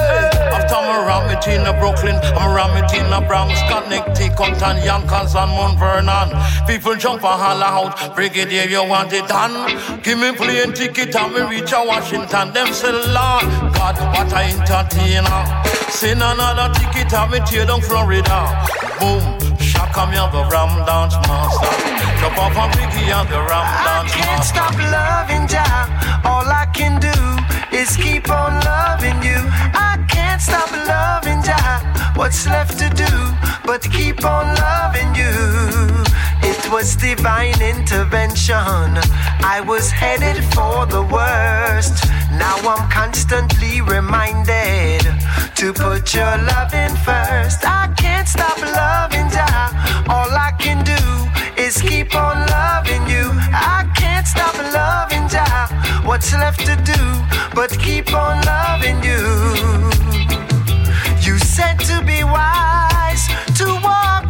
Hey, 0.07 0.31
after 0.55 0.75
I'm 0.75 0.87
around 1.03 1.27
it 1.35 1.45
in 1.47 1.67
a 1.67 1.73
Brooklyn, 1.77 2.15
I'm 2.23 2.49
around 2.49 2.77
it 2.79 2.91
in 2.95 3.11
a 3.11 3.19
Bronx, 3.19 3.59
Connecticut 3.67 4.61
and 4.63 4.79
Yonkers 4.83 5.35
and 5.35 5.51
Mount 5.51 5.77
Vernon. 5.77 6.31
People 6.65 6.95
jump 6.95 7.23
and 7.23 7.39
holler 7.41 7.65
out, 7.65 8.15
Brigadier, 8.15 8.63
you 8.63 8.83
want 8.87 9.11
it 9.11 9.27
done? 9.27 9.55
Give 10.01 10.17
me 10.17 10.31
plane 10.31 10.71
ticket 10.71 11.15
and 11.15 11.33
me 11.33 11.41
reach 11.41 11.73
a 11.73 11.83
Washington. 11.83 12.53
Them 12.53 12.71
say, 12.71 12.91
Lord, 12.91 13.43
God, 13.75 13.99
what 14.15 14.31
a 14.31 14.47
entertainer. 14.47 15.43
Send 15.91 16.21
another 16.21 16.73
ticket 16.73 17.11
and 17.13 17.31
me 17.31 17.39
tear 17.45 17.65
down 17.65 17.81
Florida. 17.81 18.39
Boom. 18.99 19.37
Shock 19.59 19.93
Shaka 19.93 20.11
me 20.11 20.17
and 20.17 20.31
the 20.31 20.43
ram 20.51 20.85
dance 20.85 21.15
master. 21.27 21.73
Jump 22.19 22.37
off 22.37 22.57
on 22.57 22.71
Biggie 22.71 23.11
and 23.11 23.27
the 23.29 23.39
ram 23.39 23.67
dance 23.83 24.13
I 24.13 24.17
can't 24.17 24.43
stop 24.43 24.73
loving 24.77 25.47
Jah. 25.47 26.21
All 26.23 26.47
I 26.47 26.65
can 26.73 26.99
do 26.99 27.56
is 27.77 27.95
keep 27.95 28.29
on 28.31 28.53
loving 28.65 29.21
you. 29.21 29.39
I 29.89 30.03
can't 30.09 30.41
stop 30.41 30.71
loving 30.93 31.41
Jah. 31.43 31.77
What's 32.15 32.47
left 32.47 32.79
to 32.79 32.89
do 32.89 33.11
but 33.65 33.81
keep 33.83 34.25
on 34.25 34.45
loving 34.55 35.11
you? 35.21 35.35
It 36.41 36.61
was 36.71 36.95
divine 36.95 37.61
intervention. 37.61 38.89
I 39.55 39.63
was 39.71 39.91
headed 39.91 40.43
for 40.55 40.87
the 40.87 41.03
worst. 41.03 41.95
Now 42.43 42.57
I'm 42.73 42.89
constantly 42.89 43.81
reminded 43.81 45.03
to 45.59 45.71
put 45.71 46.13
your 46.15 46.35
loving 46.51 46.95
first. 47.05 47.59
I 47.63 47.93
can't 47.95 48.27
stop 48.27 48.57
loving 48.81 49.29
Jah. 49.29 49.69
All 50.09 50.31
I 50.47 50.51
can 50.57 50.79
do 50.93 51.01
is 51.61 51.79
keep 51.79 52.15
on 52.15 52.37
loving 52.57 53.03
you. 53.07 53.25
I 53.53 53.87
can't 53.95 54.25
stop 54.25 54.55
loving. 54.73 55.16
What's 56.07 56.31
left 56.31 56.61
to 56.65 56.75
do 56.77 57.01
but 57.53 57.77
keep 57.79 58.13
on 58.13 58.41
loving 58.45 59.03
you? 59.03 59.19
You 61.19 61.37
said 61.37 61.77
to 61.81 62.01
be 62.05 62.23
wise, 62.23 63.27
to 63.57 63.65
walk 63.83 64.26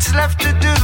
What's 0.00 0.14
left 0.14 0.40
to 0.40 0.52
do 0.64 0.76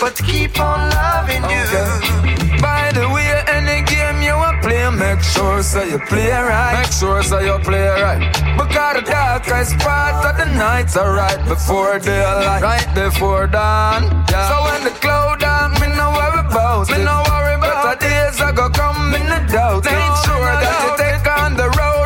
but 0.00 0.18
keep 0.26 0.58
on 0.58 0.90
loving 0.90 1.44
you? 1.54 2.58
By 2.58 2.90
the 2.90 3.06
way, 3.14 3.30
any 3.46 3.86
game 3.86 4.20
you 4.26 4.34
want 4.34 4.60
play, 4.60 4.90
make 4.90 5.22
sure 5.22 5.62
so 5.62 5.84
you 5.84 6.00
play 6.00 6.32
right. 6.32 6.82
Make 6.82 6.90
sure 6.90 7.22
so 7.22 7.38
you 7.38 7.60
play 7.62 7.86
right. 7.86 8.26
Because 8.58 8.96
the 8.96 9.02
darkest 9.02 9.78
part 9.78 10.18
of 10.26 10.36
the 10.38 10.52
nights 10.58 10.96
are 10.96 11.14
right 11.14 11.38
before 11.46 12.00
daylight, 12.00 12.60
right 12.60 12.88
before 12.92 13.46
dawn. 13.46 14.02
Yeah. 14.34 14.48
So 14.50 14.56
when 14.66 14.82
the 14.82 14.98
cloud 14.98 15.38
down, 15.38 15.70
me 15.78 15.86
no 15.94 16.10
worry 16.10 16.40
about 16.40 16.90
me 16.90 16.98
no 17.04 17.22
worry 17.30 17.54
about 17.54 18.00
the 18.00 18.08
days 18.08 18.40
I 18.40 18.50
go 18.50 18.68
come 18.68 19.14
in 19.14 19.28
the 19.30 19.46
doubt. 19.46 19.84
Make 19.84 20.16
sure 20.26 20.42
that 20.42 20.74
you 20.82 20.90
take 20.98 21.26
on 21.38 21.54
the 21.54 21.70
road 21.78 22.05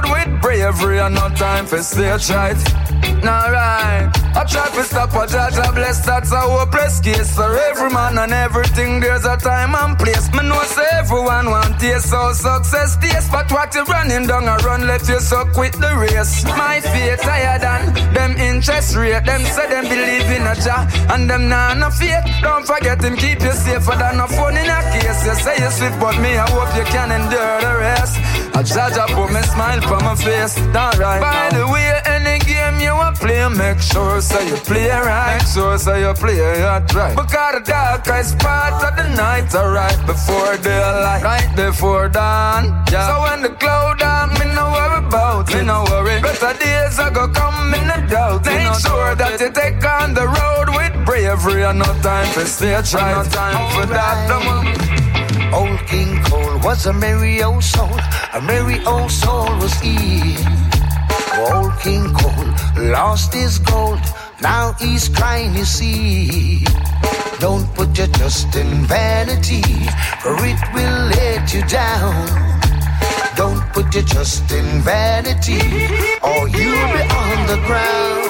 with 0.70 0.80
bravery 0.80 0.98
and 0.98 1.14
no 1.14 1.28
time 1.30 1.66
for 1.66 1.82
stage 1.82 2.30
right. 2.30 2.56
Nah, 3.24 3.46
right. 3.48 4.10
I 4.34 4.44
try 4.44 4.68
to 4.70 4.84
stop 4.84 5.10
a 5.10 5.26
judge, 5.26 5.54
I 5.54 5.70
bless 5.72 6.04
that's 6.06 6.32
a 6.32 6.40
hopeless 6.40 7.00
case. 7.00 7.34
For 7.34 7.56
every 7.56 7.90
man 7.90 8.18
and 8.18 8.32
everything, 8.32 9.00
there's 9.00 9.24
a 9.24 9.36
time 9.36 9.74
and 9.74 9.98
place. 9.98 10.28
Know 10.32 10.62
say 10.64 10.86
everyone 10.92 11.50
want 11.50 11.78
taste 11.78 12.10
so 12.10 12.32
success 12.32 12.96
taste, 12.96 13.30
but 13.30 13.50
what 13.52 13.74
you 13.74 13.84
running 13.84 14.26
down 14.26 14.48
a 14.48 14.56
run 14.64 14.86
left 14.86 15.08
you 15.08 15.20
so 15.20 15.44
quit 15.52 15.72
the 15.72 15.92
race. 15.96 16.44
My 16.44 16.80
faith 16.80 17.22
higher 17.22 17.58
than 17.58 17.94
them 18.14 18.32
interest 18.36 18.96
rate. 18.96 19.24
Them 19.24 19.42
say 19.44 19.68
them 19.68 19.84
believe 19.84 20.30
in 20.30 20.46
a 20.46 20.54
Jah 20.54 20.88
and 21.12 21.28
them 21.28 21.48
nah 21.48 21.74
no 21.74 21.90
faith. 21.90 22.24
Don't 22.42 22.66
forget 22.66 23.02
him 23.02 23.16
keep 23.16 23.40
you 23.42 23.52
safer 23.52 23.96
than 23.98 24.20
a 24.20 24.26
phone 24.28 24.56
in 24.56 24.70
a 24.70 24.80
case. 24.92 25.26
You 25.26 25.34
say 25.34 25.56
you 25.58 25.70
swift, 25.70 26.00
but 26.00 26.18
me 26.20 26.36
I 26.36 26.48
hope 26.50 26.74
you 26.76 26.84
can 26.84 27.10
endure 27.12 27.60
the 27.60 27.78
rest. 27.78 28.39
I 28.54 28.62
judge 28.62 28.98
I 28.98 29.06
put 29.14 29.32
me 29.32 29.42
smile 29.42 29.80
for 29.82 30.00
my 30.00 30.14
face. 30.14 30.58
Alright. 30.74 31.20
By 31.22 31.50
the 31.52 31.66
way, 31.66 32.00
any 32.04 32.38
game 32.44 32.80
you 32.80 32.92
want 32.94 33.16
play, 33.16 33.48
make 33.48 33.80
sure 33.80 34.20
so 34.20 34.40
you 34.40 34.56
play 34.56 34.90
right. 34.90 35.38
Make 35.38 35.46
sure 35.46 35.78
so 35.78 35.94
you 35.94 36.12
play 36.14 36.36
it 36.36 36.94
right. 36.94 37.16
Because 37.16 37.54
the 37.54 37.62
darkest 37.64 38.38
part 38.38 38.82
of 38.84 38.96
the 38.96 39.08
night 39.16 39.54
are 39.54 39.72
right 39.72 40.00
before 40.06 40.56
daylight, 40.58 41.22
right 41.22 41.50
before 41.56 42.08
dawn. 42.08 42.64
Yeah. 42.90 43.06
So 43.08 43.22
when 43.22 43.42
the 43.42 43.50
cloud 43.56 43.98
down, 43.98 44.30
me 44.34 44.46
no 44.54 44.70
worry 44.72 45.06
about, 45.06 45.52
me 45.54 45.62
no 45.64 45.84
worry. 45.88 46.20
Better 46.20 46.52
days 46.58 46.98
I 46.98 47.10
go 47.12 47.28
come 47.28 47.74
in 47.74 47.86
the 47.86 48.06
doubt. 48.10 48.44
Make 48.44 48.74
sure 48.80 49.14
that 49.14 49.40
you 49.40 49.50
take 49.52 49.84
on 49.84 50.14
the 50.14 50.26
road 50.26 50.68
with 50.76 51.06
bravery 51.06 51.64
and 51.64 51.78
no 51.78 51.90
time 52.02 52.26
for 52.32 52.44
stage 52.44 52.94
right. 52.94 53.14
No 53.16 53.30
time 53.30 53.62
for 53.74 53.86
that. 53.86 54.28
No 54.28 55.19
Old 55.52 55.80
King 55.86 56.22
Cole 56.24 56.58
was 56.62 56.86
a 56.86 56.92
merry 56.92 57.42
old 57.42 57.64
soul. 57.64 57.96
A 58.34 58.40
merry 58.40 58.78
old 58.86 59.10
soul 59.10 59.46
was 59.58 59.74
he. 59.80 60.36
Old 61.52 61.72
King 61.80 62.14
Cole 62.14 62.50
lost 62.92 63.34
his 63.34 63.58
gold. 63.58 64.00
Now 64.40 64.74
he's 64.78 65.08
crying, 65.08 65.54
you 65.54 65.64
see. 65.64 66.64
Don't 67.40 67.66
put 67.74 67.98
your 67.98 68.06
trust 68.08 68.54
in 68.54 68.84
vanity, 68.86 69.62
for 70.22 70.36
it 70.46 70.60
will 70.72 71.00
let 71.18 71.52
you 71.52 71.62
down. 71.64 72.14
Don't 73.36 73.60
put 73.72 73.92
your 73.94 74.04
trust 74.04 74.50
in 74.52 74.82
vanity, 74.82 75.60
or 76.22 76.48
you'll 76.48 76.90
be 76.94 77.02
on 77.22 77.46
the 77.46 77.58
ground. 77.66 78.20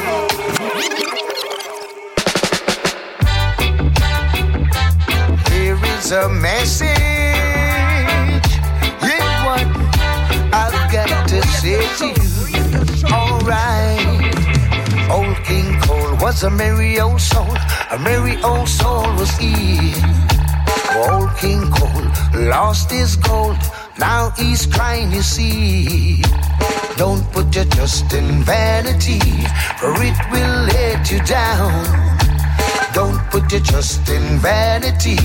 A 6.13 6.29
message. 6.29 7.10
Say 11.61 11.77
to 12.01 12.07
you. 12.07 12.71
Alright. 13.13 14.35
Old 15.11 15.37
King 15.45 15.69
Cole 15.83 16.17
was 16.25 16.43
a 16.43 16.51
merry 16.51 16.99
old 17.01 17.21
soul. 17.21 17.55
A 17.91 17.99
merry 17.99 18.37
old 18.43 18.69
soul 18.69 19.05
was 19.19 19.31
he. 19.37 19.93
Old 20.97 21.31
King 21.37 21.63
Cole 21.71 22.09
lost 22.49 22.91
his 22.91 23.17
gold. 23.17 23.59
Now 23.99 24.31
he's 24.39 24.65
crying, 24.67 25.13
you 25.13 25.23
see. 25.23 26.23
Don't 26.97 27.25
put 27.33 27.55
your 27.55 27.67
trust 27.67 28.13
in 28.13 28.43
vanity, 28.43 29.21
for 29.79 29.93
it 30.09 30.19
will 30.33 30.57
let 30.73 31.11
you 31.11 31.21
down. 31.21 31.85
Don't 32.95 33.21
put 33.31 33.53
your 33.53 33.61
trust 33.61 34.09
in 34.09 34.39
vanity, 34.39 35.21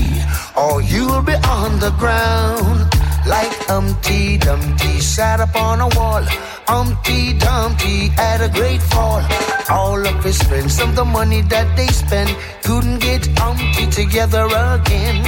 or 0.54 0.82
you'll 0.82 1.22
be 1.22 1.34
on 1.58 1.80
the 1.80 1.92
ground. 1.98 2.95
Like 3.26 3.52
Humpty 3.66 4.38
Dumpty 4.38 5.00
sat 5.00 5.40
upon 5.40 5.80
a 5.80 5.88
wall. 5.96 6.22
Humpty 6.68 7.36
Dumpty 7.38 8.08
had 8.08 8.40
a 8.40 8.48
great 8.48 8.80
fall. 8.80 9.20
All 9.68 9.98
of 10.06 10.22
his 10.22 10.40
friends, 10.42 10.74
some 10.74 10.90
of 10.90 10.96
the 10.96 11.04
money 11.04 11.42
that 11.42 11.76
they 11.76 11.88
spent, 11.88 12.30
couldn't 12.62 13.00
get 13.00 13.26
Humpty 13.38 13.86
together 13.90 14.46
again. 14.46 15.24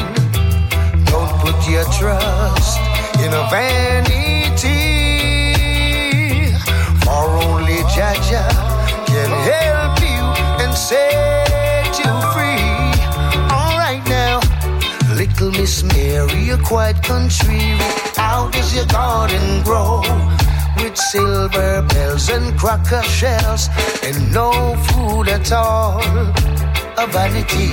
Don't 1.06 1.32
put 1.42 1.58
your 1.68 1.84
trust 1.98 2.78
in 3.18 3.30
a 3.34 3.44
vanity, 3.50 4.78
for 7.02 7.26
only 7.46 7.78
Jah 7.94 8.14
Jah 8.28 8.54
can 9.10 9.30
help 9.50 9.98
you 10.00 10.22
and 10.62 10.72
set 10.74 11.37
little 15.40 15.60
Miss 15.60 15.84
Mary, 15.84 16.50
a 16.50 16.58
quiet 16.58 17.00
country. 17.02 17.60
How 18.16 18.48
does 18.50 18.74
your 18.74 18.86
garden 18.86 19.62
grow? 19.62 20.02
With 20.76 20.96
silver 20.96 21.82
bells 21.82 22.28
and 22.28 22.58
cracker 22.58 23.02
shells 23.02 23.68
and 24.02 24.32
no 24.32 24.50
food 24.88 25.28
at 25.28 25.52
all. 25.52 26.00
A 26.98 27.06
vanity, 27.06 27.70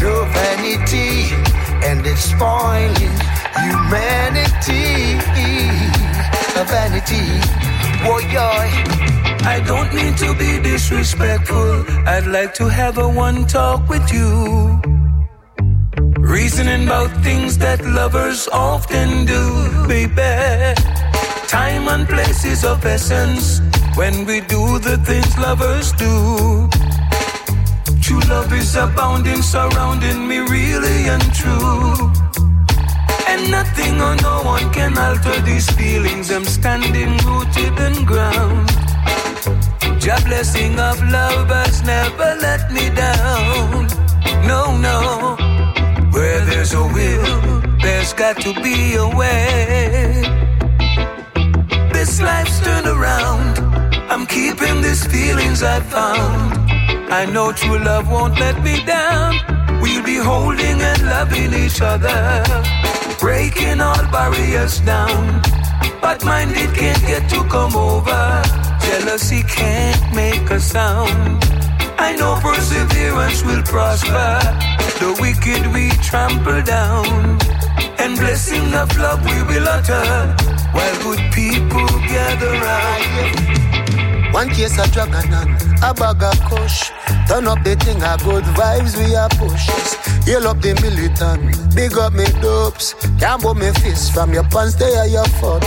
no 0.00 0.14
vanity, 0.38 1.34
and 1.86 2.06
it's 2.06 2.30
spoiling 2.30 3.18
humanity. 3.64 5.18
A 6.60 6.64
vanity, 6.74 7.26
boy, 8.04 8.22
I 9.54 9.62
don't 9.66 9.92
mean 9.92 10.14
to 10.16 10.34
be 10.34 10.60
disrespectful. 10.60 11.84
I'd 12.06 12.26
like 12.26 12.54
to 12.54 12.68
have 12.68 12.98
a 12.98 13.08
one 13.08 13.46
talk 13.46 13.88
with 13.88 14.12
you. 14.12 14.97
Reasoning 16.28 16.84
about 16.84 17.10
things 17.24 17.56
that 17.56 17.82
lovers 17.82 18.48
often 18.52 19.24
do, 19.24 19.42
baby. 19.88 20.74
Time 21.48 21.88
and 21.88 22.06
place 22.06 22.44
is 22.44 22.64
of 22.66 22.84
essence 22.84 23.60
when 23.94 24.26
we 24.26 24.42
do 24.42 24.78
the 24.78 24.98
things 25.08 25.38
lovers 25.38 25.90
do. 25.92 26.68
True 28.02 28.20
love 28.28 28.52
is 28.52 28.76
abounding, 28.76 29.40
surrounding 29.40 30.28
me 30.28 30.40
really 30.40 31.08
and 31.08 31.24
true. 31.32 31.96
And 33.26 33.50
nothing 33.50 33.98
or 33.98 34.14
no 34.16 34.42
one 34.44 34.70
can 34.70 34.98
alter 34.98 35.40
these 35.40 35.70
feelings. 35.70 36.30
I'm 36.30 36.44
standing 36.44 37.16
rooted 37.24 37.78
and 37.78 38.06
ground. 38.06 38.68
Your 40.04 40.20
blessing 40.28 40.78
of 40.78 41.02
love 41.08 41.48
has 41.48 41.82
never 41.84 42.36
let 42.42 42.70
me 42.70 42.90
down. 42.90 43.86
No, 44.46 44.76
no. 44.76 45.47
Where 46.18 46.44
there's 46.46 46.74
a 46.74 46.82
will, 46.82 47.60
there's 47.80 48.12
got 48.12 48.40
to 48.42 48.52
be 48.60 48.96
a 48.96 49.06
way. 49.06 50.20
This 51.92 52.20
life's 52.20 52.58
turned 52.58 52.88
around. 52.88 53.56
I'm 54.10 54.26
keeping 54.26 54.82
these 54.82 55.06
feelings 55.06 55.62
I 55.62 55.78
found. 55.78 56.72
I 57.12 57.24
know 57.24 57.52
true 57.52 57.78
love 57.78 58.10
won't 58.10 58.36
let 58.40 58.60
me 58.64 58.84
down. 58.84 59.36
We'll 59.80 60.02
be 60.02 60.16
holding 60.16 60.80
and 60.90 61.02
loving 61.06 61.54
each 61.54 61.80
other, 61.80 62.42
breaking 63.20 63.80
all 63.80 64.04
barriers 64.10 64.80
down. 64.80 65.40
But 66.00 66.24
minded 66.24 66.74
can't 66.74 67.02
get 67.06 67.30
to 67.30 67.44
come 67.44 67.76
over. 67.76 68.42
Jealousy 68.82 69.44
can't 69.44 70.02
make 70.16 70.50
a 70.50 70.58
sound. 70.58 71.44
I 71.96 72.16
know 72.16 72.40
perseverance 72.42 73.44
will 73.44 73.62
prosper. 73.62 74.67
The 74.98 75.16
wicked 75.20 75.72
we 75.72 75.90
trample 76.02 76.60
down. 76.62 77.38
And 77.98 78.18
blessing 78.18 78.74
of 78.74 78.90
love 78.98 79.24
we 79.24 79.42
will 79.44 79.68
utter. 79.68 80.34
While 80.72 81.02
good 81.02 81.32
people 81.32 81.86
gather 82.10 82.50
round. 82.50 83.58
One 84.34 84.48
case 84.50 84.78
of 84.78 84.90
drug 84.92 85.14
and 85.14 85.34
a 85.82 85.94
bag 85.94 86.22
of 86.22 86.40
kush. 86.50 86.90
Turn 87.28 87.46
up 87.46 87.62
the 87.62 87.76
thing, 87.76 88.02
a 88.02 88.16
good 88.24 88.44
vibes 88.58 88.96
we 88.96 89.14
are 89.14 89.28
push. 89.30 89.68
Heal 90.26 90.46
up 90.48 90.60
the 90.60 90.74
militant, 90.82 91.74
big 91.74 91.96
up 91.96 92.12
me 92.12 92.26
dopes. 92.42 92.94
Can't 93.20 93.42
me 93.56 93.70
fist 93.80 94.12
from 94.12 94.32
your 94.32 94.44
pants, 94.44 94.74
they 94.74 94.96
are 94.96 95.06
your 95.06 95.28
foot. 95.38 95.62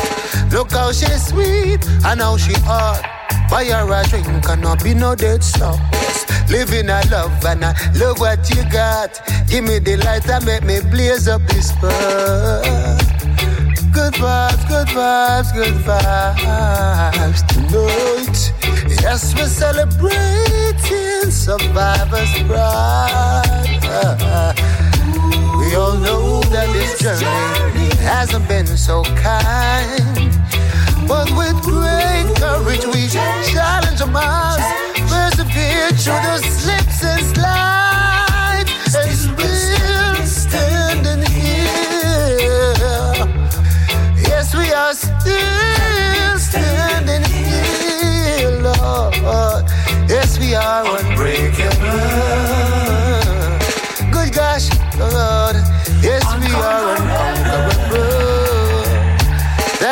Look 0.51 0.71
how 0.71 0.91
she 0.91 1.05
sweet 1.17 1.85
and 2.05 2.19
how 2.19 2.37
she 2.37 2.53
hot. 2.61 3.20
Buy 3.51 3.65
her 3.65 3.91
a 3.91 4.07
drink 4.07 4.25
and 4.47 4.61
not 4.61 4.81
be 4.81 4.93
no 4.93 5.13
dead 5.13 5.43
stop. 5.43 5.77
Living 6.49 6.87
a 6.89 7.01
love 7.11 7.43
and 7.43 7.65
I 7.65 7.73
love 7.95 8.21
what 8.21 8.49
you 8.49 8.63
got. 8.71 9.21
Give 9.49 9.65
me 9.65 9.77
the 9.79 9.97
light 9.97 10.23
that 10.23 10.45
make 10.45 10.63
me 10.63 10.79
blaze 10.89 11.27
up 11.27 11.41
this 11.47 11.67
spot. 11.67 11.91
Good 13.91 14.13
vibes, 14.13 14.67
good 14.69 14.87
vibes, 14.87 15.53
good 15.53 15.73
vibes 15.83 17.41
tonight. 17.51 18.53
Yes, 19.01 19.35
we're 19.35 19.47
celebrating 19.47 21.29
survivors' 21.29 22.43
pride. 22.47 23.75
We 25.59 25.75
all 25.75 25.97
know 25.97 26.41
that 26.51 26.69
this 26.71 26.99
journey 27.19 27.95
hasn't 27.97 28.47
been 28.47 28.65
so 28.65 29.03
kind. 29.03 30.31
But 31.11 31.29
with 31.35 31.61
great 31.63 32.27
courage, 32.37 32.85
we 32.85 33.05
challenge 33.09 33.99
our 33.99 34.07
minds, 34.07 34.63
persevere 35.11 35.89
through 35.89 36.21
the 36.23 36.37
slips 36.39 37.03
and 37.03 37.21
slides, 37.35 38.95
and 38.95 39.11
still 39.11 40.25
standing 40.25 41.23
here. 41.29 42.77
Yes, 44.23 44.55
we 44.55 44.71
are 44.71 44.93
still 44.93 46.39
standing 46.39 47.23
here, 47.29 48.61
Lord. 48.61 49.65
Yes, 50.07 50.39
we 50.39 50.55
are 50.55 50.85
unbreakable. 50.97 51.99
Good 54.13 54.31
gosh, 54.33 54.69
Lord. 54.97 55.57
Yes, 56.01 56.23
we 56.39 56.53
are 56.53 57.00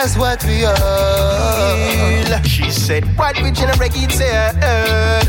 That's 0.10 0.18
what 0.18 0.44
we 0.46 0.66
are. 0.66 2.44
She 2.44 2.72
said, 2.72 3.06
What 3.16 3.40
we 3.44 3.52
generate 3.52 3.94
said 4.10 5.28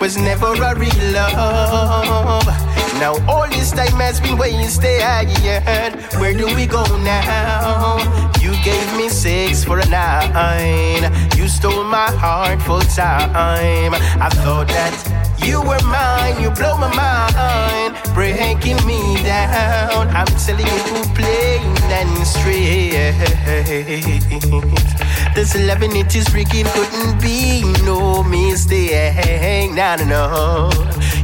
was 0.00 0.16
never 0.16 0.54
a 0.54 0.78
real 0.78 1.12
love. 1.12 2.46
Now 3.00 3.16
all 3.26 3.48
this 3.48 3.72
time 3.72 3.98
has 3.98 4.20
been 4.20 4.38
wasted. 4.38 5.00
Where 6.20 6.32
do 6.32 6.46
we 6.54 6.66
go 6.66 6.84
now? 7.02 7.98
You 8.40 8.52
gave 8.62 8.96
me 8.96 9.08
six 9.08 9.64
for 9.64 9.80
a 9.80 9.86
nine. 9.86 11.12
You 11.36 11.48
stole 11.48 11.82
my 11.82 12.12
heart 12.12 12.62
full 12.62 12.82
time. 12.82 13.94
I 13.94 14.28
thought 14.30 14.68
that 14.68 15.19
you 15.44 15.60
were 15.62 15.82
mine, 15.84 16.40
you 16.40 16.50
blow 16.50 16.76
my 16.76 16.92
mind, 16.94 17.96
breaking 18.14 18.84
me 18.86 19.22
down. 19.22 20.08
I'm 20.08 20.26
telling 20.44 20.66
you, 20.66 21.04
plain 21.14 21.62
and 21.90 22.26
straight. 22.26 22.90
This 25.34 25.54
loving 25.54 25.96
it 25.96 26.14
is 26.16 26.26
freaking 26.26 26.66
couldn't 26.74 27.20
be 27.20 27.62
no 27.84 28.22
mistake. 28.22 29.74
No, 29.74 29.96
no, 29.96 30.04
no. 30.04 30.70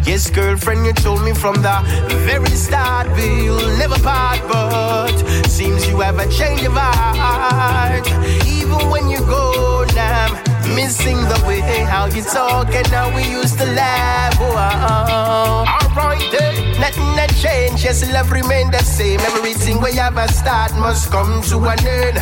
Yes, 0.05 0.30
girlfriend, 0.30 0.86
you 0.86 0.93
told 0.93 1.24
me 1.24 1.32
from 1.34 1.56
the 1.56 1.82
very 2.24 2.51
start 2.51 3.09
we'll 3.16 3.76
never 3.76 3.98
part, 3.98 4.40
but 4.48 5.16
seems 5.48 5.86
you 5.88 6.01
have 6.01 6.18
a 6.18 6.28
change 6.30 6.62
of 6.62 6.72
heart. 6.72 8.06
Even 8.47 8.88
when 8.88 9.09
you 9.09 9.18
go 9.18 9.84
now. 9.94 10.45
Missing 10.74 11.16
the 11.16 11.44
way 11.47 11.60
how 11.86 12.06
you 12.06 12.22
talk 12.22 12.74
and 12.74 12.86
how 12.88 13.14
we 13.14 13.22
used 13.22 13.59
to 13.59 13.66
laugh. 13.66 14.34
Oh, 14.40 14.56
uh-uh. 14.56 15.97
Alright, 15.97 16.30
then, 16.32 16.80
nothing 16.80 17.14
that 17.16 17.32
changed. 17.40 17.84
Yes, 17.84 18.02
love 18.12 18.30
remain 18.30 18.70
the 18.70 18.82
same. 18.82 19.20
Everything 19.20 19.80
we 19.80 19.98
a 19.98 20.28
start 20.28 20.74
must 20.74 21.10
come 21.10 21.43
to 21.43 21.59
an 21.68 21.78
end. 21.86 22.16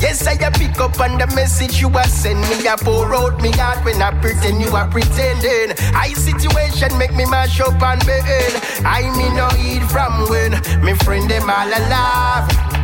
Yes, 0.00 0.26
I 0.26 0.36
pick 0.50 0.80
up 0.80 0.98
on 1.00 1.18
the 1.18 1.26
message 1.34 1.80
you 1.80 1.88
are 1.90 2.04
send 2.04 2.40
me. 2.40 2.66
I 2.66 2.76
pour 2.76 3.14
out 3.14 3.40
me 3.40 3.52
heart 3.52 3.84
when 3.84 4.00
I 4.00 4.10
pretend 4.20 4.60
you 4.60 4.74
are 4.74 4.88
pretending. 4.88 5.76
I 5.94 6.12
situation 6.14 6.96
make 6.98 7.14
me 7.14 7.24
mash 7.26 7.60
up 7.60 7.80
and 7.82 8.04
bend. 8.06 8.54
I 8.84 9.02
me 9.16 9.28
no 9.36 9.48
eat 9.60 9.84
from 9.90 10.28
when 10.28 10.52
me 10.84 10.94
friend 11.04 11.30
them 11.30 11.48
all 11.48 11.68
alive. 11.68 12.81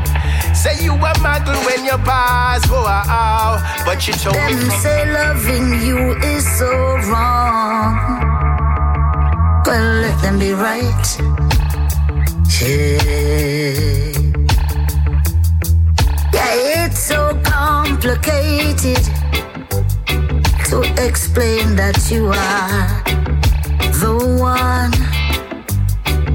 Say 0.58 0.82
you 0.82 0.92
a 0.92 1.12
muggle 1.22 1.54
when 1.66 1.84
you 1.84 1.96
pass, 1.98 2.66
oh, 2.68 2.84
oh, 2.84 3.02
oh. 3.06 3.82
but 3.86 4.08
you 4.08 4.12
told 4.14 4.34
Them 4.34 4.66
me. 4.66 4.74
Say 4.82 5.12
loving 5.12 5.68
you 5.86 6.16
is 6.18 6.44
so 6.58 6.68
wrong. 7.08 7.94
Well, 9.64 10.02
let 10.02 10.20
them 10.20 10.40
be 10.40 10.50
right. 10.50 11.06
Yeah. 12.60 12.98
Yeah, 16.34 16.84
it's 16.84 16.98
so 16.98 17.40
complicated 17.44 19.04
to 20.70 20.82
explain 21.06 21.76
that 21.76 22.08
you 22.10 22.26
are 22.26 22.88
the 24.02 24.12
one. 24.40 24.92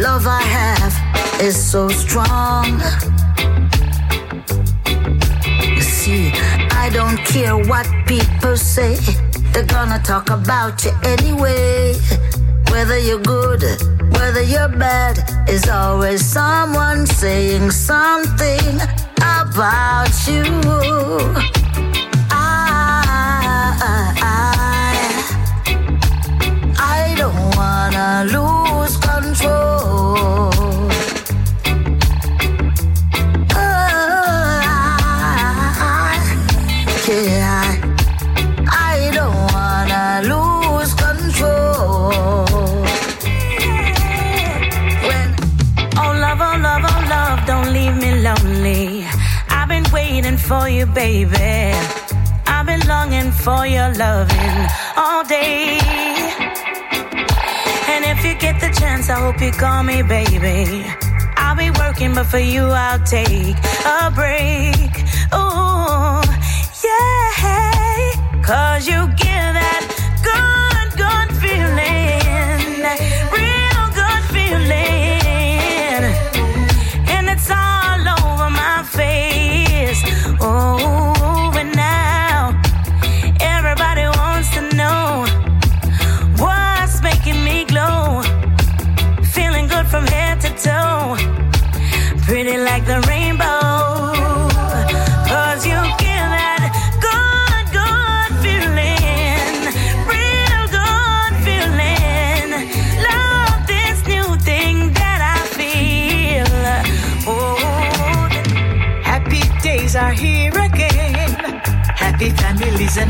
love 0.05 0.27
I 0.27 0.43
have 0.43 0.95
is 1.41 1.57
so 1.57 1.89
strong. 1.89 2.79
You 5.77 5.81
see, 5.81 6.31
I 6.83 6.91
don't 6.93 7.17
care 7.25 7.57
what 7.57 7.87
people 8.07 8.55
say. 8.55 8.97
They're 9.53 9.73
gonna 9.79 10.01
talk 10.13 10.29
about 10.29 10.85
you 10.85 10.93
anyway. 11.05 11.95
Whether 12.71 12.99
you're 12.99 13.27
good, 13.37 13.63
whether 14.17 14.43
you're 14.43 14.75
bad, 14.87 15.15
is 15.49 15.67
always 15.71 16.21
someone 16.23 17.07
saying 17.07 17.71
something 17.71 18.75
about 19.17 20.15
you. 20.29 20.45
I, 22.31 23.01
I, 24.21 24.43
I 26.99 27.15
don't 27.21 27.47
wanna 27.57 28.09
lose 28.37 28.97
control. 28.99 29.74
For 50.45 50.69
you, 50.69 50.85
baby. 50.85 51.73
I've 52.47 52.67
been 52.67 52.87
longing 52.87 53.31
for 53.31 53.67
your 53.67 53.91
loving 53.95 54.57
all 54.97 55.25
day. 55.25 55.79
And 57.93 58.05
if 58.05 58.23
you 58.25 58.35
get 58.39 58.61
the 58.61 58.71
chance, 58.79 59.09
I 59.09 59.19
hope 59.25 59.41
you 59.41 59.53
call 59.53 59.83
me, 59.83 60.03
baby. 60.03 60.85
I'll 61.37 61.57
be 61.57 61.71
working, 61.71 62.15
but 62.15 62.27
for 62.27 62.39
you, 62.39 62.65
I'll 62.65 63.03
take 63.05 63.57
a 63.87 64.11
break. 64.15 64.93
Ooh, 65.33 66.21
yeah. 66.85 68.43
Cause 68.43 68.87
you 68.87 69.01
give 69.17 69.54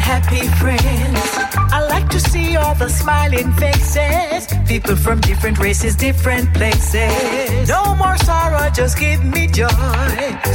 happy 0.05 0.47
friends. 0.61 1.31
I 1.77 1.81
like 1.89 2.09
to 2.11 2.21
see 2.21 2.57
all 2.57 2.75
the 2.75 2.89
smiling 2.89 3.51
faces. 3.53 4.47
People 4.69 4.97
from 4.97 5.21
different 5.21 5.59
races, 5.59 5.97
different 5.97 6.53
places. 6.55 7.69
No 7.69 7.95
more 7.97 8.17
sorrow, 8.19 8.69
just 8.71 8.99
give 8.99 9.25
me 9.25 9.47
joy. 9.47 9.69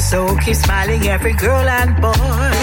So 0.09 0.38
keep 0.43 0.55
smiling, 0.55 1.03
every 1.07 1.34
girl 1.34 1.67
and 1.80 1.91
boy. 2.01 2.53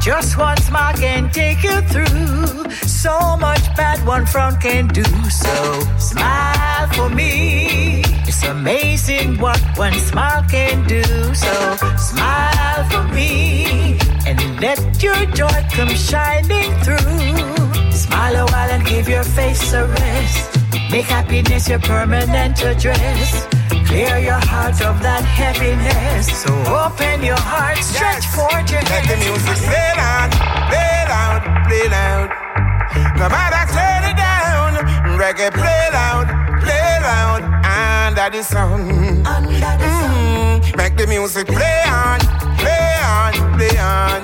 Just 0.00 0.36
one 0.36 0.58
smile 0.68 0.94
can 0.94 1.30
take 1.30 1.62
you 1.62 1.80
through. 1.92 2.70
So 3.04 3.14
much 3.38 3.64
bad 3.76 3.98
one 4.06 4.26
front 4.26 4.60
can 4.60 4.88
do. 4.88 5.04
So 5.44 5.54
smile 5.98 6.86
for 6.96 7.08
me. 7.08 8.02
It's 8.28 8.42
amazing 8.44 9.38
what 9.38 9.60
one 9.76 9.98
smile 10.10 10.44
can 10.50 10.86
do. 10.86 11.02
So 11.34 11.54
smile 11.96 12.82
for 12.90 13.04
me 13.14 13.63
let 14.64 15.02
your 15.02 15.20
joy 15.36 15.60
come 15.76 15.94
shining 15.94 16.72
through. 16.84 17.92
Smile 17.92 18.36
a 18.36 18.44
while 18.52 18.70
and 18.74 18.84
give 18.86 19.06
your 19.08 19.22
face 19.22 19.74
a 19.74 19.86
rest. 19.86 20.58
Make 20.90 21.04
happiness 21.04 21.68
your 21.68 21.80
permanent 21.80 22.56
address. 22.62 23.46
Clear 23.88 24.16
your 24.30 24.40
heart 24.50 24.80
of 24.80 24.96
that 25.02 25.24
heaviness. 25.38 26.26
So 26.42 26.50
open 26.82 27.22
your 27.22 27.42
heart, 27.52 27.78
stretch 27.78 28.26
forth 28.34 28.70
your 28.72 28.82
Let 28.92 29.04
the 29.10 29.16
music 29.24 29.58
play 29.68 29.90
loud, 30.00 30.30
play 30.70 30.96
loud, 31.12 31.42
play 31.68 31.86
loud. 31.96 32.28
No 33.20 33.26
matter 33.28 33.62
turn 33.76 34.02
it 34.10 34.16
down, 34.16 34.70
reggae 35.20 35.52
play 35.52 35.84
loud, 35.92 36.26
play 36.64 36.98
loud, 37.00 37.42
under 37.64 38.28
the 38.36 38.42
sun. 38.42 39.22
Mm, 39.24 40.76
Make 40.76 40.96
the 40.96 41.06
music 41.06 41.46
play 41.46 41.82
on, 41.86 42.18
play 42.58 42.96
on, 43.04 43.32
play 43.56 43.76
on. 43.78 44.20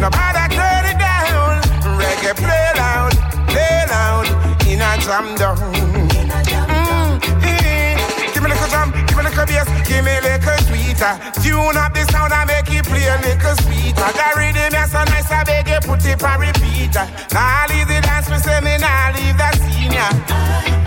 No 0.00 0.08
matter 0.10 0.46
turn 0.54 0.84
it 0.90 0.98
down, 0.98 1.60
reggae 2.00 2.34
play 2.36 2.66
loud, 2.76 3.12
play 3.50 3.84
loud, 3.90 4.26
in 4.66 4.80
a 4.80 4.90
jam 5.04 5.34
down. 5.36 5.56
Mm, 5.58 7.20
eh. 7.44 7.96
Give 8.32 8.42
me 8.42 8.50
a 8.50 8.54
little 8.54 8.68
drum, 8.68 8.92
give 9.06 9.16
me 9.16 9.20
a 9.20 9.28
little 9.28 9.46
bass, 9.46 9.68
give 9.88 10.04
me 10.04 10.12
a 10.16 10.20
little 10.22 10.58
sweeter. 10.66 11.14
Tune 11.42 11.76
up 11.76 11.92
the 11.94 12.02
sound 12.12 12.32
and 12.32 12.46
make 12.48 12.70
it 12.70 12.84
play 12.86 13.06
a 13.06 13.16
little 13.26 13.54
sweeter. 13.62 14.08
The 14.18 14.26
rhythm 14.38 14.74
is 14.74 14.90
so 14.92 15.02
nice, 15.04 15.30
I 15.30 15.44
beg 15.44 15.68
you 15.68 15.80
put 15.82 16.04
it 16.06 16.22
on 16.22 16.40
repeater. 16.88 17.06
Now 17.32 17.66
leave 17.68 17.88
the 17.88 18.00
dance, 18.00 18.28
me 18.28 18.38
say 18.38 18.60
me 18.60 18.76
now 18.78 19.12
leave 19.14 19.36
the 19.36 19.50
senior. 19.56 20.08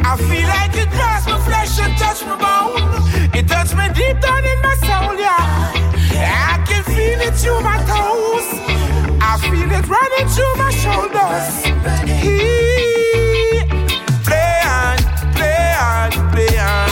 I 0.03 0.17
feel 0.17 0.47
like 0.47 0.75
it 0.75 0.89
grasp 0.89 1.29
my 1.29 1.39
flesh 1.39 1.79
and 1.79 1.97
touch 1.97 2.23
my 2.25 2.35
bone. 2.37 3.31
It 3.33 3.47
touch 3.47 3.73
me 3.75 3.87
deep 3.93 4.19
down 4.19 4.43
in 4.43 4.61
my 4.61 4.75
soul, 4.81 5.15
yeah. 5.17 5.71
I 6.51 6.63
can 6.67 6.83
feel 6.83 7.19
it 7.21 7.35
through 7.35 7.61
my 7.61 7.77
toes. 7.85 8.47
I 9.21 9.37
feel 9.41 9.71
it 9.71 9.87
running 9.87 10.27
through 10.33 10.55
my 10.57 10.71
shoulders. 10.71 11.65
He 12.09 12.39
play 14.25 14.59
on, 14.65 14.97
play 15.37 15.73
on, 15.77 16.09
play 16.31 16.57
on. 16.57 16.89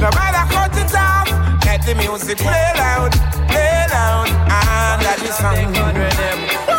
No 0.00 0.10
matter 0.10 0.44
cut 0.52 0.76
it 0.76 0.94
off, 0.94 1.28
let 1.64 1.84
the 1.84 1.94
music 1.94 2.38
play 2.38 2.72
loud, 2.76 3.12
play 3.48 3.86
loud, 3.92 4.28
and 4.28 5.02
that 5.02 5.18
is 5.22 5.34
song. 5.36 6.75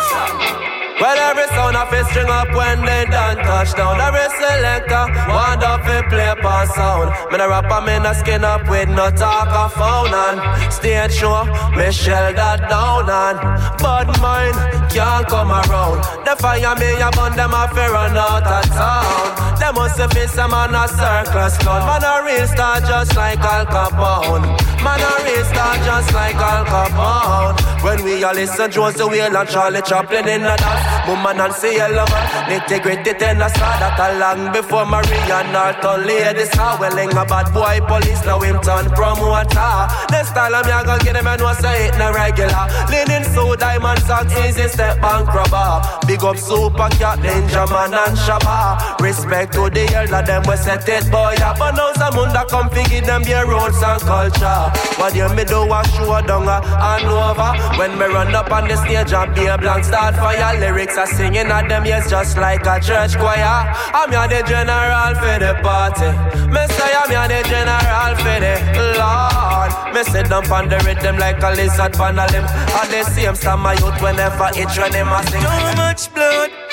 Well, 1.00 1.16
every 1.16 1.46
sound 1.54 1.76
of 1.76 1.92
it 1.94 2.06
string 2.06 2.26
up 2.28 2.50
when 2.54 2.84
they 2.84 3.04
done 3.06 3.36
touch 3.36 3.72
down. 3.74 4.00
Every 4.00 4.26
selector 4.34 5.06
want 5.30 5.62
up 5.62 5.86
it 5.86 6.08
play 6.10 6.28
upon 6.28 6.66
sound. 6.74 7.14
Me 7.30 7.38
a 7.38 7.48
rapper, 7.48 7.80
me 7.86 7.94
a 8.02 8.14
skin 8.14 8.42
up 8.42 8.68
with 8.68 8.88
no 8.88 9.08
talk 9.10 9.46
of 9.46 9.72
phone 9.74 10.12
and 10.12 10.72
stage 10.72 11.12
show. 11.12 11.44
Me 11.76 11.92
shell 11.92 12.34
that 12.34 12.68
down 12.68 13.06
and 13.06 13.38
bad 13.78 14.08
mind 14.20 14.58
can't 14.90 15.26
come 15.28 15.52
around. 15.52 16.02
The 16.26 16.34
fire 16.34 16.74
me 16.74 16.90
a 16.98 17.10
burn 17.14 17.36
them 17.36 17.54
fear 17.74 17.92
run 17.92 18.16
out 18.16 18.42
of 18.42 18.64
town. 18.74 19.57
Them 19.58 19.74
must 19.74 19.98
have 19.98 20.10
been 20.10 20.28
some 20.28 20.50
man 20.50 20.74
a 20.74 20.86
circus 20.88 21.58
clown. 21.58 21.82
Man 21.86 22.04
a 22.04 22.24
real 22.24 22.46
star 22.46 22.80
just 22.80 23.16
like 23.16 23.40
Al 23.40 23.66
Capone. 23.66 24.46
Man 24.82 25.00
a 25.00 25.10
real 25.24 25.44
star 25.44 25.76
just 25.84 26.14
like 26.14 26.36
Al 26.36 26.64
Capone. 26.64 27.68
When 27.82 28.02
we 28.04 28.22
all 28.24 28.34
listen 28.34 28.70
the 28.70 29.06
Whale 29.06 29.36
and 29.36 29.48
Charlie 29.48 29.82
Chaplin 29.82 30.28
in 30.28 30.42
the 30.42 30.54
dance. 30.56 31.08
Woman 31.08 31.40
and 31.40 31.54
Cielo 31.54 32.06
man, 32.10 32.52
integrity 32.52 33.14
ten 33.14 33.42
a 33.42 33.48
saw 33.50 33.78
that 33.78 33.98
a 33.98 34.18
long 34.18 34.52
before 34.52 34.86
Maria 34.86 35.42
Norton 35.50 36.06
ladies 36.06 36.54
are 36.58 36.78
welling 36.78 37.10
a 37.10 37.24
bad 37.24 37.52
boy 37.54 37.78
police 37.86 38.22
now 38.24 38.40
him 38.40 38.60
turn 38.60 38.86
promoter. 38.94 39.86
The 40.10 40.22
style 40.24 40.54
of 40.54 40.66
me 40.66 40.72
I 40.72 40.84
gon' 40.84 40.98
get 41.00 41.16
him 41.16 41.26
and 41.26 41.42
say 41.58 41.88
it 41.88 41.98
no 41.98 42.12
regular. 42.12 42.66
Leaning 42.90 43.26
so 43.34 43.54
diamond 43.54 44.02
socks 44.02 44.34
easy 44.38 44.68
step 44.68 45.00
bank 45.00 45.32
robber. 45.32 45.82
Big 46.06 46.22
up 46.22 46.36
Super 46.36 46.90
Cat 46.98 47.22
danger 47.22 47.66
man 47.66 47.94
and 47.94 48.18
Shabba. 48.18 48.98
Respect 49.00 49.54
to 49.58 49.70
the 49.74 49.84
elder 49.94 50.22
them 50.22 50.42
we 50.46 50.56
set 50.56 50.88
it 50.88 51.10
boy. 51.10 51.34
But 51.58 51.72
now 51.72 51.92
some 51.94 52.18
under 52.18 52.44
come 52.48 52.70
figure 52.70 53.00
them 53.00 53.22
their 53.22 53.46
roots 53.46 53.82
and 53.82 54.00
culture. 54.00 54.62
What 54.98 55.14
you 55.14 55.28
me 55.34 55.44
do 55.44 55.66
a 55.66 55.80
show 55.94 56.20
down 56.22 56.46
a 56.46 56.62
and 56.62 57.10
over. 57.10 57.50
When 57.78 57.98
me 57.98 58.06
run 58.06 58.34
up 58.34 58.50
on 58.50 58.68
the 58.68 58.76
stage 58.76 59.12
and 59.12 59.34
be 59.34 59.46
a 59.46 59.58
blank 59.58 59.84
start 59.84 60.14
fire 60.14 60.58
lyrics 60.60 60.96
are 60.96 61.06
singing 61.06 61.50
at 61.50 61.68
them 61.68 61.84
yes 61.84 62.08
just 62.10 62.36
like 62.36 62.66
a 62.66 62.78
church 62.80 63.16
choir. 63.18 63.74
I'm 63.94 64.10
here 64.10 64.28
the 64.28 64.46
general 64.46 65.14
for 65.18 65.38
the 65.42 65.52
party. 65.62 66.10
Me 66.54 66.62
say 66.74 66.92
I'm 66.94 67.10
here 67.10 67.28
the 67.28 67.40
general 67.48 68.12
for 68.22 68.38
the 68.38 68.54
Lord. 68.98 69.70
Me 69.94 70.02
sit 70.04 70.28
down 70.30 70.46
on 70.52 70.68
the 70.68 70.78
rhythm 70.86 71.18
like 71.18 71.42
a 71.42 71.50
lizard 71.50 71.96
on 71.96 72.18
a 72.18 72.26
limb. 72.30 72.46
At 72.78 72.88
the 72.90 73.02
same 73.10 73.34
time 73.34 73.60
my 73.60 73.74
youth 73.74 74.00
whenever 74.02 74.50
it 74.54 74.70
when 74.78 74.92
them 74.92 75.08
a 75.08 75.22
sing. 75.26 75.42
Too 75.42 75.76
much 75.76 76.14
blood. 76.14 76.67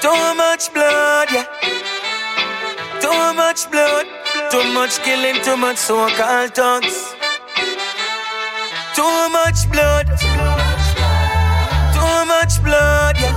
Too 0.00 0.34
much 0.36 0.72
blood, 0.72 1.28
yeah. 1.32 1.46
Too 3.00 3.34
much 3.34 3.68
blood. 3.70 4.06
Too 4.50 4.64
much 4.72 4.98
killing, 5.02 5.42
too 5.42 5.56
much 5.56 5.76
so-called 5.76 6.54
thugs. 6.54 7.14
Too 8.94 9.28
much 9.38 9.68
blood. 9.72 10.06
Too 11.94 12.18
much 12.32 12.62
blood, 12.62 13.16
yeah. 13.18 13.36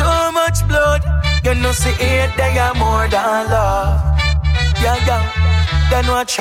Too 0.00 0.32
much 0.32 0.66
blood. 0.66 1.02
You 1.44 1.54
know, 1.54 1.72
see 1.72 1.90
it, 1.90 2.30
they 2.36 2.58
are 2.58 2.74
more 2.74 3.06
than 3.08 3.50
love. 3.50 4.00
Yeah, 4.80 4.96
yeah. 5.06 5.43
Then 5.90 6.06
watch. 6.08 6.38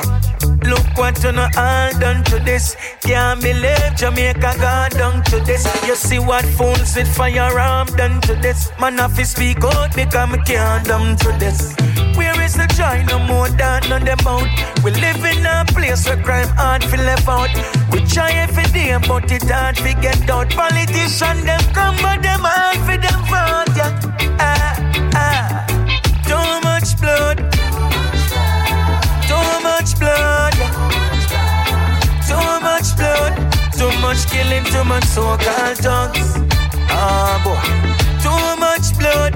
Look 0.64 0.98
what 0.98 1.22
you 1.24 1.32
know 1.34 1.48
all 1.58 1.92
done 2.00 2.24
to 2.26 2.40
this. 2.40 2.76
Can't 3.02 3.42
believe 3.42 3.96
Jamaica 3.96 4.56
gone 4.60 4.90
done 4.92 5.24
to 5.26 5.40
this. 5.42 5.66
You 5.88 5.96
see 5.96 6.20
what 6.20 6.46
fools 6.46 6.96
with 6.96 7.14
firearm 7.16 7.88
done 7.98 8.22
to 8.22 8.36
this. 8.36 8.72
Man, 8.80 8.98
have 8.98 9.16
to 9.18 9.26
speak 9.26 9.64
out 9.64 9.94
because 9.96 10.30
me 10.32 10.38
can't 10.46 10.86
done 10.86 11.18
to 11.18 11.32
this. 11.40 11.76
Where 12.16 12.40
is 12.42 12.54
the 12.54 12.68
joy? 12.78 13.04
No 13.10 13.20
more 13.20 13.50
than 13.50 13.92
on 13.92 14.06
them 14.06 14.20
out. 14.26 14.48
We 14.84 14.92
live 14.92 15.24
in 15.26 15.46
a 15.46 15.66
place 15.68 16.06
where 16.08 16.22
crime 16.24 16.48
hard 16.56 16.82
to 16.84 16.98
left 16.98 17.28
out. 17.28 17.50
We 17.92 18.00
try 18.06 18.32
every 18.32 18.66
day, 18.72 18.98
but 19.08 19.32
it 19.32 19.44
hard 19.44 19.76
to 19.78 19.94
get 20.02 20.30
out. 20.30 20.50
Politicians 20.52 21.44
them 21.44 21.62
come, 21.74 21.98
but 22.02 22.22
them 22.22 22.42
hard 22.42 22.78
for 22.88 22.98
them 22.98 23.20
vote. 23.28 23.76
Yeah. 23.76 24.38
Ah, 24.40 24.76
ah. 25.16 25.66
Too 26.28 26.68
much 26.68 27.00
blood. 27.02 27.53
Much 34.14 34.30
killing, 34.30 34.64
too 34.66 34.84
much 34.84 35.06
so-called 35.06 35.78
thugs. 35.78 36.38
Ah, 36.90 37.42
boy. 37.44 37.58
Too 38.22 38.46
much 38.62 38.88
blood. 39.00 39.34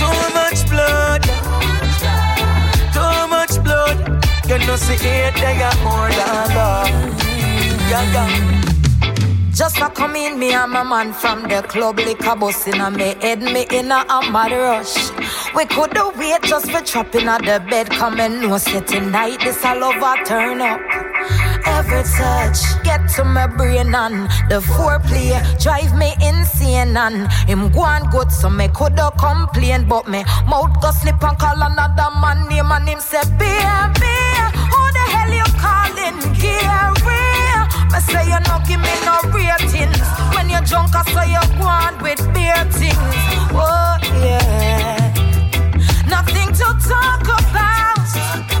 Too 0.00 0.20
much 0.38 0.60
blood. 0.72 1.22
Too 2.96 3.16
much 3.28 3.54
blood. 3.62 3.98
You 4.48 4.58
know, 4.66 4.76
see 4.76 4.94
it, 4.94 5.34
they 5.34 5.58
got 5.58 5.76
more 5.84 6.08
than 6.18 6.48
love. 6.56 6.88
Yeah. 7.90 8.58
Just 9.52 9.76
for 9.76 9.90
come 9.90 10.16
in, 10.16 10.38
me 10.38 10.52
and 10.52 10.72
my 10.72 10.82
man 10.82 11.12
from 11.12 11.42
the 11.42 11.62
club 11.62 11.98
liquor 11.98 12.36
bus 12.36 12.66
in 12.68 12.80
a 12.80 12.90
me 12.90 13.16
head, 13.20 13.42
me 13.42 13.66
in 13.70 13.92
a 13.92 14.04
mad 14.32 14.52
rush. 14.52 15.10
We 15.54 15.66
coulda 15.66 16.12
wait 16.16 16.42
just 16.42 16.70
for 16.70 16.80
chopping 16.80 17.28
at 17.28 17.42
the 17.42 17.62
bed, 17.68 17.90
come 17.90 18.18
and 18.20 18.40
no 18.40 18.56
say 18.56 18.80
tonight 18.80 19.40
this 19.40 19.62
all 19.62 19.84
over 19.84 20.24
turn 20.24 20.62
up. 20.62 21.07
Every 21.76 22.02
touch 22.02 22.60
get 22.82 23.08
to 23.16 23.24
my 23.24 23.46
brain 23.46 23.94
and 23.94 24.28
the 24.50 24.60
foreplay 24.60 25.32
drive 25.62 25.94
me 25.96 26.14
insane 26.20 26.96
and 26.96 27.30
him 27.48 27.70
go 27.70 27.80
on 27.82 28.08
good 28.10 28.30
so 28.32 28.48
me 28.50 28.68
coulda 28.68 29.10
complain 29.18 29.86
but 29.88 30.08
me 30.08 30.24
mouth 30.48 30.74
go 30.80 30.90
slip 30.90 31.22
and 31.22 31.38
call 31.38 31.60
another 31.62 32.10
man 32.20 32.48
name 32.48 32.72
and 32.72 32.88
him 32.88 33.00
say 33.00 33.22
baby 33.38 34.16
who 34.72 34.80
the 34.96 35.04
hell 35.14 35.32
you 35.40 35.48
calling 35.62 36.18
Gary? 36.40 37.24
Me 37.92 38.00
say 38.00 38.24
you 38.26 38.40
no 38.48 38.56
give 38.66 38.80
me 38.80 38.94
no 39.06 39.16
ratings 39.32 40.00
when 40.34 40.48
you 40.50 40.60
drunk 40.66 40.94
I 40.94 41.02
say 41.12 41.28
you 41.34 41.44
go 41.58 41.66
on 41.66 41.94
with 42.02 42.20
beer 42.34 42.64
things. 42.72 42.96
Oh 43.52 43.96
yeah, 44.24 45.12
nothing 46.08 46.50
to 46.60 46.66
talk 46.88 47.22
about. 47.22 48.57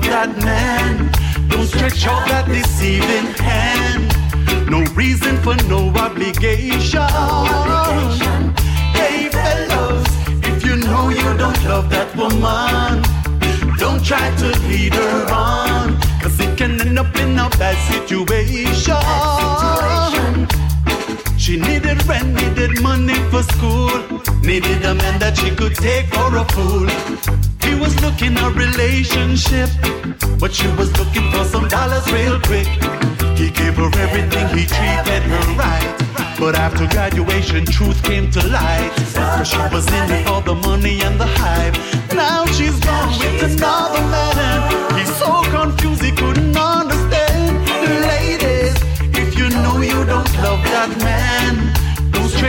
Love 0.00 0.34
that 0.34 0.44
man. 0.44 1.10
Don't 1.48 1.66
stretch 1.66 2.06
out 2.06 2.26
that 2.28 2.46
deceiving 2.46 3.32
hand. 3.36 4.08
No 4.70 4.84
reason 4.94 5.36
for 5.38 5.56
no 5.68 5.88
obligation. 5.96 7.00
Hey, 8.94 9.28
fellows, 9.28 10.06
if 10.44 10.64
you 10.64 10.76
know 10.76 11.08
you 11.08 11.36
don't 11.36 11.64
love 11.64 11.90
that 11.90 12.14
woman, 12.16 13.02
don't 13.78 14.04
try 14.04 14.34
to 14.36 14.46
lead 14.68 14.94
her 14.94 15.32
on. 15.32 16.00
Cause 16.20 16.38
it 16.40 16.56
can 16.56 16.80
end 16.80 16.98
up 16.98 17.14
in 17.16 17.38
a 17.38 17.48
bad 17.58 17.76
situation. 17.92 18.96
She 21.50 21.56
needed 21.56 22.06
rent, 22.06 22.32
needed 22.32 22.80
money 22.80 23.18
for 23.28 23.42
school, 23.42 23.90
needed 24.40 24.84
a 24.84 24.94
man 24.94 25.18
that 25.18 25.36
she 25.36 25.50
could 25.50 25.74
take 25.74 26.06
for 26.14 26.30
a 26.36 26.44
fool. 26.54 26.86
He 27.66 27.74
was 27.74 27.90
looking 28.06 28.38
a 28.38 28.50
relationship, 28.50 29.68
but 30.38 30.54
she 30.54 30.68
was 30.78 30.96
looking 30.96 31.28
for 31.32 31.42
some 31.42 31.66
dollars 31.66 32.06
real 32.12 32.38
quick. 32.38 32.70
He 33.34 33.50
gave 33.50 33.74
her 33.82 33.90
everything, 33.98 34.46
he 34.56 34.62
treated 34.62 35.24
her 35.26 35.46
right. 35.58 35.90
But 36.38 36.54
after 36.54 36.86
graduation, 36.86 37.66
truth 37.66 38.00
came 38.04 38.30
to 38.30 38.46
light. 38.46 38.92
Cause 39.12 39.48
she 39.48 39.58
was 39.74 39.88
in 39.88 40.06
it 40.08 40.28
for 40.28 40.42
the 40.42 40.54
money 40.54 41.02
and 41.02 41.18
the 41.18 41.26
hype. 41.26 41.74
Now 42.14 42.46
she's 42.46 42.78
gone 42.78 43.10
with 43.18 43.42
another 43.42 44.06
man. 44.14 44.98
He's 45.00 45.12
so 45.16 45.29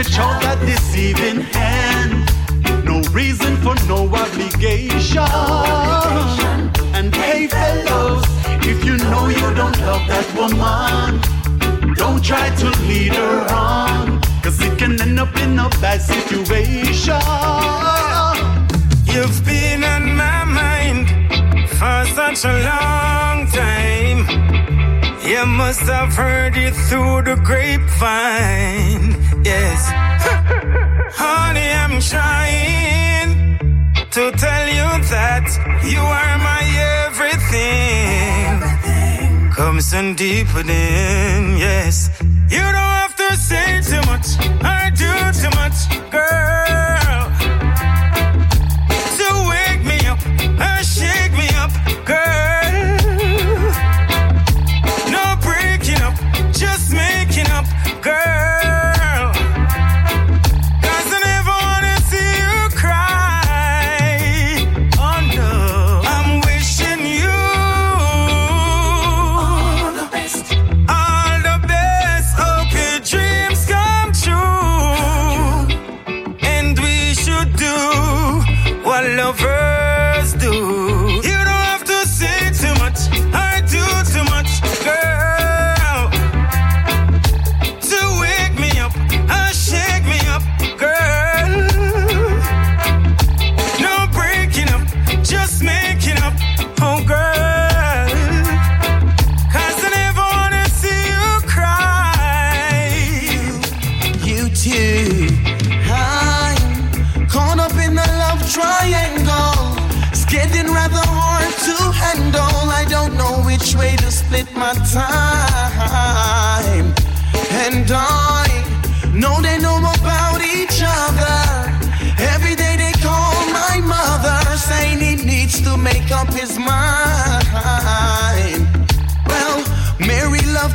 don't 0.02 0.18
out 0.18 0.42
that 0.42 0.58
deceiving 0.60 1.40
hand. 1.40 2.28
No 2.84 3.00
reason 3.12 3.56
for 3.58 3.74
no 3.86 4.08
obligation. 4.08 5.22
And 6.96 7.14
hey, 7.14 7.46
fellows, 7.46 8.24
if 8.66 8.84
you 8.84 8.96
know 8.98 9.28
you 9.28 9.54
don't 9.54 9.78
love 9.80 10.04
that 10.08 10.26
woman, 10.36 11.20
don't 11.94 12.22
try 12.24 12.50
to 12.56 12.68
lead 12.88 13.14
her 13.14 13.46
on. 13.54 14.20
Cause 14.42 14.60
it 14.60 14.76
can 14.78 15.00
end 15.00 15.20
up 15.20 15.34
in 15.36 15.58
a 15.58 15.68
bad 15.80 16.00
situation. 16.02 17.22
You've 19.06 19.44
been 19.44 19.84
on 19.84 20.16
my 20.16 20.44
mind 20.44 21.06
for 21.68 22.04
such 22.14 22.44
a 22.44 22.54
long 22.70 23.46
time. 23.48 24.20
You 25.24 25.46
must 25.46 25.82
have 25.82 26.12
heard 26.14 26.56
it 26.56 26.74
through 26.74 27.22
the 27.22 27.36
grapevine. 27.36 29.21
Yes. 29.44 29.80
Honey, 31.20 31.68
I'm 31.82 32.00
trying 32.00 33.58
to 34.10 34.30
tell 34.38 34.66
you 34.78 34.88
that 35.14 35.46
you 35.84 35.98
are 35.98 36.38
my 36.48 36.62
everything. 37.06 38.60
Come 39.52 39.80
some 39.80 40.14
deeper 40.14 40.62
than, 40.62 41.56
yes. 41.58 42.08
You 42.22 42.58
don't 42.60 42.92
have 43.02 43.14
to 43.16 43.36
say 43.36 43.80
too 43.82 44.02
much 44.10 44.28
or 44.62 44.90
do 44.94 45.12
too 45.40 45.50
much, 45.60 45.78
girl. 46.10 47.01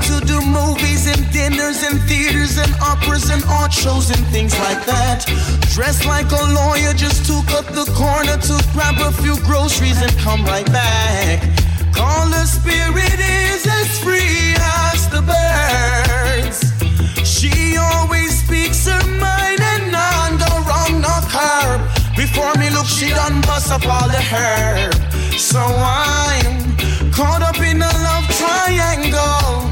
To 0.08 0.20
do 0.26 0.40
movies 0.42 1.08
and 1.08 1.30
dinners 1.32 1.84
and 1.84 2.00
theaters 2.08 2.58
and 2.58 2.72
operas 2.82 3.30
and 3.30 3.44
art 3.46 3.74
shows 3.74 4.10
and 4.10 4.24
things 4.28 4.58
like 4.60 4.86
that. 4.86 5.26
Dressed 5.76 6.06
like 6.06 6.32
a 6.32 6.44
lawyer, 6.60 6.94
just 6.94 7.26
to 7.28 7.44
cut 7.52 7.68
the 7.68 7.86
corner 7.92 8.38
to 8.48 8.56
grab 8.74 8.96
a 9.00 9.12
few 9.22 9.36
groceries 9.44 10.02
and 10.02 10.12
come 10.20 10.44
right 10.46 10.66
back. 10.72 11.44
Call 11.94 12.30
the 12.30 12.46
spirit 12.46 13.20
is 13.20 13.68
as 13.68 14.00
free 14.00 14.56
as 14.90 15.10
the 15.10 15.22
birds. 15.28 16.60
She 17.28 17.76
always 17.78 18.32
speaks 18.44 18.88
her 18.88 19.04
mind 19.20 19.60
and 19.60 19.92
none 19.92 20.38
go 20.40 20.52
wrong, 20.68 21.02
no 21.04 21.16
curb. 21.28 21.82
Before 22.16 22.54
me 22.56 22.70
look, 22.70 22.88
she 22.88 23.10
done 23.10 23.42
bust 23.42 23.72
up 23.72 23.86
all 23.86 24.08
the 24.08 24.24
herb. 24.32 24.96
So 25.36 25.60
I'm 25.60 26.78
caught 27.12 27.42
up 27.42 27.60
in 27.60 27.82
a 27.82 27.92
love 28.08 28.28
triangle. 28.40 29.67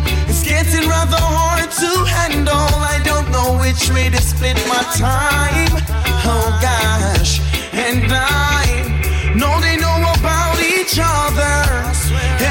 It's 0.58 0.74
getting 0.74 0.90
rather 0.90 1.18
hard 1.20 1.70
to 1.84 2.06
handle. 2.06 2.56
I 2.56 3.02
don't 3.04 3.30
know 3.30 3.60
which 3.60 3.90
way 3.92 4.10
to 4.10 4.22
split 4.22 4.56
my 4.68 4.84
time. 4.96 5.72
Oh 6.24 6.48
gosh, 6.62 7.42
and 7.74 8.08
I 8.10 8.64
know 9.36 9.60
they 9.60 9.76
know 9.76 10.00
about 10.16 10.58
each 10.64 10.98
other. 10.98 11.56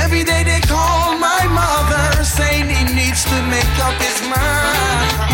Every 0.02 0.22
day 0.22 0.44
they 0.44 0.60
call 0.60 1.16
my 1.18 1.42
mother, 1.48 2.24
saying 2.24 2.68
he 2.68 2.84
needs 2.94 3.24
to 3.24 3.36
make 3.48 3.74
up 3.80 3.96
his 4.00 4.20
mind. 4.28 5.33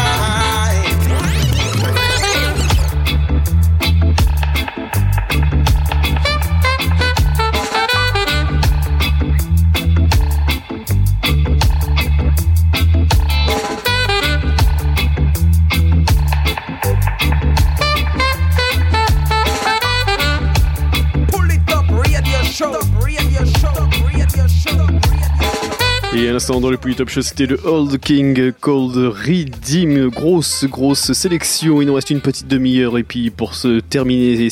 L'instant 26.41 26.61
dans 26.63 26.71
le 26.71 26.79
Top 26.79 27.11
Show, 27.11 27.21
c'était 27.21 27.45
le 27.45 27.61
Old 27.67 28.01
King 28.01 28.53
Cold 28.63 28.97
Redeem. 28.97 30.09
Grosse, 30.09 30.65
grosse 30.65 31.13
sélection. 31.13 31.83
Il 31.83 31.89
nous 31.89 31.93
reste 31.93 32.09
une 32.09 32.23
petite 32.23 32.49
demi-heure. 32.49 32.97
Et 32.97 33.03
puis 33.03 33.29
pour 33.29 33.55
se 33.55 33.81
terminer 33.81 34.49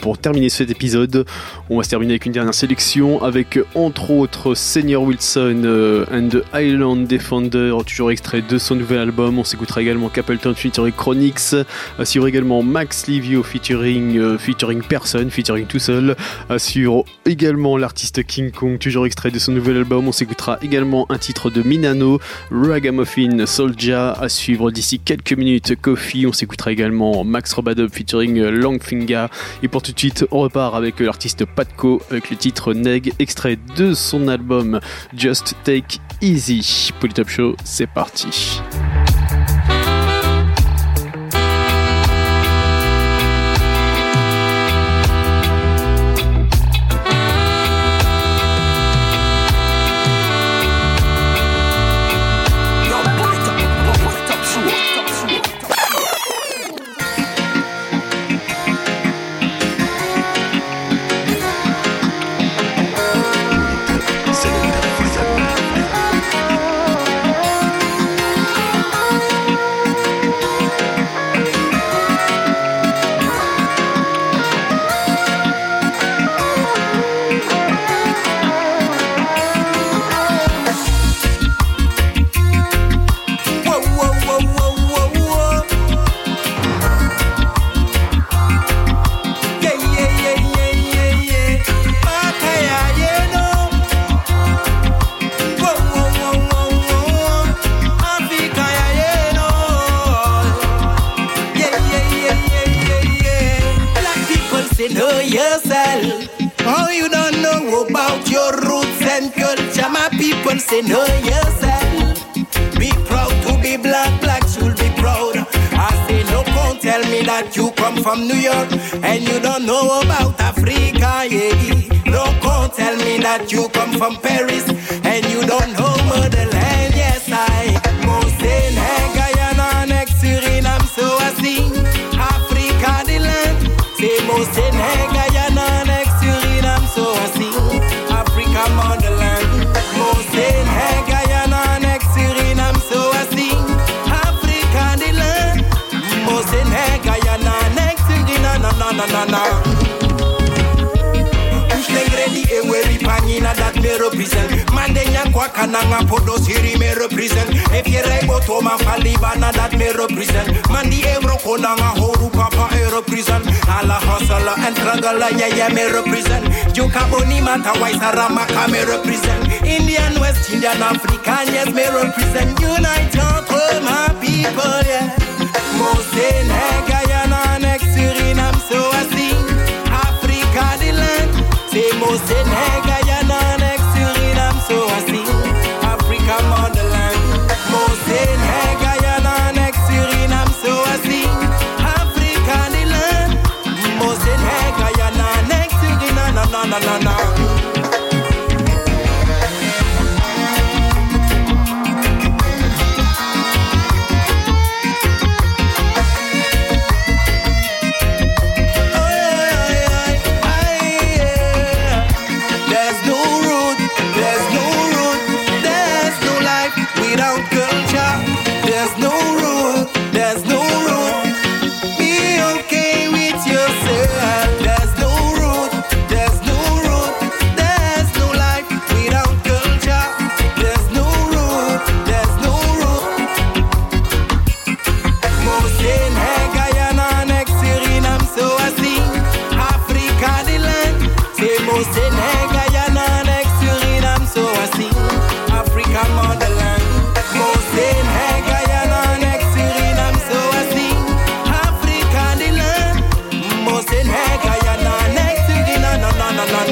pour 0.00 0.18
terminer 0.18 0.48
cet 0.50 0.70
épisode, 0.70 1.26
on 1.68 1.78
va 1.78 1.82
se 1.82 1.88
terminer 1.88 2.12
avec 2.12 2.26
une 2.26 2.32
dernière 2.32 2.54
sélection 2.54 3.24
avec 3.24 3.58
entre 3.74 4.12
autres 4.12 4.54
Senior 4.54 5.02
Wilson 5.02 5.62
euh, 5.64 6.04
and 6.12 6.28
the 6.28 6.44
Island 6.54 7.08
Defender, 7.08 7.76
toujours 7.84 8.12
extrait 8.12 8.40
de 8.40 8.56
son 8.56 8.76
nouvel 8.76 8.98
album. 9.00 9.40
On 9.40 9.44
s'écoutera 9.44 9.82
également 9.82 10.08
Capleton 10.08 10.54
featuring 10.54 10.92
Chronix, 10.92 11.56
à 11.98 12.04
suivre 12.04 12.28
également 12.28 12.62
Max 12.62 13.08
Livio 13.08 13.42
featuring, 13.42 14.16
euh, 14.16 14.38
featuring 14.38 14.80
Person, 14.80 15.28
featuring 15.30 15.66
tout 15.66 15.80
seul, 15.80 16.14
à 16.48 16.60
suivre 16.60 17.04
également 17.24 17.76
l'artiste 17.76 18.24
King 18.24 18.52
Kong, 18.52 18.78
toujours 18.78 19.06
extrait 19.06 19.32
de 19.32 19.40
son 19.40 19.50
nouvel 19.50 19.78
album. 19.78 20.06
On 20.06 20.12
s'écoutera 20.12 20.58
également 20.62 21.04
un 21.16 21.18
titre 21.18 21.48
de 21.48 21.62
Minano, 21.62 22.20
Ragamuffin 22.50 23.46
Soldier, 23.46 24.12
à 24.20 24.28
suivre 24.28 24.70
d'ici 24.70 24.98
quelques 24.98 25.32
minutes 25.32 25.74
Kofi. 25.80 26.26
On 26.26 26.32
s'écoutera 26.34 26.72
également 26.72 27.24
Max 27.24 27.54
Robadub 27.54 27.90
featuring 27.90 28.38
Longfinger. 28.42 29.28
Et 29.62 29.68
pour 29.68 29.80
tout 29.80 29.92
de 29.92 29.98
suite, 29.98 30.26
on 30.30 30.40
repart 30.40 30.74
avec 30.74 31.00
l'artiste 31.00 31.46
Patco 31.46 32.02
avec 32.10 32.28
le 32.28 32.36
titre 32.36 32.74
Neg, 32.74 33.14
extrait 33.18 33.58
de 33.78 33.94
son 33.94 34.28
album 34.28 34.78
Just 35.16 35.54
Take 35.64 36.00
Easy. 36.20 36.90
Polytop 37.00 37.30
Show, 37.30 37.56
c'est 37.64 37.88
parti. 37.88 38.60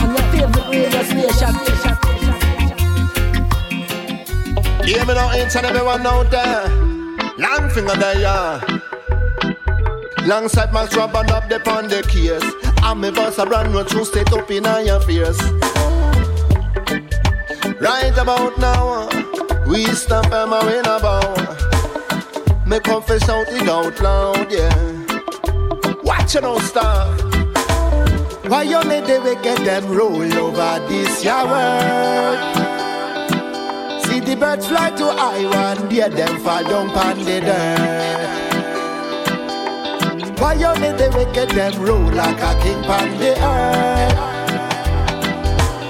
On 0.00 0.10
your 0.14 0.24
favorite. 0.32 0.74
Hear 4.86 5.04
me 5.04 5.12
now, 5.14 5.34
each 5.34 5.56
and 5.56 5.66
everyone 5.66 6.06
out 6.06 6.30
there. 6.30 6.64
Longfinger 7.36 7.96
there, 7.98 8.18
yeah. 8.18 8.60
Longside 10.24 10.72
my 10.72 10.86
strap 10.86 11.14
and 11.14 11.30
up 11.30 11.48
the 11.50 11.70
on 11.70 11.88
the 11.88 12.02
case. 12.08 12.42
And 12.82 13.00
me 13.02 13.10
boss 13.10 13.36
a 13.36 13.44
brand 13.44 13.72
new 13.74 13.84
true 13.84 14.04
state 14.06 14.32
up 14.32 14.50
in 14.50 14.64
your 14.64 15.00
face. 15.00 15.42
Right 17.80 18.16
about 18.16 18.56
now, 18.58 19.08
we 19.66 19.84
stamp 19.86 20.30
them 20.30 20.54
a 20.54 20.64
win 20.64 20.86
about. 20.86 21.63
Me 22.74 22.80
confess 22.80 23.28
out 23.28 23.46
it 23.50 23.68
out 23.68 24.00
loud, 24.00 24.50
yeah. 24.50 24.74
Watch 26.02 26.34
you 26.34 26.40
now, 26.40 26.58
star. 26.58 27.06
Why 28.48 28.64
you 28.64 28.80
let 28.80 29.06
the 29.06 29.20
wicked 29.22 29.64
them 29.64 29.92
roll 29.92 30.20
over 30.20 30.80
this 30.88 31.22
your 31.22 31.46
world? 31.46 32.38
See 34.02 34.18
the 34.18 34.34
birds 34.34 34.66
fly 34.66 34.90
to 34.90 35.04
high 35.04 35.44
one 35.46 35.88
day, 35.88 36.08
them 36.08 36.40
fall 36.40 36.64
down 36.64 36.90
on 36.90 37.18
the 37.18 37.40
dirt. 37.46 38.40
Why 40.40 40.54
you 40.54 40.72
let 40.82 40.98
the 40.98 41.10
wicked 41.16 41.50
them 41.50 41.80
roll 41.80 42.10
like 42.10 42.42
a 42.42 42.54
king 42.60 42.84
on 42.90 43.18
the 43.20 43.38
earth? 43.38 44.18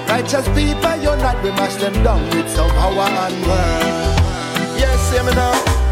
Righteous 0.07 0.47
people, 0.49 0.95
you're 1.01 1.17
not, 1.17 1.41
we 1.41 1.49
mash 1.49 1.77
them 1.77 2.03
down 2.03 2.29
with 2.29 2.47
some 2.51 2.69
power 2.69 3.09
and 3.09 3.41
word. 3.47 4.77
Yes, 4.77 5.11
hear 5.11 5.23
me 5.23 5.33
now. 5.33 5.84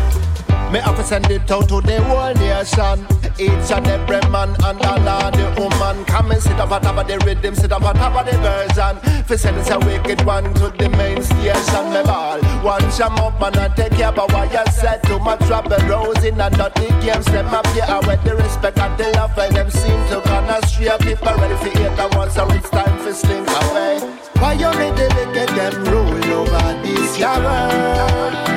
Me 0.73 0.79
have 0.79 0.95
to 0.95 1.03
send 1.03 1.29
it 1.29 1.51
out 1.51 1.69
to 1.69 1.81
the 1.81 2.01
whole 2.01 2.33
nation. 2.33 3.05
Each 3.37 3.69
and 3.69 3.85
every 3.85 4.27
man 4.31 4.57
and 4.65 4.81
of 4.81 5.31
the 5.37 5.45
woman. 5.55 6.03
Come 6.05 6.31
and 6.31 6.41
sit 6.41 6.59
up 6.59 6.71
on 6.71 6.81
top 6.81 6.97
of 6.97 7.07
the 7.07 7.19
rhythm, 7.19 7.53
sit 7.53 7.71
up 7.71 7.83
on 7.83 7.93
top 7.93 8.15
of 8.15 8.25
the 8.25 8.35
version. 8.41 8.97
For 9.25 9.37
send 9.37 9.57
us 9.57 9.69
a 9.69 9.77
wicked 9.77 10.25
one 10.25 10.51
to 10.55 10.73
the 10.75 10.89
main 10.97 11.21
station. 11.21 11.93
Me 11.93 12.01
ball. 12.01 12.41
One 12.65 12.81
jam 12.89 13.13
up 13.21 13.39
and 13.39 13.55
I 13.55 13.67
take 13.75 13.93
care 13.93 14.07
of 14.07 14.33
what 14.33 14.51
you 14.51 14.65
said. 14.73 15.03
Too 15.03 15.19
much 15.19 15.45
trouble, 15.45 15.77
rose 15.85 16.23
in 16.25 16.41
and 16.41 16.57
dirty 16.57 16.87
games. 17.05 17.25
Them 17.25 17.53
up 17.53 17.67
here 17.67 17.85
with 18.07 18.23
the 18.23 18.35
respect 18.35 18.79
and 18.79 18.97
the 18.97 19.11
love. 19.11 19.37
And 19.37 19.55
them 19.55 19.69
seem 19.69 20.01
to 20.09 20.21
gonna 20.25 20.57
stray. 20.65 20.89
People 20.97 21.37
ready 21.37 21.55
for 21.61 21.69
it 21.69 21.99
and 21.99 22.15
once 22.15 22.33
so 22.33 22.47
it's 22.49 22.71
time 22.71 22.97
for 22.97 23.13
slink 23.13 23.47
away. 23.47 23.99
Why 24.41 24.53
you 24.53 24.73
need 24.73 24.97
to 24.97 25.05
get 25.37 25.49
them 25.53 25.85
rule 25.85 26.33
over 26.33 26.81
this? 26.81 27.13
See 27.13 28.52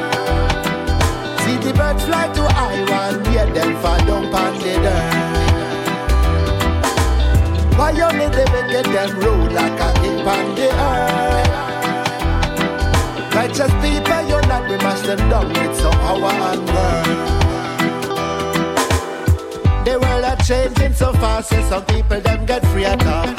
the 1.67 1.73
birds 1.75 2.05
fly 2.05 2.29
to 2.33 2.43
Iwan, 2.43 3.25
hear 3.27 3.47
them 3.53 3.77
fall 3.83 3.99
down 4.07 4.27
on 4.27 4.59
the 4.61 4.75
dirt. 4.85 5.47
Why 7.77 7.91
need 8.13 8.33
to 8.33 8.45
get 8.71 8.85
them 8.85 9.19
rule 9.19 9.51
like 9.51 9.81
a 9.81 9.93
king 10.01 10.21
on 10.35 10.55
the 10.55 10.69
earth? 10.89 11.51
Righteous 13.35 13.73
people, 13.83 14.23
you're 14.29 14.47
not, 14.47 14.63
we 14.71 14.77
must 14.77 15.05
them 15.07 15.19
down 15.29 15.49
with 15.49 15.77
some 15.77 15.99
power 16.05 16.35
and 16.51 16.67
word. 16.71 17.07
The 19.85 19.99
world 19.99 20.25
are 20.25 20.41
changing 20.47 20.95
so 20.95 21.13
fast, 21.15 21.53
and 21.53 21.67
some 21.69 21.85
people 21.87 22.21
them 22.21 22.47
get 22.47 22.65
free 22.69 22.85
at 22.85 23.05
all. 23.05 23.35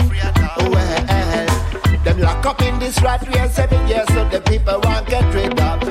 Well, 0.70 1.46
them 2.04 2.20
lock 2.20 2.46
up 2.46 2.62
in 2.62 2.78
this 2.80 3.02
rat 3.02 3.26
race 3.30 3.56
seven 3.56 3.88
years, 3.88 4.08
so 4.10 4.28
the 4.28 4.42
people 4.42 4.82
won't 4.84 5.08
get 5.08 5.34
rid 5.34 5.58
of. 5.60 5.82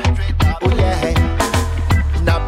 Oh 0.62 0.70
yeah. 0.76 1.15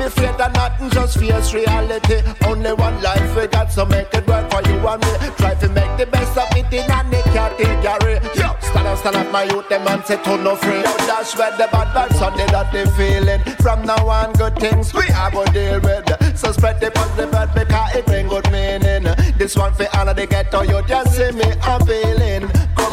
Afraid 0.09 0.41
of 0.41 0.53
nothing, 0.55 0.89
just 0.89 1.19
face 1.19 1.53
reality. 1.53 2.23
Only 2.47 2.73
one 2.73 3.03
life 3.03 3.37
we 3.37 3.47
got, 3.47 3.71
so 3.71 3.85
make 3.85 4.09
it 4.15 4.27
work 4.27 4.51
for 4.51 4.63
you 4.67 4.89
and 4.89 5.03
me. 5.05 5.13
Try 5.37 5.55
to 5.57 5.69
make 5.69 5.99
the 5.99 6.07
best 6.07 6.35
of 6.39 6.49
it 6.57 6.73
in 6.73 6.91
a 6.91 7.05
the 7.11 7.21
category. 7.37 8.15
Yo, 8.33 8.57
stand 8.63 8.89
up, 8.89 8.97
stand 8.97 9.17
up, 9.17 9.31
my 9.31 9.45
youth, 9.45 9.69
them 9.69 9.85
man 9.85 10.03
say 10.07 10.17
to 10.23 10.39
no 10.39 10.57
free. 10.57 10.77
Yo, 10.77 10.97
dash 11.05 11.37
where 11.37 11.51
the 11.59 11.69
bad 11.71 11.89
vibes 11.95 12.23
on 12.23 12.35
the 12.39 12.47
dirty 12.47 12.91
feeling. 12.97 13.43
From 13.61 13.85
now 13.85 14.09
on, 14.09 14.33
good 14.33 14.57
things 14.57 14.95
we 14.95 15.05
have 15.09 15.33
to 15.33 15.45
deal 15.53 15.79
with. 15.81 16.39
So 16.39 16.53
spread 16.53 16.81
the 16.81 16.91
positive 16.91 17.31
word 17.31 17.51
because 17.55 17.97
it 17.97 18.07
bring 18.07 18.29
good 18.29 18.51
meaning. 18.51 19.05
This 19.37 19.57
one 19.57 19.75
for 19.75 19.89
all 19.95 20.09
of 20.09 20.17
the 20.17 20.27
ghetto, 20.27 20.63
you 20.63 20.81
just 20.89 21.17
see 21.17 21.33
me 21.33 21.53
appealing. 21.67 22.49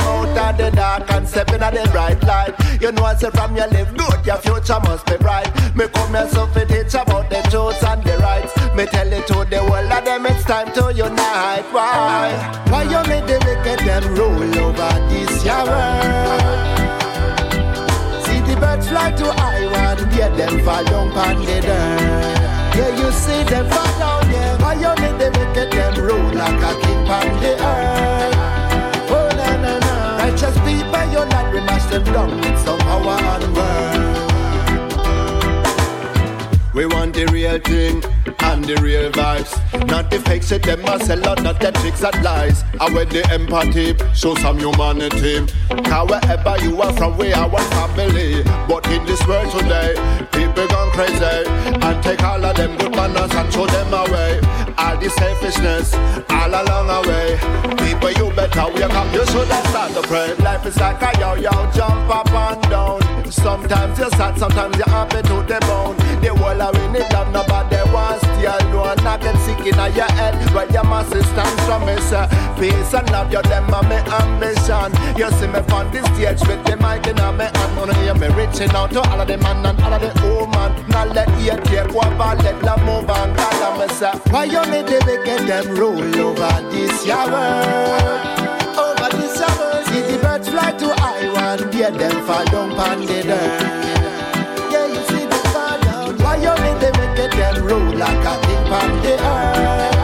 Out 0.05 0.37
of 0.37 0.57
the 0.57 0.71
dark 0.71 1.11
and 1.11 1.27
step 1.27 1.49
into 1.51 1.71
the 1.71 1.89
bright 1.91 2.21
light. 2.23 2.53
You 2.81 2.91
know 2.91 3.03
I 3.03 3.15
say 3.15 3.29
from 3.31 3.55
your 3.55 3.67
live 3.67 3.95
good, 3.97 4.25
your 4.25 4.37
future 4.37 4.79
must 4.83 5.05
be 5.07 5.17
bright. 5.17 5.49
Me 5.75 5.87
come 5.87 6.13
here 6.13 6.29
so 6.29 6.45
to 6.47 6.65
teach 6.65 6.93
about 6.93 7.29
the 7.29 7.41
truths 7.49 7.83
and 7.83 8.03
the 8.03 8.17
rights. 8.19 8.53
Me 8.75 8.85
tell 8.85 9.11
it 9.11 9.25
to 9.27 9.45
the 9.49 9.61
world 9.69 9.91
of 9.91 10.05
them 10.05 10.25
it's 10.27 10.43
time 10.43 10.71
to 10.73 10.93
unite. 10.93 11.65
Why? 11.71 12.29
Why 12.69 12.83
you 12.83 13.01
make 13.09 13.25
the 13.25 13.37
wicked 13.45 13.79
them 13.87 14.03
rule 14.15 14.59
over 14.59 14.93
this 15.09 15.43
your 15.43 15.65
world? 15.65 16.43
See 18.25 18.39
the 18.45 18.55
birds 18.59 18.87
fly 18.89 19.11
to 19.11 19.25
Iwan, 19.25 20.11
hear 20.11 20.29
them 20.35 20.63
fall 20.63 20.83
down 20.83 21.11
on 21.11 21.39
the 21.45 21.61
dirt. 21.61 22.45
Yeah, 22.75 22.91
you 22.99 23.11
see 23.11 23.43
them 23.43 23.69
fall 23.69 23.99
down, 23.99 24.29
yeah. 24.31 24.61
Why 24.61 24.73
you 24.75 24.93
make 25.01 25.17
the 25.17 25.29
wicked 25.39 25.71
them 25.71 25.95
rule 26.03 26.33
like 26.33 26.61
a 26.61 26.73
king 26.81 27.07
on 27.09 27.41
the 27.41 27.53
earth? 27.63 28.64
Righteous 30.35 30.57
people, 30.59 31.05
you're 31.13 31.25
not, 31.27 31.53
we 31.53 31.61
must 31.61 31.89
them 31.89 32.03
down 32.03 32.35
with 32.35 32.59
some 32.59 32.77
power 32.79 33.17
and 33.21 33.55
word. 33.55 34.01
We 36.73 36.85
want 36.87 37.13
the 37.13 37.25
real 37.27 37.57
thing 37.59 38.03
and 38.41 38.65
the 38.65 38.75
real 38.81 39.09
vibes. 39.13 39.55
Not 39.87 40.11
the 40.11 40.19
fake 40.19 40.43
shit, 40.43 40.63
them 40.63 40.81
must 40.81 41.05
sell 41.05 41.25
out, 41.25 41.41
not 41.41 41.61
the 41.61 41.71
tricks 41.71 42.03
and 42.03 42.21
lies. 42.21 42.65
I 42.81 42.93
with 42.93 43.11
the 43.11 43.25
empathy, 43.31 43.95
show 44.13 44.35
some 44.35 44.59
humanity. 44.59 45.45
Cause 45.85 46.09
wherever 46.09 46.57
you 46.65 46.81
are 46.81 46.91
from, 46.97 47.17
we 47.17 47.31
are 47.31 47.47
one 47.47 47.63
family. 47.69 48.43
But 48.67 48.85
in 48.91 49.05
this 49.05 49.25
world 49.25 49.49
today, 49.57 49.95
people 50.33 50.67
gone 50.67 50.91
crazy. 50.91 51.47
And 51.79 52.03
take 52.03 52.21
all 52.21 52.43
of 52.43 52.57
them 52.57 52.77
good 52.77 52.91
manners 52.91 53.31
and 53.31 53.53
throw 53.53 53.67
them 53.67 53.93
away. 53.93 54.41
The 55.05 55.11
selfishness, 55.21 55.93
all 56.33 56.49
along 56.49 56.89
the 56.89 56.99
way. 57.05 57.37
People, 57.85 58.09
you 58.17 58.33
better 58.33 58.65
wake 58.73 58.89
up, 58.89 59.05
you 59.13 59.23
should 59.27 59.47
have 59.53 59.67
start 59.69 59.93
to 59.93 60.01
pray. 60.01 60.33
Life 60.41 60.65
is 60.65 60.79
like 60.81 60.97
a 60.97 61.13
yo-yo, 61.19 61.53
jump 61.77 62.09
up 62.09 62.25
and 62.33 62.59
down. 62.73 63.05
Sometimes 63.29 63.99
you're 63.99 64.09
sad, 64.17 64.35
sometimes 64.39 64.75
you're 64.77 64.89
happy 64.89 65.21
to 65.21 65.45
the 65.45 65.61
bone. 65.69 65.93
The 66.25 66.33
world 66.33 66.57
are 66.57 66.73
in 66.73 66.95
it, 66.95 67.05
love 67.13 67.29
nobody 67.29 67.77
wants 67.93 68.25
to 68.25 68.49
alone. 68.49 68.97
Not 69.05 69.21
get 69.21 69.37
sick 69.45 69.59
in 69.59 69.77
your 69.93 70.09
head, 70.17 70.33
where 70.55 70.65
your 70.73 70.83
masses 70.85 71.27
stand 71.29 71.53
from 71.69 71.85
me, 71.85 72.01
sir. 72.01 72.25
Peace 72.57 72.93
and 72.97 73.05
love, 73.13 73.31
you 73.31 73.43
them 73.43 73.69
are 73.69 73.85
my 73.85 74.01
ambition. 74.25 74.89
You 75.21 75.29
see 75.37 75.45
me 75.53 75.61
on 75.69 75.85
the 75.93 76.01
stage 76.17 76.41
with 76.49 76.65
the 76.65 76.81
mic 76.81 77.05
in 77.05 77.21
my 77.37 77.45
hand. 77.45 77.77
Wanna 77.77 77.93
hear 78.01 78.15
me 78.15 78.33
reaching 78.33 78.73
out 78.73 78.89
to 78.97 79.05
all 79.05 79.21
of 79.21 79.27
the 79.27 79.37
man 79.37 79.63
and 79.69 79.77
all 79.85 79.93
of 79.93 80.01
the 80.01 80.09
woman. 80.25 80.73
Now 80.89 81.05
let 81.05 81.29
you 81.37 81.53
take 81.69 81.93
over, 81.93 82.41
let 82.41 82.57
love 82.65 82.81
move 82.81 83.05
on. 83.05 83.44
Why 83.95 84.43
you 84.43 84.61
need 84.65 84.87
to 84.87 84.99
get 85.23 85.47
them 85.47 85.73
rule 85.73 86.19
over 86.19 86.69
this 86.69 87.07
world? 87.07 87.31
Over 88.75 89.09
this 89.15 89.39
world. 89.39 89.85
See 89.85 90.01
the 90.01 90.19
birds 90.21 90.49
fly 90.49 90.73
to 90.73 90.87
Iwan, 91.01 91.71
hear 91.71 91.91
them 91.91 92.25
fall 92.25 92.43
down 92.45 92.71
on 92.73 93.05
the. 93.05 93.23
Yeah, 94.69 94.87
you 94.87 95.01
see 95.07 95.25
them 95.25 95.45
fall 95.53 95.79
down. 95.79 96.17
Why 96.17 96.35
you 96.35 96.53
need 96.65 96.79
to 96.81 96.91
make 96.99 97.31
them 97.31 97.63
rule 97.63 97.95
like 97.95 98.25
a 98.25 98.35
king 98.45 98.67
on 98.73 99.01
the 99.01 99.13
earth? 99.33 99.95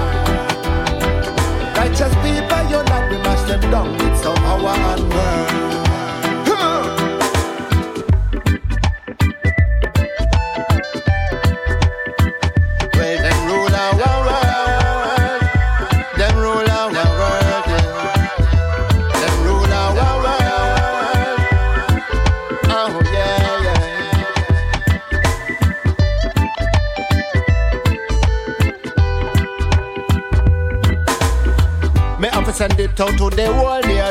Righteous 1.75 2.15
people, 2.23 2.63
you're 2.69 2.85
not, 2.85 3.11
we 3.11 3.17
must 3.17 3.45
them 3.47 3.61
down 3.71 4.00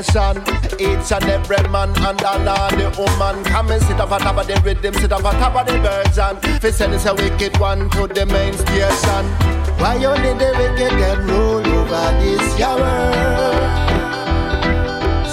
nation. 0.00 0.42
Each 0.80 1.12
and 1.12 1.24
every 1.24 1.68
man 1.68 1.90
and 1.96 2.22
all 2.22 2.70
the 2.70 2.88
woman. 2.96 3.44
Come 3.44 3.70
and 3.70 3.82
sit 3.82 4.00
up 4.00 4.12
on 4.12 4.20
top 4.20 4.38
of 4.38 4.46
the 4.46 4.60
rhythm, 4.64 4.94
sit 4.94 5.12
up 5.12 5.24
on 5.24 5.34
top 5.34 5.54
of 5.56 5.66
the 5.66 5.78
version. 5.78 6.36
Fi 6.60 6.70
send 6.70 6.94
us 6.94 7.06
a 7.06 7.14
wicked 7.14 7.58
one 7.58 7.90
to 7.90 8.06
the 8.06 8.26
main 8.26 8.54
station. 8.54 9.24
Why 9.78 9.96
only 10.04 10.32
the 10.40 10.52
wicked 10.58 10.92
them 10.98 11.26
rule 11.26 11.66
over 11.66 12.10
this 12.20 12.58
your 12.58 12.76
world? 12.76 13.54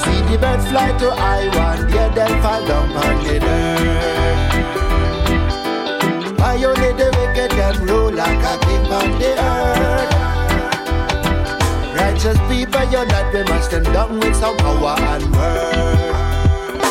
See 0.02 0.22
the 0.30 0.38
birds 0.40 0.68
fly 0.70 0.92
to 1.00 1.10
Iwan, 1.12 1.92
hear 1.92 2.10
them 2.10 2.42
fall 2.42 2.68
down 2.68 2.92
on 2.92 3.24
the 3.24 3.40
dirt. 3.40 3.98
Why 6.40 6.56
need 6.56 6.98
the 6.98 7.08
wicked 7.18 7.52
them 7.52 7.86
rule 7.88 8.12
like 8.12 8.44
a 8.44 8.58
king 8.66 8.92
on 8.92 9.20
the 9.20 9.32
earth? 9.40 10.27
Righteous 12.18 12.40
people, 12.50 12.84
you're 12.92 13.06
not, 13.06 13.32
we 13.32 13.44
must 13.44 13.70
stand 13.70 13.86
down 13.86 14.20
with 14.20 14.36
some 14.36 14.58
power 14.58 14.96
and 14.98 15.24
word. 15.36 16.82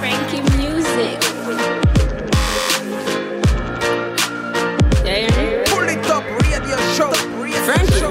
Frankie 0.00 0.42
music. 0.56 1.20
Pull 5.70 5.88
it 5.88 6.10
up, 6.10 6.24
radio 6.42 6.76
show. 6.96 7.12
Frankie. 7.64 8.02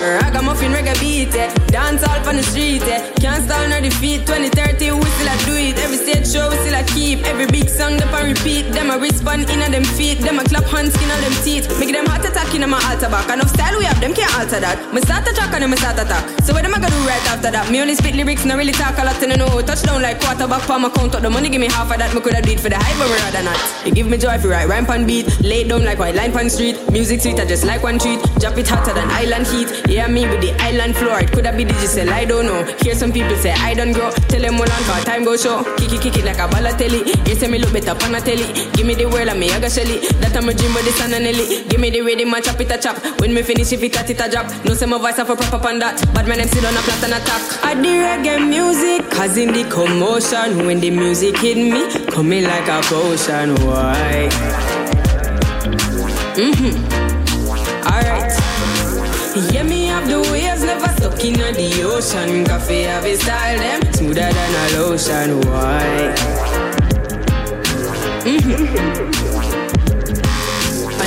Ragamuffin 0.00 0.70
reggae 0.70 0.94
beat, 1.00 1.34
eh. 1.34 1.52
Dance 1.66 2.04
all 2.04 2.28
on 2.28 2.36
the 2.36 2.44
street, 2.44 2.82
eh. 2.82 3.17
Can't 3.38 3.70
stall 3.70 3.80
defeat. 3.80 4.26
2030, 4.26 4.98
we 4.98 5.06
still 5.14 5.30
a 5.30 5.36
do 5.46 5.54
it. 5.54 5.78
Every 5.78 5.96
stage 5.96 6.26
show, 6.26 6.50
we 6.50 6.56
still 6.58 6.74
a 6.74 6.82
keep. 6.82 7.22
Every 7.22 7.46
big 7.46 7.68
song, 7.68 7.96
them 7.96 8.10
a 8.10 8.26
repeat. 8.26 8.72
Them 8.74 8.90
a 8.90 8.98
respond 8.98 9.48
in 9.50 9.62
a 9.62 9.70
them 9.70 9.84
feet. 9.84 10.18
Them 10.18 10.38
a 10.38 10.44
clap 10.44 10.64
hands, 10.64 10.94
skin 10.94 11.10
on 11.10 11.20
them 11.20 11.30
teeth. 11.46 11.70
Make 11.78 11.92
them 11.92 12.06
heart 12.06 12.24
attack 12.26 12.52
in 12.54 12.68
my 12.68 12.82
altar 12.90 13.08
back. 13.08 13.30
Enough 13.30 13.50
style 13.50 13.78
we 13.78 13.84
have, 13.84 14.00
them 14.00 14.12
can't 14.14 14.32
alter 14.34 14.58
that. 14.58 14.92
Me 14.92 15.00
start 15.02 15.28
a 15.28 15.32
track 15.34 15.52
and 15.54 15.62
then 15.62 15.70
me 15.70 15.76
start 15.76 15.98
attack. 15.98 16.26
So 16.42 16.52
what 16.52 16.64
am 16.64 16.74
I 16.74 16.80
gonna 16.82 16.90
do 16.90 17.02
right 17.06 17.22
after 17.30 17.50
that? 17.50 17.70
Me 17.70 17.80
only 17.80 17.94
spit 17.94 18.16
lyrics, 18.16 18.44
not 18.44 18.58
really 18.58 18.72
talk 18.72 18.98
a 18.98 19.04
lot, 19.04 19.22
and 19.22 19.32
I 19.32 19.36
know. 19.36 19.62
Touchdown 19.62 20.02
like 20.02 20.18
quarterback, 20.20 20.62
palm 20.66 20.82
my 20.82 20.90
count 20.90 21.14
up 21.14 21.22
the 21.22 21.30
money, 21.30 21.48
give 21.48 21.60
me 21.60 21.68
half 21.68 21.90
of 21.92 21.98
that. 21.98 22.12
Me 22.14 22.20
coulda 22.20 22.42
did 22.42 22.58
for 22.58 22.70
the 22.70 22.76
hype, 22.76 22.98
but 22.98 23.06
me 23.06 23.16
rather 23.22 23.44
not. 23.46 23.58
It 23.86 23.94
give 23.94 24.08
me 24.08 24.18
joy 24.18 24.34
if 24.34 24.42
you 24.42 24.50
write 24.50 24.66
rhyme 24.66 24.86
pan 24.86 25.06
beat. 25.06 25.30
Lay 25.40 25.62
down 25.62 25.84
like 25.84 25.98
white 26.00 26.16
line 26.16 26.32
pan 26.32 26.50
street. 26.50 26.74
Music 26.90 27.20
sweet, 27.20 27.38
I 27.38 27.46
just 27.46 27.64
like 27.64 27.84
one 27.84 27.98
treat. 28.00 28.18
Drop 28.42 28.58
it 28.58 28.66
hotter 28.66 28.94
than 28.94 29.08
island 29.10 29.46
heat. 29.46 29.70
Yeah, 29.86 30.08
me 30.08 30.26
with 30.26 30.40
the 30.40 30.50
island 30.58 30.96
floor. 30.96 31.20
It 31.20 31.30
coulda 31.30 31.54
be 31.54 31.64
digital, 31.64 32.10
I 32.10 32.24
don't 32.24 32.46
know. 32.46 32.64
Hear 32.82 32.94
some 32.94 33.12
people 33.12 33.27
people 33.28 33.42
say 33.42 33.52
I 33.52 33.74
don't 33.74 33.92
grow. 33.92 34.10
Tell 34.28 34.40
them 34.40 34.54
all 34.54 34.62
on 34.62 34.82
for 34.88 35.04
time 35.04 35.24
go 35.24 35.36
show. 35.36 35.62
Kick 35.76 35.92
it, 35.92 36.00
kick 36.00 36.16
it 36.16 36.24
like 36.24 36.38
a 36.38 36.48
Balotelli. 36.48 37.28
You 37.28 37.34
say 37.34 37.48
me 37.48 37.58
look 37.58 37.72
better 37.72 37.92
on 38.04 38.14
a 38.14 38.20
telly. 38.20 38.46
Give 38.72 38.86
me 38.86 38.94
the 38.94 39.06
world 39.06 39.28
and 39.28 39.38
me 39.38 39.50
I 39.50 39.60
got 39.60 39.72
Shelly. 39.72 39.98
That 40.20 40.36
I'm 40.36 40.48
a 40.48 40.54
dream 40.54 40.72
but 40.72 40.84
this 40.84 41.00
and 41.00 41.14
a 41.14 41.20
Nelly. 41.20 41.64
Give 41.68 41.80
me 41.80 41.90
the 41.90 42.00
rhythm 42.00 42.32
and 42.32 42.44
chop 42.44 42.60
it 42.60 42.70
a 42.70 42.78
chop. 42.78 42.96
When 43.20 43.34
me 43.34 43.42
finish 43.42 43.72
if 43.72 43.82
it 43.82 43.96
a 43.96 44.10
it 44.10 44.20
a 44.20 44.30
drop. 44.30 44.46
No 44.64 44.74
say 44.74 44.86
my 44.86 44.98
voice 44.98 45.16
have 45.16 45.30
a 45.30 45.36
proper 45.36 45.68
on 45.68 45.78
that. 45.80 46.00
But 46.14 46.26
my 46.26 46.36
name 46.36 46.48
sit 46.48 46.64
on 46.64 46.74
a 46.74 46.80
flat 46.80 47.04
and 47.04 47.14
attack. 47.14 47.64
I 47.64 47.74
the 47.74 47.88
reggae 47.88 48.48
music, 48.48 49.10
cause 49.10 49.36
in 49.36 49.52
the 49.52 49.64
commotion. 49.68 50.66
When 50.66 50.80
the 50.80 50.90
music 50.90 51.36
hit 51.38 51.56
me, 51.56 51.88
coming 52.10 52.44
like 52.44 52.68
a 52.68 52.80
potion. 52.82 53.54
Why? 53.66 54.28
Mm-hmm. 56.38 56.74
Alright. 57.86 58.32
Yeah, 59.52 59.62
me 59.62 59.77
stuck 61.18 61.24
in 61.24 61.54
the 61.54 61.82
ocean. 61.82 62.44
Koffee 62.44 62.84
have 62.84 63.04
a 63.04 63.16
style 63.16 63.58
them 63.58 63.92
smoother 63.94 64.32
than 64.32 64.74
a 64.74 64.78
lotion. 64.78 65.40
Why? 65.42 66.14
Mm-hmm. 68.28 69.57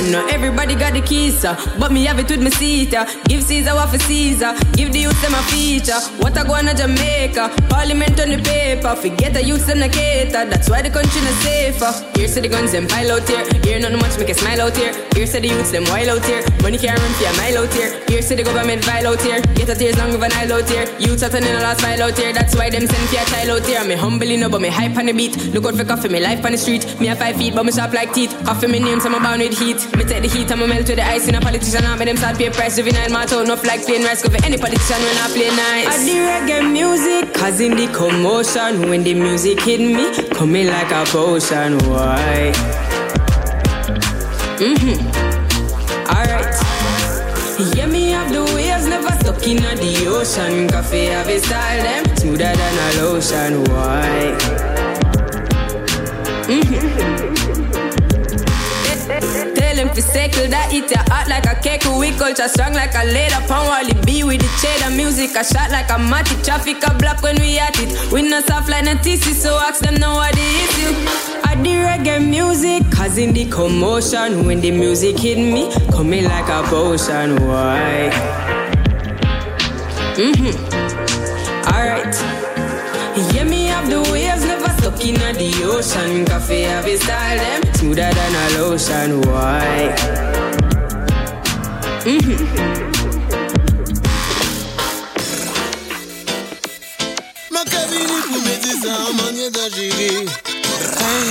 Everybody 0.02 0.74
got 0.74 0.94
the 0.94 1.00
keys, 1.00 1.44
uh, 1.44 1.54
but 1.78 1.92
me 1.92 2.04
have 2.06 2.18
it 2.18 2.28
with 2.28 2.42
me 2.42 2.50
seat. 2.50 2.92
Uh. 2.92 3.06
Give 3.28 3.42
Caesar 3.42 3.74
what 3.74 3.88
for 3.90 3.98
Caesar, 3.98 4.52
give 4.72 4.92
the 4.92 4.98
youth 4.98 5.22
them 5.22 5.34
a 5.34 5.42
feature. 5.46 6.00
What 6.18 6.36
I 6.36 6.42
go 6.42 6.54
on 6.54 6.64
to 6.66 6.74
Jamaica, 6.74 7.54
Parliament 7.70 8.18
on 8.20 8.30
the 8.30 8.42
paper. 8.42 8.96
Forget 8.96 9.32
the 9.34 9.44
youth 9.44 9.66
them 9.66 9.78
the 9.78 9.88
cater, 9.88 10.44
that's 10.44 10.68
why 10.68 10.82
the 10.82 10.90
country 10.90 11.20
not 11.22 11.34
safer. 11.42 11.92
Here 12.18 12.26
say 12.26 12.40
the 12.40 12.48
guns 12.48 12.72
them 12.72 12.88
pile 12.88 13.12
out 13.12 13.28
here, 13.28 13.46
here 13.62 13.78
not 13.78 13.92
much 13.92 14.18
make 14.18 14.28
a 14.30 14.34
smile 14.34 14.62
out 14.62 14.76
here. 14.76 14.92
Here 15.14 15.26
say 15.26 15.40
the 15.40 15.48
youths 15.48 15.70
them 15.70 15.84
wild 15.84 16.08
out 16.08 16.24
here, 16.24 16.42
money 16.62 16.78
can't 16.78 16.98
run 16.98 17.12
for 17.14 17.30
a 17.30 17.32
mile 17.38 17.62
out 17.62 17.72
here. 17.72 17.90
Here 18.08 18.22
say 18.22 18.34
the 18.34 18.42
government 18.42 18.84
vile 18.84 19.06
out 19.06 19.22
here, 19.22 19.40
get 19.54 19.68
a 19.70 19.74
tears 19.74 19.96
long 19.98 20.12
of 20.14 20.22
an 20.22 20.32
aisle 20.32 20.54
out 20.54 20.68
here. 20.68 20.86
Youths 20.98 21.22
are 21.22 21.30
turning 21.30 21.54
a 21.54 21.62
last 21.62 21.80
mile 21.82 22.02
out 22.02 22.18
here, 22.18 22.32
that's 22.32 22.56
why 22.56 22.70
them 22.70 22.86
send 22.86 23.08
for 23.08 23.22
a 23.22 23.24
child 23.30 23.50
out 23.54 23.66
here. 23.66 23.84
Me 23.84 23.94
humbly 23.94 24.36
no, 24.36 24.50
but 24.50 24.60
me 24.60 24.68
hype 24.68 24.96
on 24.96 25.06
the 25.06 25.12
beat. 25.12 25.36
Look 25.54 25.64
out 25.64 25.76
for 25.76 25.84
Koffee, 25.84 26.10
me 26.10 26.20
life 26.20 26.44
on 26.44 26.52
the 26.52 26.58
street. 26.58 26.82
Me 27.00 27.06
have 27.06 27.18
five 27.18 27.36
feet, 27.36 27.54
but 27.54 27.64
me 27.64 27.72
sharp 27.72 27.92
like 27.92 28.12
teeth. 28.12 28.32
Koffee 28.42 28.68
me 28.68 28.80
name, 28.80 28.98
so 29.00 29.08
I'm 29.08 29.22
bound 29.22 29.40
with 29.40 29.58
heat. 29.58 29.78
Me 29.96 30.04
take 30.04 30.22
the 30.22 30.28
heat, 30.28 30.50
I'ma 30.50 30.66
melt 30.66 30.88
with 30.88 30.96
the 30.96 31.04
ice 31.04 31.28
in 31.28 31.34
a 31.34 31.40
politician. 31.40 31.84
I 31.84 31.96
make 31.96 32.06
them 32.06 32.16
start 32.16 32.38
pay 32.38 32.50
price. 32.50 32.76
Juvenile 32.76 33.10
my 33.10 33.22
out, 33.22 33.32
enough 33.32 33.64
like 33.64 33.84
plain 33.84 34.02
rice. 34.04 34.22
Go 34.22 34.30
for 34.30 34.44
any 34.44 34.56
politician 34.56 35.00
when 35.02 35.16
I 35.18 35.28
play 35.28 35.50
nice. 35.50 35.86
I 35.88 35.98
the 36.04 36.16
reggae 36.30 36.72
music, 36.72 37.34
cause 37.34 37.60
in 37.60 37.76
the 37.76 37.86
commotion. 37.92 38.88
When 38.88 39.02
the 39.04 39.14
music 39.14 39.60
hit 39.60 39.80
me, 39.80 40.28
coming 40.30 40.66
like 40.68 40.90
a 40.90 41.04
potion. 41.04 41.78
Why? 41.88 42.52
Mm-hmm. 44.62 44.96
Alright. 46.08 46.54
Yeah, 47.76 47.86
me 47.86 48.10
have 48.10 48.32
the 48.32 48.42
waves 48.54 48.86
never 48.86 49.12
stuck 49.20 49.46
in 49.46 49.56
the 49.56 50.06
ocean. 50.08 50.68
Koffee 50.68 51.10
have 51.10 51.28
a 51.28 51.38
style 51.38 51.82
them 51.82 52.16
smoother 52.16 52.54
than 52.54 52.78
a 52.78 53.02
lotion. 53.02 53.64
Why? 53.64 54.36
Mm-hmm. 56.48 57.41
Him 59.92 60.00
circle 60.00 60.48
that 60.48 60.72
eat 60.72 60.88
your 60.90 61.04
heart 61.12 61.28
like 61.28 61.44
a 61.44 61.54
cake. 61.60 61.84
We 61.84 62.12
culture 62.16 62.48
strong 62.48 62.72
like 62.72 62.94
a 62.94 63.04
leather 63.04 63.44
pound 63.46 63.68
Wally 63.68 63.92
B 64.06 64.24
with 64.24 64.40
the 64.40 64.48
cheddar 64.56 64.94
music. 64.96 65.36
A 65.36 65.44
shot 65.44 65.70
like 65.70 65.90
a 65.90 66.00
matic 66.00 66.42
traffic 66.42 66.80
a 66.80 66.94
block 66.96 67.22
when 67.22 67.36
we 67.36 67.58
at 67.58 67.76
it. 67.78 67.92
We 68.10 68.22
not 68.22 68.46
soft 68.46 68.70
like 68.70 68.84
no 68.84 68.94
TC, 68.94 69.34
so 69.34 69.58
ask 69.60 69.84
them 69.84 69.96
know 69.96 70.14
what 70.14 70.32
the 70.32 70.40
issue. 70.40 70.92
I 71.44 71.56
the 71.60 71.76
reggae 71.84 72.24
music, 72.24 72.90
causing 72.90 73.34
the 73.34 73.44
commotion. 73.50 74.46
When 74.46 74.62
the 74.62 74.70
music 74.70 75.18
hit 75.18 75.36
me, 75.36 75.70
coming 75.92 76.24
like 76.24 76.48
a 76.48 76.62
potion. 76.68 77.36
Why? 77.44 78.08
Mm-hmm. 80.16 80.56
Alright. 81.68 82.14
Yeah, 83.34 83.44
me 83.44 83.66
have 83.66 83.90
the 83.90 84.00
waves 84.10 84.44
never 84.44 84.70
stuck 84.80 85.04
in 85.04 85.14
the 85.36 85.52
ocean. 85.64 86.24
Koffee 86.24 86.64
have 86.64 86.86
a 86.86 86.96
style 86.96 87.36
them 87.36 87.61
smoother 87.82 88.10
than 88.14 88.34
a 88.34 88.46
lotion. 88.58 89.20
Why? 89.22 89.94
Mettre 98.44 98.72
ça 98.82 98.92
en. 98.98 99.12
Hey, 100.98 101.28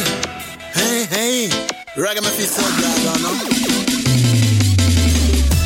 hey, 0.76 1.00
hey. 1.12 1.50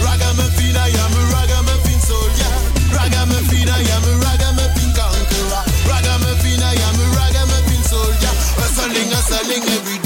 Ragamuffin, 0.02 0.76
I 0.76 0.92
am 1.04 1.14
a 1.14 1.24
ragamuffin 1.34 2.00
soldier. 2.00 2.54
Ragamuffin, 2.94 3.70
I 3.70 3.82
am 3.96 4.06
a 4.06 4.14
ragamuffin 4.26 4.90
conqueror. 4.98 5.64
Ragamuffin, 5.90 6.62
I 6.62 6.76
am 6.88 6.98
a 7.00 7.06
ragamuffin 7.18 7.84
soldier. 7.84 8.34
Hustling, 8.58 9.12
hustling 9.12 9.64
every 9.64 9.98
day. 10.00 10.05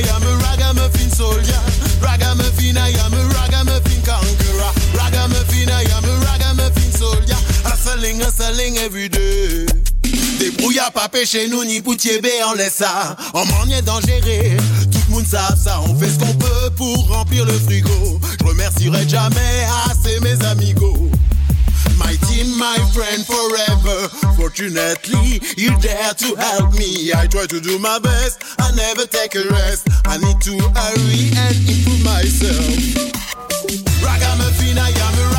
I 0.00 0.16
am 0.16 0.22
a 0.22 0.36
ragamuffin 0.44 1.10
soldier. 1.10 1.60
Ragamuffin, 2.00 2.76
I 2.78 2.90
am 3.04 3.12
a 3.12 3.22
ragamuffin 3.34 4.00
conqueror. 4.02 4.72
Ragamuffin, 4.96 5.68
I 5.68 5.84
am 5.92 6.04
a 6.04 6.14
ragamuffin 6.24 6.90
soldier. 6.92 7.36
Hustling, 7.64 8.20
hustling 8.20 8.78
every 8.78 9.08
day. 9.08 9.66
Débrouillard 10.38 10.92
pas 10.92 11.10
chez 11.26 11.48
nous 11.48 11.64
ni 11.64 11.82
poutier 11.82 12.20
on 12.50 12.54
laisse 12.54 12.76
ça. 12.76 13.14
En 13.34 13.44
manière 13.44 13.82
d'engérer, 13.82 14.56
tout 14.90 15.00
le 15.08 15.14
monde 15.14 15.26
savent 15.26 15.58
ça. 15.62 15.80
On 15.86 15.94
fait 15.94 16.08
ce 16.08 16.18
qu'on 16.18 16.34
peut 16.34 16.70
pour 16.76 17.08
remplir 17.08 17.44
le 17.44 17.52
frigo. 17.52 18.20
Je 18.40 18.46
remercierai 18.46 19.06
jamais 19.06 19.66
assez 19.86 20.18
mes 20.20 20.42
amigos. 20.46 21.10
My 22.40 22.70
my 22.70 22.78
friend 22.94 23.26
forever. 23.26 24.08
Fortunately, 24.36 25.40
you 25.56 25.76
dare 25.78 26.14
to 26.14 26.34
help 26.36 26.72
me. 26.72 27.12
I 27.12 27.26
try 27.26 27.46
to 27.46 27.60
do 27.60 27.78
my 27.78 27.98
best. 27.98 28.42
I 28.58 28.70
never 28.74 29.04
take 29.04 29.34
a 29.34 29.44
rest. 29.50 29.88
I 30.06 30.16
need 30.16 30.40
to 30.48 30.56
hurry 30.76 31.30
and 31.36 31.56
improve 31.68 32.04
myself. 32.04 33.10
Ragamuffin, 34.02 34.78
I 34.78 34.88
am 34.88 35.14
a 35.18 35.29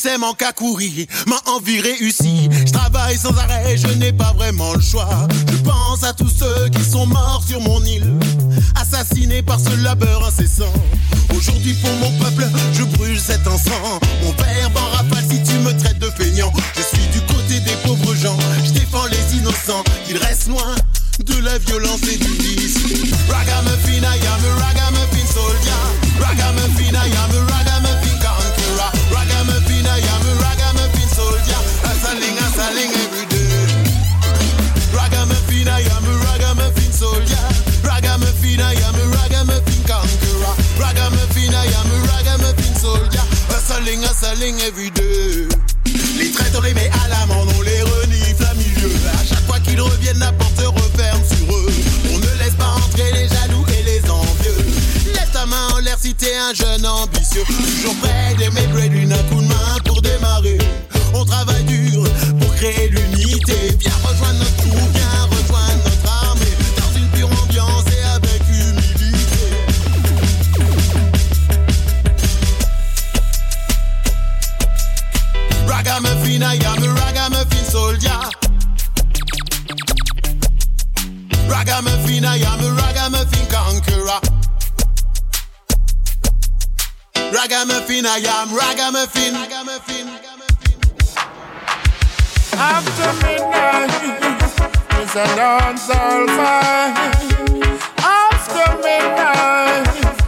succès 0.00 0.18
manque 0.18 0.42
à 0.42 0.52
courir, 0.52 1.06
m'a 1.26 1.40
envie 1.46 1.80
réussi. 1.80 2.48
Je 2.66 2.72
travaille 2.72 3.18
sans 3.18 3.36
arrêt, 3.36 3.76
je 3.76 3.88
n'ai 3.98 4.12
pas 4.12 4.32
vraiment 4.36 4.72
le 4.72 4.80
choix. 4.80 5.08
Je 5.50 5.56
pense 5.58 6.04
à 6.04 6.12
tous 6.12 6.30
ceux 6.30 6.68
qui 6.70 6.82
sont 6.84 7.06
morts 7.06 7.42
sur 7.46 7.60
mon 7.60 7.82
île, 7.84 8.10
assassinés 8.80 9.42
par 9.42 9.58
ce 9.60 9.74
labeur 9.82 10.26
incessant. 10.26 10.72
Aujourd'hui 11.36 11.74
pour 11.74 11.92
mon 11.96 12.10
peuple, 12.18 12.48
je 12.72 12.84
brûle 12.84 13.20
cet 13.20 13.46
encens. 13.46 14.00
Mon 14.22 14.32
père 14.32 14.70
en 14.74 14.96
rafale 14.96 15.24
si 15.28 15.42
tu 15.42 15.58
me 15.58 15.76
traites 15.78 15.98
de 15.98 16.10
feignant. 16.10 16.52
Je 16.76 16.82
suis 16.82 17.06
du 17.08 17.20
côté 17.26 17.60
des 17.60 17.76
pauvres 17.84 18.14
gens, 18.14 18.38
je 18.64 18.70
défends 18.70 19.06
les 19.06 19.38
innocents, 19.38 19.84
qu'ils 20.06 20.18
restent 20.18 20.48
loin 20.48 20.74
de 21.18 21.44
la 21.44 21.58
violence 21.58 22.02
et 22.04 22.16
du 22.16 22.32
vice. 22.32 22.78
Ragamuffin, 23.28 24.02
I 24.02 24.18
am 24.26 24.44
a 24.44 24.64
ragamuffin 24.64 25.26
soldier. 25.26 25.82
Ragamuffin, 26.20 26.94
I 26.94 27.10
am 27.22 27.46
a 27.46 27.49
Hustling, 42.82 44.00
hustling 44.02 44.58
every 44.60 44.90
day. 44.92 45.46
Les 46.16 46.30
traîtres, 46.30 46.58
on 46.58 46.62
les 46.62 46.72
met 46.72 46.90
à 47.04 47.08
l'amende, 47.08 47.50
on 47.58 47.60
les 47.60 47.82
renifle 47.82 48.44
à 48.44 48.54
milieu. 48.54 48.90
À 49.12 49.22
chaque 49.22 49.44
fois 49.46 49.60
qu'ils 49.60 49.80
reviennent, 49.80 50.18
la 50.18 50.32
porte 50.32 50.58
se 50.58 50.64
referme 50.64 51.22
sur 51.28 51.54
eux. 51.54 51.72
On 52.10 52.18
ne 52.18 52.38
laisse 52.42 52.54
pas 52.54 52.72
entrer 52.76 53.12
les 53.12 53.28
jaloux 53.28 53.66
et 53.68 53.82
les 53.82 54.10
envieux. 54.10 54.64
Lève 55.12 55.30
ta 55.30 55.44
main 55.44 55.68
en 55.74 55.80
l'air 55.80 55.98
si 56.00 56.14
t'es 56.14 56.34
un 56.34 56.54
jeune 56.54 56.86
ambitieux. 56.86 57.44
Toujours 57.44 57.96
prêt 57.96 58.34
d'aimer 58.38 58.66
d'une 58.88 59.12
un 59.12 59.22
coup 59.24 59.42
de 59.42 59.48
main 59.48 59.76
pour 59.84 60.00
démarrer. 60.00 60.56
On 61.12 61.26
travaille 61.26 61.64
dur 61.64 62.04
pour 62.40 62.54
créer 62.54 62.88
l'unité. 62.88 63.76
Viens 63.78 63.92
rejoindre 64.04 64.38
notre 64.38 64.68
groupe, 64.68 64.90
viens 64.94 65.29
Ragamuffin, 76.00 76.42
I 76.42 76.54
am 76.54 76.82
a 76.82 76.88
ragamuffin 76.94 77.64
soldier. 77.64 78.08
Ragamuffin, 81.46 82.24
I 82.24 82.38
am 82.40 82.60
a 82.60 82.72
ragamuffin 82.72 83.46
conqueror. 83.52 84.20
Ragamuffin, 87.36 88.06
I 88.06 88.16
am 88.24 88.48
ragamuffin. 88.56 89.34
After 92.56 93.12
midnight, 93.26 93.92
it's 95.02 95.14
a 95.16 95.26
dancehall 95.36 96.26
fight. 96.38 96.96
After 97.98 98.66
midnight, 98.78 99.84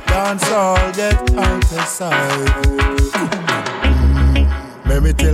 dancehall 0.07 0.95
get 0.95 1.31
out 1.39 1.73
of 1.73 1.89
sight. 1.89 3.02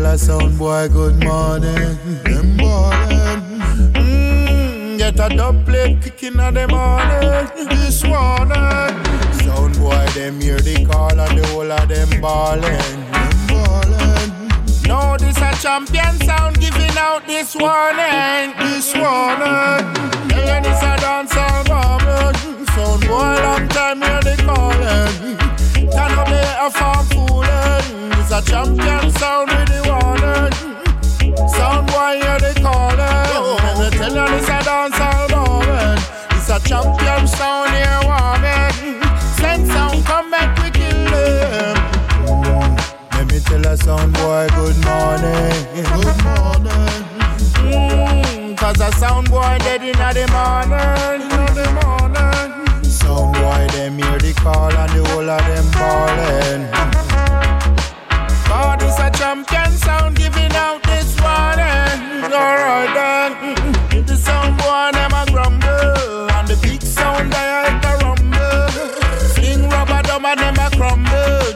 A 0.09 0.16
sound 0.16 0.59
boy 0.59 0.89
good 0.89 1.22
morning. 1.22 1.98
Them 2.24 2.56
ballin'. 2.56 3.93
Mm, 3.93 4.97
get 4.97 5.20
a 5.20 5.28
dub 5.36 5.66
plate 5.66 6.01
kicking 6.01 6.39
in 6.39 6.55
the 6.55 6.66
morning. 6.66 7.68
This 7.68 8.02
morning. 8.05 9.05
Sound 9.44 9.78
boy, 9.78 10.06
them 10.14 10.40
hear 10.40 10.60
the 10.60 10.86
call 10.86 11.20
and 11.20 11.39
the 11.39 11.47
whole 11.48 11.70
of. 11.70 11.89
Them 11.90 12.22
ballin'. 12.22 13.05
No, 14.89 15.18
this 15.18 15.36
a 15.36 15.52
champion 15.60 16.18
sound 16.24 16.59
giving 16.59 16.97
out 16.97 17.26
this 17.26 17.55
warning. 17.55 18.55
This 18.60 18.94
warning. 18.94 19.85
Yeah, 20.32 20.60
this 20.64 20.82
a 20.82 20.97
dancehall 21.05 21.68
moment. 21.68 22.68
Sound 22.70 23.02
boy, 23.06 23.35
long 23.44 23.68
time 23.68 24.01
hear 24.01 24.22
the 24.22 24.36
calling. 24.47 25.57
Not 25.94 26.27
be 26.27 26.35
a 26.35 26.70
farm 26.70 27.06
fooling. 27.06 28.10
This 28.10 28.31
a 28.31 28.43
champion 28.43 29.10
sound 29.12 29.51
with 29.51 29.69
the 29.69 29.81
warning. 29.89 30.52
Sound 31.48 31.86
boy, 31.89 32.20
hear 32.20 32.39
the 32.39 32.52
calling. 32.60 32.98
Let 32.98 33.93
me 33.93 33.98
tell 33.98 34.15
you, 34.15 34.27
this 34.36 34.48
a 34.48 34.59
dancehall 34.69 35.31
moment. 35.31 36.01
This 36.31 36.48
a 36.51 36.59
champion 36.69 37.27
sound 37.27 37.70
here 37.73 38.01
warning. 38.05 39.02
Send 39.39 39.66
sound, 39.69 40.05
come 40.05 40.31
back, 40.31 40.56
we 40.62 40.70
kill 40.70 41.05
them. 41.10 41.77
Let 43.12 43.27
me 43.32 43.40
tell 43.40 43.66
a 43.66 43.77
sound 43.77 44.12
boy 44.15 44.47
good 44.55 44.78
morning. 44.85 45.55
Good 45.74 46.19
morning. 46.24 47.05
Mm, 47.65 48.56
Cause 48.59 48.81
a 48.81 48.93
sound 48.93 49.31
boy 49.31 49.56
dead 49.60 49.82
in 49.82 49.93
the 49.93 50.27
morning. 50.32 51.23
In 51.23 51.55
the 51.55 51.81
morning. 51.82 51.97
Them 53.73 53.99
hear 53.99 54.19
the 54.19 54.32
call 54.35 54.73
and 54.73 54.93
the 54.93 55.09
whole 55.09 55.31
of 55.31 55.45
them 55.47 55.66
calling. 55.73 56.62
God 58.49 58.82
is 58.82 58.99
a 58.99 59.11
champion 59.11 59.70
sound 59.73 60.16
giving 60.16 60.53
out 60.53 60.82
this 60.82 61.15
warning. 61.20 62.32
Alright 62.32 62.93
then. 62.95 64.05
The 64.07 64.16
sound 64.16 64.57
boy 64.59 64.90
a 64.95 65.27
grumble. 65.31 66.31
And 66.32 66.49
the 66.49 66.59
big 66.62 66.82
sound 66.82 67.32
they 67.32 67.68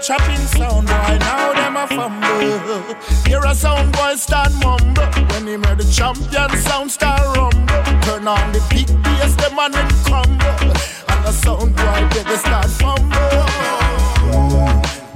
Chopping 0.03 0.35
sound 0.35 0.89
boy 0.89 1.17
now 1.21 1.53
them 1.53 1.77
a 1.77 1.87
fumble. 1.87 2.97
Hear 3.25 3.39
a 3.47 3.55
sound 3.55 3.93
boy 3.93 4.17
start 4.17 4.51
mumble. 4.55 5.05
When 5.31 5.47
he 5.47 5.53
hear 5.53 5.77
the 5.77 5.89
champion 5.95 6.51
sound 6.61 6.91
start 6.91 7.21
rumble. 7.37 7.67
Turn 8.03 8.27
on 8.27 8.51
the 8.51 8.61
big 8.69 8.89
bass 9.05 9.37
them 9.37 9.57
and 9.61 9.75
them 9.75 9.89
crumble. 10.03 10.75
And 11.07 11.25
the 11.25 11.31
sound 11.31 11.77
boy 11.77 12.09
get 12.11 12.27
the 12.27 12.37
start 12.37 12.67
fumble. 12.83 13.47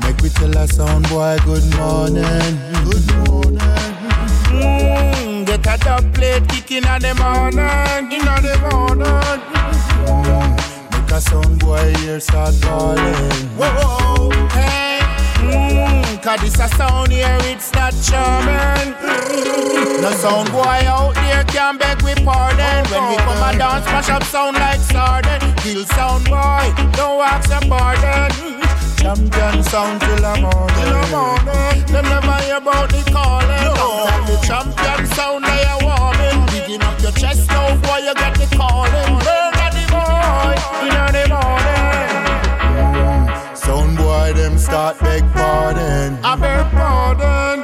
Make 0.06 0.22
me 0.22 0.28
tell 0.28 0.56
a 0.56 0.68
sound 0.68 1.08
boy 1.08 1.36
good 1.44 1.66
morning. 1.74 2.54
Good 2.86 3.06
morning. 3.26 3.58
Mm, 4.54 5.46
get 5.46 5.66
a 5.66 5.84
dub 5.84 6.14
plate 6.14 6.46
kicking 6.48 6.84
in 6.84 7.02
the 7.02 7.12
morning. 7.18 8.12
In 8.12 8.24
the 8.24 8.56
morning. 8.70 10.45
A 11.16 11.20
sound 11.22 11.60
boy 11.60 11.94
here 12.00 12.20
start 12.20 12.54
calling. 12.60 13.00
Whoa, 13.56 14.28
hey. 14.52 15.00
Mm, 15.48 16.22
Cause 16.22 16.40
this 16.42 16.60
a 16.60 16.68
sound 16.76 17.10
here, 17.10 17.38
it's 17.44 17.72
not 17.72 17.94
charming. 18.04 18.92
No 20.02 20.10
sound 20.10 20.52
boy 20.52 20.84
out 20.84 21.14
there 21.14 21.42
can 21.44 21.78
beg 21.78 22.02
we 22.02 22.12
pardon. 22.22 22.84
When 22.92 23.08
we 23.08 23.16
come 23.16 23.42
and 23.48 23.58
dance, 23.58 23.86
mash 23.86 24.10
up 24.10 24.24
sound 24.24 24.56
like 24.56 24.78
sardine. 24.78 25.40
Kill 25.56 25.86
sound 25.86 26.26
boy, 26.26 26.68
don't 26.92 27.24
ask 27.24 27.48
your 27.48 27.62
pardon. 27.62 28.30
Champion 29.00 29.62
sound 29.64 30.02
till 30.02 30.16
the 30.16 30.36
morning. 30.44 30.76
Till 30.76 31.00
the 31.00 31.06
morning. 31.16 31.86
Them 31.86 32.04
never 32.12 32.36
hear 32.44 32.58
about 32.58 32.90
the 32.90 33.00
calling. 33.10 33.64
No. 33.64 34.04
The 34.28 34.36
champion 34.46 35.06
sound 35.16 35.44
they 35.46 35.64
are 35.64 35.80
warming. 35.80 36.44
Digging 36.52 36.82
up 36.82 37.00
your 37.00 37.12
chest 37.12 37.48
now, 37.48 37.74
boy, 37.80 38.04
you 38.04 38.12
get 38.12 38.34
the 38.36 38.54
calling. 38.54 39.18
Burn 39.24 39.55
start 44.66 44.98
beg 44.98 45.22
pardon. 45.32 46.18
I 46.24 46.34
beg 46.34 46.66
pardon. 46.72 47.56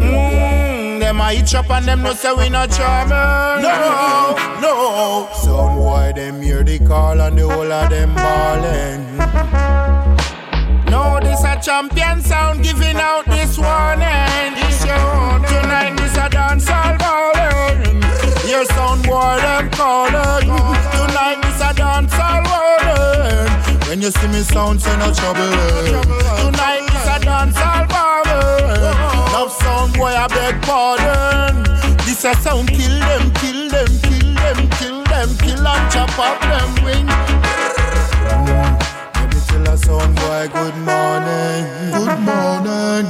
Mm, 0.00 1.00
them 1.00 1.20
a 1.20 1.32
hitch 1.32 1.54
up 1.54 1.70
and 1.70 1.84
them 1.86 2.02
no 2.02 2.14
say 2.14 2.32
we 2.32 2.48
not 2.48 2.70
charming. 2.70 3.62
No, 3.62 3.76
no. 4.64 5.28
Sound 5.42 5.76
boy, 5.78 6.12
them 6.16 6.40
hear 6.40 6.62
the 6.64 6.78
call 6.78 7.20
and 7.20 7.38
the 7.38 7.46
whole 7.48 7.70
of 7.70 7.90
them 7.90 8.14
ballin'. 8.14 9.02
No, 10.90 11.20
this 11.20 11.44
a 11.44 11.60
champion 11.60 12.22
sound 12.22 12.62
giving 12.62 12.96
out 12.96 13.26
this 13.26 13.58
warning. 13.58 14.54
This 14.58 14.84
your. 14.86 15.44
Tonight 15.50 15.94
this 15.98 16.16
a 16.16 16.26
dancehall 16.36 16.98
ballin'. 16.98 18.00
Your 18.48 18.64
sound 18.64 19.02
boy 19.04 19.36
them 19.44 19.70
calling. 19.70 20.48
Tonight 20.96 21.38
this 21.42 21.60
a 21.60 21.70
dancehall. 21.80 22.65
When 23.88 24.02
you 24.02 24.10
see 24.10 24.28
me 24.28 24.40
sound, 24.40 24.82
say 24.82 24.96
no 24.98 25.12
trouble. 25.12 25.46
Tonight 26.42 26.82
this 26.90 27.06
a 27.06 27.18
dancehall 27.22 27.88
ballin'. 27.88 28.82
Love 29.32 29.52
sound 29.52 29.94
boy 29.94 30.06
I 30.10 30.26
beg 30.26 30.60
pardon. 30.62 31.62
This 32.04 32.24
a 32.24 32.34
sound 32.42 32.68
kill 32.68 32.98
them, 32.98 33.30
kill 33.34 33.68
them, 33.70 33.86
kill 34.02 34.34
them, 34.34 34.68
kill 34.78 35.04
them, 35.04 35.28
kill 35.38 35.66
and 35.66 35.92
chop 35.92 36.18
up 36.18 36.40
them 36.42 36.84
wing. 36.84 37.06
Tell 39.46 39.68
a 39.72 39.76
sound 39.78 40.14
boy 40.16 40.48
good 40.52 40.76
morning, 40.82 41.62
good 41.94 42.18
morning. 42.26 43.06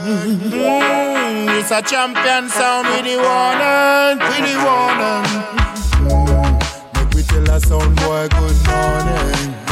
Mm, 0.52 1.58
it's 1.58 1.70
a 1.70 1.80
champion 1.80 2.50
sound 2.50 2.86
with 2.88 3.04
the 3.08 3.16
warning, 3.16 4.18
with 4.28 4.44
the 4.44 4.56
warning. 4.60 5.24
Mm, 6.04 6.52
make 6.94 7.14
we 7.14 7.22
tell 7.22 7.48
a 7.50 7.60
sound 7.60 7.96
boy 7.96 8.28
good 8.28 8.58
morning. 8.68 9.65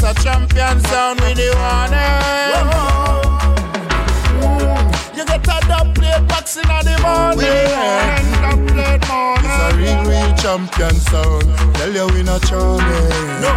It's 0.00 0.06
a 0.06 0.14
champion 0.22 0.78
sound 0.84 1.18
with 1.22 1.34
the 1.34 1.50
warning. 1.58 1.98
Mm, 4.38 5.16
you 5.16 5.24
get 5.26 5.42
a 5.42 5.58
dub 5.66 5.92
plate 5.92 6.24
box 6.28 6.56
in 6.56 6.62
the 6.62 6.94
morning, 7.02 7.34
plate 7.34 9.02
morning. 9.08 9.42
It's 9.42 9.58
a 9.58 9.76
real, 9.76 9.98
real 10.06 10.30
champion 10.36 10.94
sound. 10.94 11.50
Tell 11.74 11.92
you 11.92 12.06
we 12.14 12.22
not 12.22 12.42
charming. 12.46 13.10
No, 13.42 13.50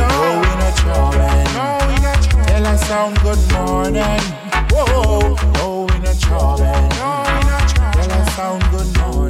no, 0.00 0.40
we 0.40 0.48
not 0.56 0.74
charming. 0.80 1.44
No, 1.52 1.76
we 1.88 1.96
not 2.00 2.16
charming. 2.24 2.46
Tell 2.46 2.66
us 2.66 2.80
sound 2.88 3.20
good 3.20 3.42
morning. 3.52 4.22
Whoa, 4.72 5.36
no, 5.60 5.84
we 5.90 5.98
not 6.00 6.18
charming. 6.20 6.88
No, 6.96 7.20
we 7.20 7.40
not 7.44 7.68
charming. 7.68 8.08
Tell 8.08 8.12
us 8.12 8.34
sound 8.34 8.62
good 8.70 8.90
morning. 8.96 9.29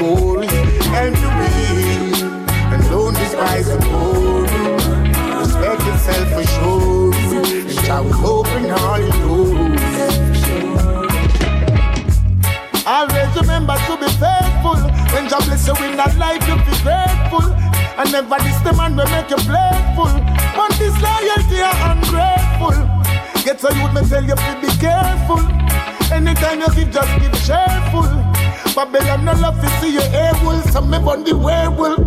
Will 0.00 0.42
settle. 0.42 0.94
And 0.94 1.14
the 1.16 1.28
weak, 1.38 2.22
and 2.72 2.82
don't 2.90 3.14
despise 3.14 3.66
the 3.68 3.78
poor. 3.78 4.42
Respect 5.38 5.82
yourself 5.86 6.28
for 6.32 6.44
sure, 6.44 7.14
and 7.14 7.70
shall 7.70 8.04
we 8.04 8.12
open 8.24 8.70
all 8.70 9.00
doors. 9.20 9.78
Always 12.86 13.36
remember 13.36 13.76
to 13.76 13.96
be 13.98 14.08
faithful. 14.16 14.80
When 15.12 15.28
God 15.28 15.44
bless 15.44 15.66
you 15.66 15.74
in 15.84 15.96
that 15.96 16.16
life, 16.16 16.42
you 16.48 16.56
be 16.56 16.74
grateful. 16.82 17.52
And 17.98 18.12
never 18.12 18.38
this 18.38 18.58
the 18.62 18.72
man 18.72 18.96
will 18.96 19.06
make 19.10 19.28
you 19.28 19.36
playful. 19.36 20.12
But 20.56 20.72
this 20.78 20.96
loyalty 21.02 21.60
are 21.60 21.78
ungrateful. 21.92 22.76
Get 23.44 23.60
so 23.60 23.70
youth, 23.70 23.92
me 23.92 24.08
tell 24.08 24.24
you 24.24 24.34
to 24.34 24.58
be 24.60 24.68
careful. 24.80 25.40
Anytime 26.10 26.60
you 26.60 26.68
give, 26.74 26.90
just 26.90 27.12
give 27.20 27.36
cheerful. 27.44 28.27
Babylon 28.78 29.24
no 29.24 29.32
love 29.32 29.60
to 29.60 29.68
see 29.80 29.94
you 29.94 30.00
able, 30.00 30.62
so 30.70 30.80
me 30.80 31.00
burn 31.00 31.24
the 31.24 31.36
werewolf. 31.36 31.98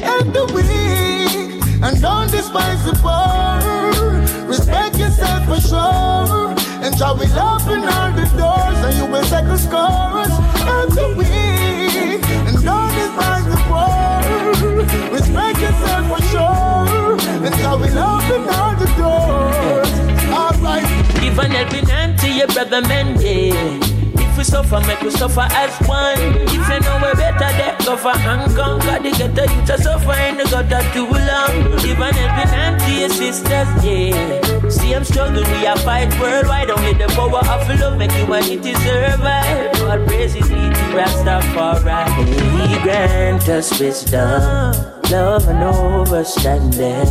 And 0.00 0.32
the 0.32 0.46
weak, 0.56 1.60
and 1.84 2.00
don't 2.00 2.30
despise 2.30 2.82
the 2.86 2.94
poor. 2.96 4.48
Respect 4.48 4.96
yourself 4.96 5.44
for 5.44 5.60
sure, 5.60 6.56
and 6.80 6.96
Jah 6.96 7.12
will 7.12 7.28
open 7.28 7.84
all 7.92 8.10
the 8.16 8.24
doors 8.40 8.78
and 8.86 8.96
you 8.96 9.04
will 9.04 9.22
take 9.24 9.44
the 9.52 9.58
scores 9.58 10.32
of 10.64 10.94
the 10.96 11.12
weak 11.18 12.24
and 12.48 12.56
don't 12.64 12.92
despise 12.96 13.44
the 13.52 13.60
poor. 13.68 15.12
Respect 15.12 15.60
yourself 15.60 16.08
for 16.08 16.22
sure, 16.32 17.20
and 17.44 17.54
Jah 17.60 17.76
will 17.76 17.98
open 18.16 18.48
all 18.56 18.74
the 18.80 18.88
doors. 18.96 19.92
Alright. 20.32 20.88
Give 21.20 21.38
an 21.38 21.50
helping 21.50 21.86
hand 21.86 22.18
to 22.20 22.30
your 22.32 22.46
brother 22.46 22.80
man, 22.80 23.20
yeah. 23.20 23.97
We 24.38 24.44
suffer, 24.44 24.80
make 24.86 25.00
we 25.00 25.10
suffer 25.10 25.48
as 25.50 25.76
one. 25.88 26.14
If 26.46 26.52
you 26.52 26.80
know 26.86 27.02
we 27.02 27.12
better, 27.18 27.84
go 27.84 27.96
for 27.96 28.14
and 28.14 28.54
conquer 28.54 29.02
the 29.02 29.10
ghetto. 29.10 29.42
You 29.52 29.66
just 29.66 29.82
suffer 29.82 30.12
in 30.12 30.36
the 30.36 30.44
gutter 30.44 30.80
too 30.94 31.10
long. 31.10 31.76
Give 31.82 31.98
an 31.98 32.14
helping 32.14 32.48
hand 32.54 32.80
to 32.82 32.92
your 32.92 33.08
sisters, 33.08 33.66
yeah. 33.84 34.68
See, 34.68 34.94
I'm 34.94 35.02
struggling, 35.02 35.42
we 35.50 35.66
are 35.66 35.76
fight 35.78 36.16
worldwide. 36.20 36.70
Only 36.70 36.92
the 36.92 37.08
power 37.08 37.42
of 37.50 37.80
love 37.80 37.98
make 37.98 38.12
humanity 38.12 38.74
survive. 38.74 39.72
God 39.72 40.06
praises 40.06 40.48
me 40.48 40.70
to 40.70 40.84
Rastafari. 40.94 42.68
He 42.68 42.80
grant 42.84 43.48
us 43.48 43.80
wisdom, 43.80 44.72
love 45.10 45.48
and 45.48 45.64
understanding. 45.64 47.10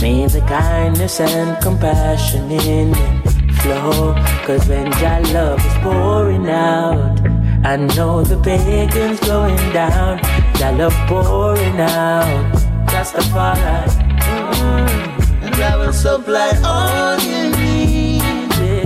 May 0.00 0.26
the 0.26 0.40
kindness 0.46 1.18
and 1.18 1.60
compassion 1.60 2.52
in 2.52 3.21
flow. 3.62 4.14
Cause 4.46 4.68
when 4.68 4.86
your 5.00 5.20
love 5.32 5.64
is 5.64 5.74
pouring 5.82 6.48
out, 6.48 7.20
I 7.64 7.76
know 7.76 8.22
the 8.22 8.36
pagans 8.42 9.20
going 9.20 9.56
down. 9.72 10.18
Jah 10.58 10.72
love 10.72 10.96
pouring 11.08 11.80
out. 11.80 12.52
Rastafari. 12.90 13.86
Mm-hmm. 14.26 15.44
And 15.44 15.54
I 15.54 15.76
will 15.76 15.92
supply 15.92 16.50
all 16.64 17.18
you 17.20 17.50
need. 17.56 18.22
yeah. 18.60 18.84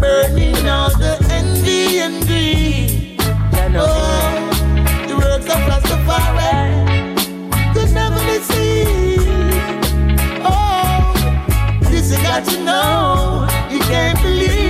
Burning 0.00 0.68
all 0.68 0.90
the 1.04 1.14
envy 1.30 1.98
and 1.98 2.26
greed. 2.26 3.16
Oh, 3.72 4.29
You 13.70 13.80
can't 13.92 14.20
believe. 14.22 14.60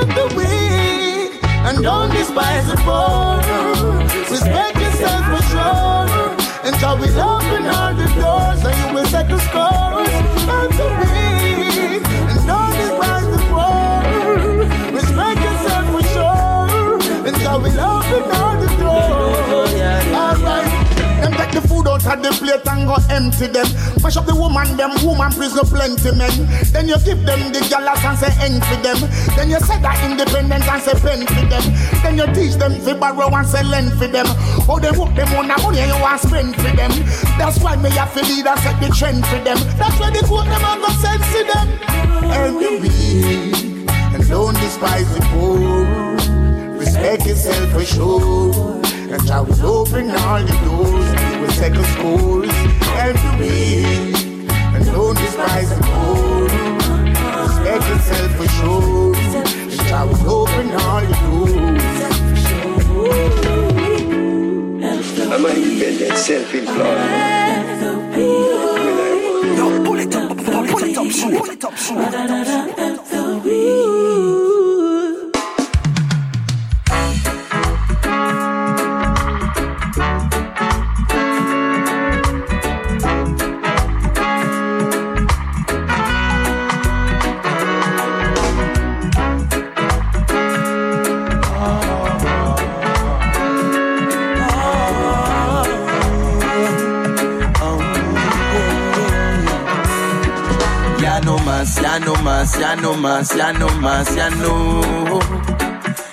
The 0.00 0.26
weak, 0.36 1.44
and 1.44 1.82
don't 1.82 2.10
despise 2.10 2.66
the 2.66 2.76
poor. 2.86 3.36
Respect 4.30 4.76
yourself 4.78 5.22
for 5.30 5.42
sure. 5.52 6.06
And 6.66 6.74
God 6.80 6.98
will 7.00 7.20
open 7.20 7.66
all 7.66 7.94
the 7.94 8.08
doors, 8.20 8.64
and 8.64 8.76
you 8.80 8.94
will 8.94 9.06
set 9.06 9.28
the 9.28 9.38
scores. 9.38 9.99
Of 22.10 22.22
the 22.22 22.30
plate 22.34 22.66
and 22.66 22.86
go 22.86 22.98
empty 23.08 23.46
them. 23.46 23.66
Mash 24.02 24.16
up 24.16 24.26
the 24.26 24.34
woman, 24.34 24.76
them 24.76 24.90
woman 25.06 25.30
prison 25.30 25.64
plenty 25.66 26.10
men. 26.16 26.34
Then 26.74 26.88
you 26.88 26.98
give 27.06 27.22
them 27.22 27.52
the 27.54 27.62
galas 27.70 28.02
and 28.02 28.18
say 28.18 28.32
end 28.42 28.58
for 28.66 28.78
them. 28.82 28.98
Then 29.38 29.50
you 29.50 29.60
say 29.60 29.78
that 29.78 29.98
independence 30.02 30.66
and 30.66 30.82
say 30.82 30.96
pen 30.98 31.26
for 31.26 31.46
them. 31.46 31.64
Then 32.02 32.18
you 32.18 32.26
teach 32.34 32.58
them 32.58 32.74
fi 32.82 32.94
borrow 32.98 33.30
and 33.30 33.46
say 33.46 33.62
lend 33.62 33.92
for 33.94 34.08
them. 34.10 34.26
Oh, 34.66 34.78
they 34.82 34.90
whoop 34.90 35.14
them 35.14 35.30
on 35.38 35.46
the 35.46 35.56
money 35.62 35.86
you 35.86 35.98
want 36.02 36.20
spend 36.20 36.56
for 36.56 36.74
them. 36.74 36.90
That's 37.38 37.62
why 37.62 37.76
me 37.76 37.90
have 37.94 38.12
to 38.14 38.22
lead 38.26 38.46
and 38.46 38.58
set 38.60 38.76
the 38.82 38.88
trend 38.90 39.22
for 39.26 39.38
them. 39.46 39.58
That's 39.78 39.98
why 39.98 40.10
the 40.10 40.26
quote 40.26 40.50
them 40.50 40.64
and 40.66 40.80
go 40.82 40.90
sense 40.98 41.26
to 41.30 41.40
them. 41.46 41.66
And 42.26 42.56
the 42.58 42.70
weak 42.82 43.86
and 43.88 44.22
don't 44.28 44.54
despise 44.58 45.06
the 45.14 45.22
poor. 45.30 46.18
Respect 46.74 47.26
yourself 47.26 47.70
for 47.70 47.84
sure. 47.84 48.80
And 49.10 49.30
I 49.30 49.40
will 49.40 49.66
open 49.66 50.10
all 50.10 50.42
the 50.42 50.54
doors 50.64 51.09
and 51.62 51.74
you 51.74 51.80
will 51.80 51.84
take 51.84 51.84
a 51.84 51.84
scores 51.92 52.50
every 52.96 53.32
week. 53.40 54.16
And 54.74 54.84
don't 54.86 55.16
despise 55.16 55.68
the 55.70 55.76
poor. 55.82 56.48
Respect 57.42 57.84
yourself 57.88 58.30
for 58.36 58.48
sure. 58.48 59.14
And 59.14 59.90
I 59.92 60.04
will 60.04 60.22
open 60.30 60.66
all 60.72 61.00
the 61.00 61.06
doors. 61.26 61.70
I'm 65.32 65.44
an 65.44 65.50
independent, 65.56 66.18
self-employed. 66.18 67.00
Yo, 69.56 69.66
pull 69.84 70.00
it 70.00 70.14
up, 70.14 70.36
pull 70.36 70.84
it 70.84 70.98
up, 70.98 71.06
shoot, 71.06 71.38
pull 71.38 71.50
it 71.50 71.64
up, 71.64 71.74
ya 101.90 101.98
no 101.98 102.14
más, 102.22 102.56
ya 102.56 102.76
no 102.76 102.94
más, 102.94 103.34
ya 103.34 103.52
no 103.52 103.68
más, 103.80 104.14
ya 104.14 104.30
no. 104.30 104.80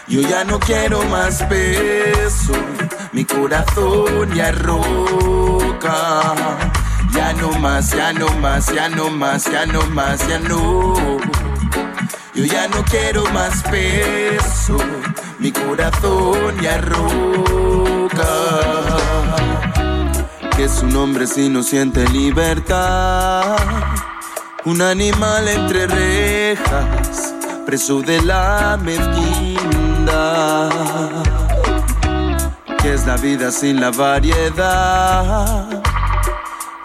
Yo 0.07 0.21
ya 0.21 0.43
no 0.43 0.59
quiero 0.59 1.03
más 1.03 1.43
peso, 1.43 2.53
mi 3.11 3.23
corazón 3.23 4.33
ya 4.33 4.51
roca. 4.53 6.33
Ya 7.13 7.31
no 7.33 7.51
más, 7.59 7.91
ya 7.91 8.11
no 8.11 8.27
más, 8.41 8.73
ya 8.73 8.89
no 8.89 9.11
más, 9.11 9.45
ya 9.51 9.67
no 9.67 9.85
más, 9.91 10.27
ya 10.27 10.39
no. 10.39 10.95
Yo 12.33 12.43
ya 12.45 12.67
no 12.69 12.83
quiero 12.85 13.25
más 13.31 13.61
peso, 13.63 14.77
mi 15.37 15.51
corazón 15.51 16.59
ya 16.59 16.79
roca. 16.79 18.31
Que 20.55 20.63
es 20.63 20.81
un 20.81 20.95
hombre 20.95 21.27
si 21.27 21.49
no 21.49 21.61
siente 21.61 22.03
libertad. 22.09 23.57
Un 24.67 24.81
animal 24.81 25.47
entre 25.47 25.87
rejas, 25.87 27.33
preso 27.65 28.01
de 28.01 28.21
la 28.21 28.77
mezquindad. 28.83 30.69
Que 32.81 32.93
es 32.93 33.07
la 33.07 33.15
vida 33.15 33.49
sin 33.49 33.79
la 33.79 33.91
variedad. 33.91 35.69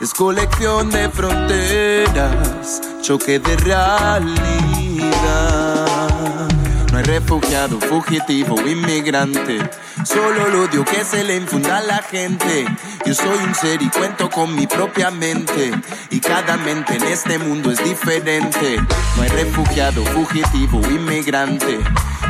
Es 0.00 0.14
colección 0.14 0.90
de 0.90 1.08
fronteras, 1.08 2.82
choque 3.02 3.40
de 3.40 3.56
realidad. 3.56 4.28
No 6.92 6.98
hay 6.98 7.04
refugiado, 7.04 7.80
fugitivo, 7.80 8.60
inmigrante. 8.60 9.58
Solo 10.04 10.46
el 10.46 10.54
odio 10.56 10.84
que 10.84 11.04
se 11.04 11.22
le 11.22 11.36
infunda 11.36 11.78
a 11.78 11.82
la 11.82 12.02
gente. 12.02 12.66
Yo 13.06 13.14
soy 13.14 13.38
un 13.44 13.54
ser 13.54 13.80
y 13.80 13.88
cuento 13.88 14.28
con 14.28 14.54
mi 14.54 14.66
propia 14.66 15.10
mente. 15.10 15.70
Y 16.10 16.20
cada 16.20 16.56
mente 16.56 16.96
en 16.96 17.04
este 17.04 17.38
mundo 17.38 17.70
es 17.70 17.82
diferente. 17.84 18.78
No 19.16 19.22
hay 19.22 19.28
refugiado, 19.28 20.04
fugitivo, 20.06 20.80
inmigrante. 20.90 21.78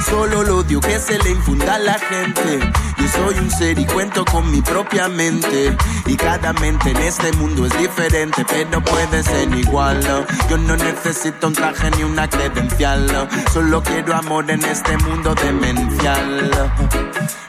Solo 0.08 0.42
el 0.42 0.50
odio 0.50 0.80
que 0.80 0.98
se 0.98 1.18
le 1.18 1.30
infunda 1.30 1.74
a 1.74 1.78
la 1.78 1.98
gente. 1.98 2.60
Yo 2.98 3.08
soy 3.08 3.38
un 3.38 3.50
ser 3.50 3.78
y 3.78 3.86
cuento 3.86 4.24
con 4.24 4.50
mi 4.50 4.60
propia 4.60 5.08
mente. 5.08 5.76
Y 6.06 6.16
cada 6.16 6.52
mente 6.54 6.90
en 6.90 6.98
este 6.98 7.32
mundo 7.32 7.66
es 7.66 7.78
diferente, 7.78 8.44
pero 8.48 8.82
puede 8.82 9.22
ser 9.22 9.52
igual. 9.54 10.00
Yo 10.48 10.58
no 10.58 10.76
necesito 10.76 11.48
un 11.48 11.54
traje 11.54 11.90
ni 11.96 12.04
una 12.04 12.28
credencial. 12.28 13.28
Solo 13.52 13.82
quiero 13.82 14.14
amor 14.14 14.50
en 14.50 14.64
este 14.64 14.96
mundo 14.98 15.34
demencial. 15.34 16.50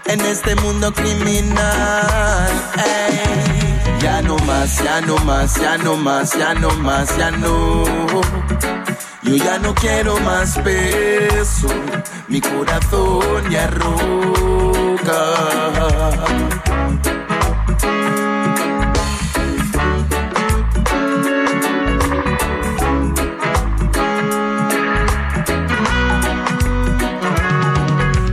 En 0.05 0.21
este 0.21 0.55
mundo 0.55 0.93
criminal. 0.93 2.49
Ya 3.99 4.21
no 4.21 4.37
más, 4.39 4.83
ya 4.83 5.01
no 5.01 5.17
más, 5.19 5.55
ya 5.55 5.77
no 5.77 5.95
más, 5.95 6.37
ya 6.37 6.53
no 6.53 6.69
más, 6.71 7.17
ya 7.17 7.31
no. 7.31 7.83
Yo 9.23 9.37
ya 9.37 9.57
no 9.57 9.73
quiero 9.73 10.19
más 10.19 10.59
peso, 10.59 11.69
mi 12.27 12.41
corazón 12.41 13.49
ya 13.49 13.67
roca. 13.67 13.93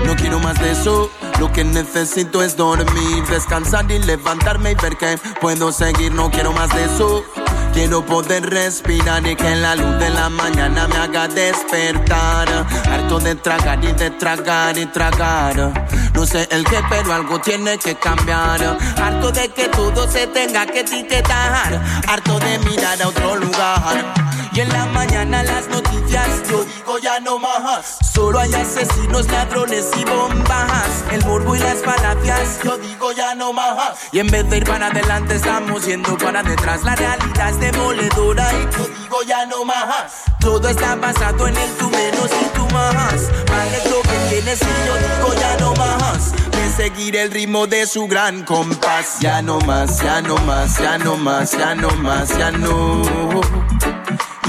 No 0.04 0.16
quiero 0.16 0.38
más 0.40 0.58
de 0.60 0.72
eso. 0.72 1.10
Lo 1.38 1.50
que 1.50 1.64
necesito 1.64 2.42
es 2.42 2.56
dormir, 2.56 3.24
descansar 3.30 3.90
y 3.90 3.98
levantarme 3.98 4.72
y 4.72 4.74
ver 4.74 4.96
que 4.96 5.18
puedo 5.40 5.72
seguir. 5.72 6.12
No 6.12 6.30
quiero 6.30 6.52
más 6.52 6.68
de 6.74 6.84
eso. 6.84 7.24
Quiero 7.72 8.04
poder 8.04 8.48
respirar 8.50 9.26
y 9.26 9.36
que 9.36 9.54
la 9.56 9.74
luz 9.76 9.98
de 9.98 10.10
la 10.10 10.28
mañana 10.28 10.88
me 10.88 10.96
haga 10.96 11.28
despertar. 11.28 12.66
Harto 12.90 13.18
de 13.20 13.34
tragar 13.36 13.84
y 13.84 13.92
de 13.92 14.10
tragar 14.10 14.76
y 14.76 14.86
tragar. 14.86 15.88
No 16.14 16.26
sé 16.26 16.48
el 16.50 16.64
qué, 16.64 16.80
pero 16.88 17.12
algo 17.12 17.40
tiene 17.40 17.78
que 17.78 17.94
cambiar. 17.94 18.76
Harto 18.96 19.30
de 19.32 19.48
que 19.48 19.68
todo 19.68 20.10
se 20.10 20.26
tenga 20.26 20.66
que 20.66 20.80
etiquetar. 20.80 21.80
Harto 22.06 22.38
de 22.40 22.58
mirar 22.58 23.00
a 23.02 23.08
otro 23.08 23.36
lugar. 23.36 24.29
Y 24.52 24.60
en 24.60 24.68
la 24.70 24.84
mañana 24.86 25.42
las 25.44 25.68
noticias 25.68 26.26
yo 26.50 26.64
digo 26.64 26.98
ya 26.98 27.20
no 27.20 27.38
más. 27.38 27.98
Solo 28.12 28.40
hay 28.40 28.52
asesinos, 28.52 29.30
ladrones 29.30 29.86
y 29.96 30.04
bombas. 30.04 31.04
El 31.12 31.24
morbo 31.24 31.54
y 31.54 31.60
las 31.60 31.78
falacias 31.82 32.58
yo 32.64 32.76
digo 32.78 33.12
ya 33.12 33.34
no 33.36 33.52
más. 33.52 34.08
Y 34.10 34.18
en 34.18 34.26
vez 34.26 34.48
de 34.50 34.56
ir 34.58 34.64
para 34.64 34.88
adelante 34.88 35.36
estamos 35.36 35.86
yendo 35.86 36.18
para 36.18 36.42
detrás. 36.42 36.82
La 36.82 36.96
realidad 36.96 37.50
es 37.50 37.60
demoledora 37.60 38.50
y 38.52 38.76
yo 38.76 38.86
digo 39.00 39.22
ya 39.26 39.46
no 39.46 39.64
más. 39.64 40.24
Todo 40.40 40.68
está 40.68 40.96
basado 40.96 41.46
en 41.46 41.56
el 41.56 41.70
tú 41.76 41.88
menos 41.88 42.30
y 42.42 42.56
tú 42.56 42.66
más. 42.74 43.30
Mal 43.50 43.68
es 43.74 43.90
lo 43.90 44.02
que 44.02 44.16
tienes 44.30 44.60
y 44.60 44.86
yo 44.86 44.96
digo 44.96 45.40
ya 45.40 45.56
no 45.58 45.74
más. 45.74 46.32
De 46.50 46.72
seguir 46.72 47.16
el 47.16 47.30
ritmo 47.30 47.68
de 47.68 47.86
su 47.86 48.08
gran 48.08 48.42
compás. 48.42 49.20
Ya 49.20 49.42
no 49.42 49.60
más, 49.60 50.02
ya 50.02 50.20
no 50.22 50.36
más, 50.38 50.76
ya 50.78 50.98
no 50.98 51.16
más, 51.16 51.52
ya 51.52 51.74
no 51.76 51.90
más, 51.90 52.36
ya 52.36 52.50
no. 52.50 53.02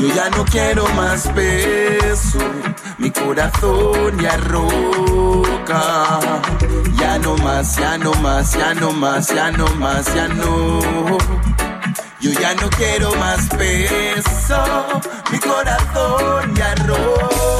Yo 0.02 0.08
ya 0.16 0.32
no 0.32 0.44
quiero 0.46 0.88
más 0.96 1.28
peso, 1.28 2.40
mi 2.98 3.12
corazón 3.12 4.18
ya 4.20 4.36
roca. 4.36 6.20
Ya 6.98 7.20
no 7.20 7.38
más, 7.38 7.76
ya 7.76 8.00
no 8.00 8.12
más, 8.16 8.52
ya 8.54 8.74
no 8.74 8.92
más, 8.94 9.28
ya 9.28 9.52
no 9.52 9.68
más, 9.76 10.12
ya 10.16 10.28
no. 10.28 10.80
Yo 12.20 12.32
ya 12.32 12.56
no 12.56 12.68
quiero 12.72 13.14
más 13.18 13.48
peso, 13.50 14.64
mi 15.32 15.38
corazón 15.38 16.56
ya 16.56 16.74
roca. 16.88 17.51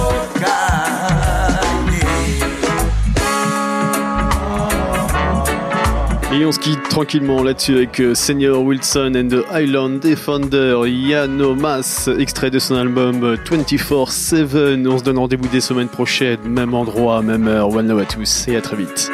Et 6.34 6.46
on 6.46 6.52
se 6.54 6.60
quitte 6.60 6.82
tranquillement 6.84 7.44
là-dessus 7.44 7.76
avec 7.76 8.00
euh, 8.00 8.16
Senior 8.16 8.64
Wilson 8.64 9.14
and 9.18 9.28
the 9.28 9.44
Island 9.54 10.00
Defender, 10.00 10.80
Yano 10.88 11.56
Mas, 11.56 12.08
extrait 12.08 12.50
de 12.50 12.58
son 12.58 12.76
album 12.76 13.22
euh, 13.24 13.36
24-7. 13.36 14.88
On 14.88 14.98
se 14.98 15.04
donne 15.04 15.18
rendez-vous 15.18 15.50
des 15.50 15.60
semaines 15.60 15.90
prochaines, 15.90 16.40
même 16.48 16.74
endroit, 16.74 17.22
même 17.22 17.50
heure. 17.50 17.70
One 17.70 17.90
love 17.90 18.00
à 18.00 18.06
tous 18.06 18.48
et 18.48 18.56
à 18.56 18.62
très 18.62 18.78
vite. 18.78 19.12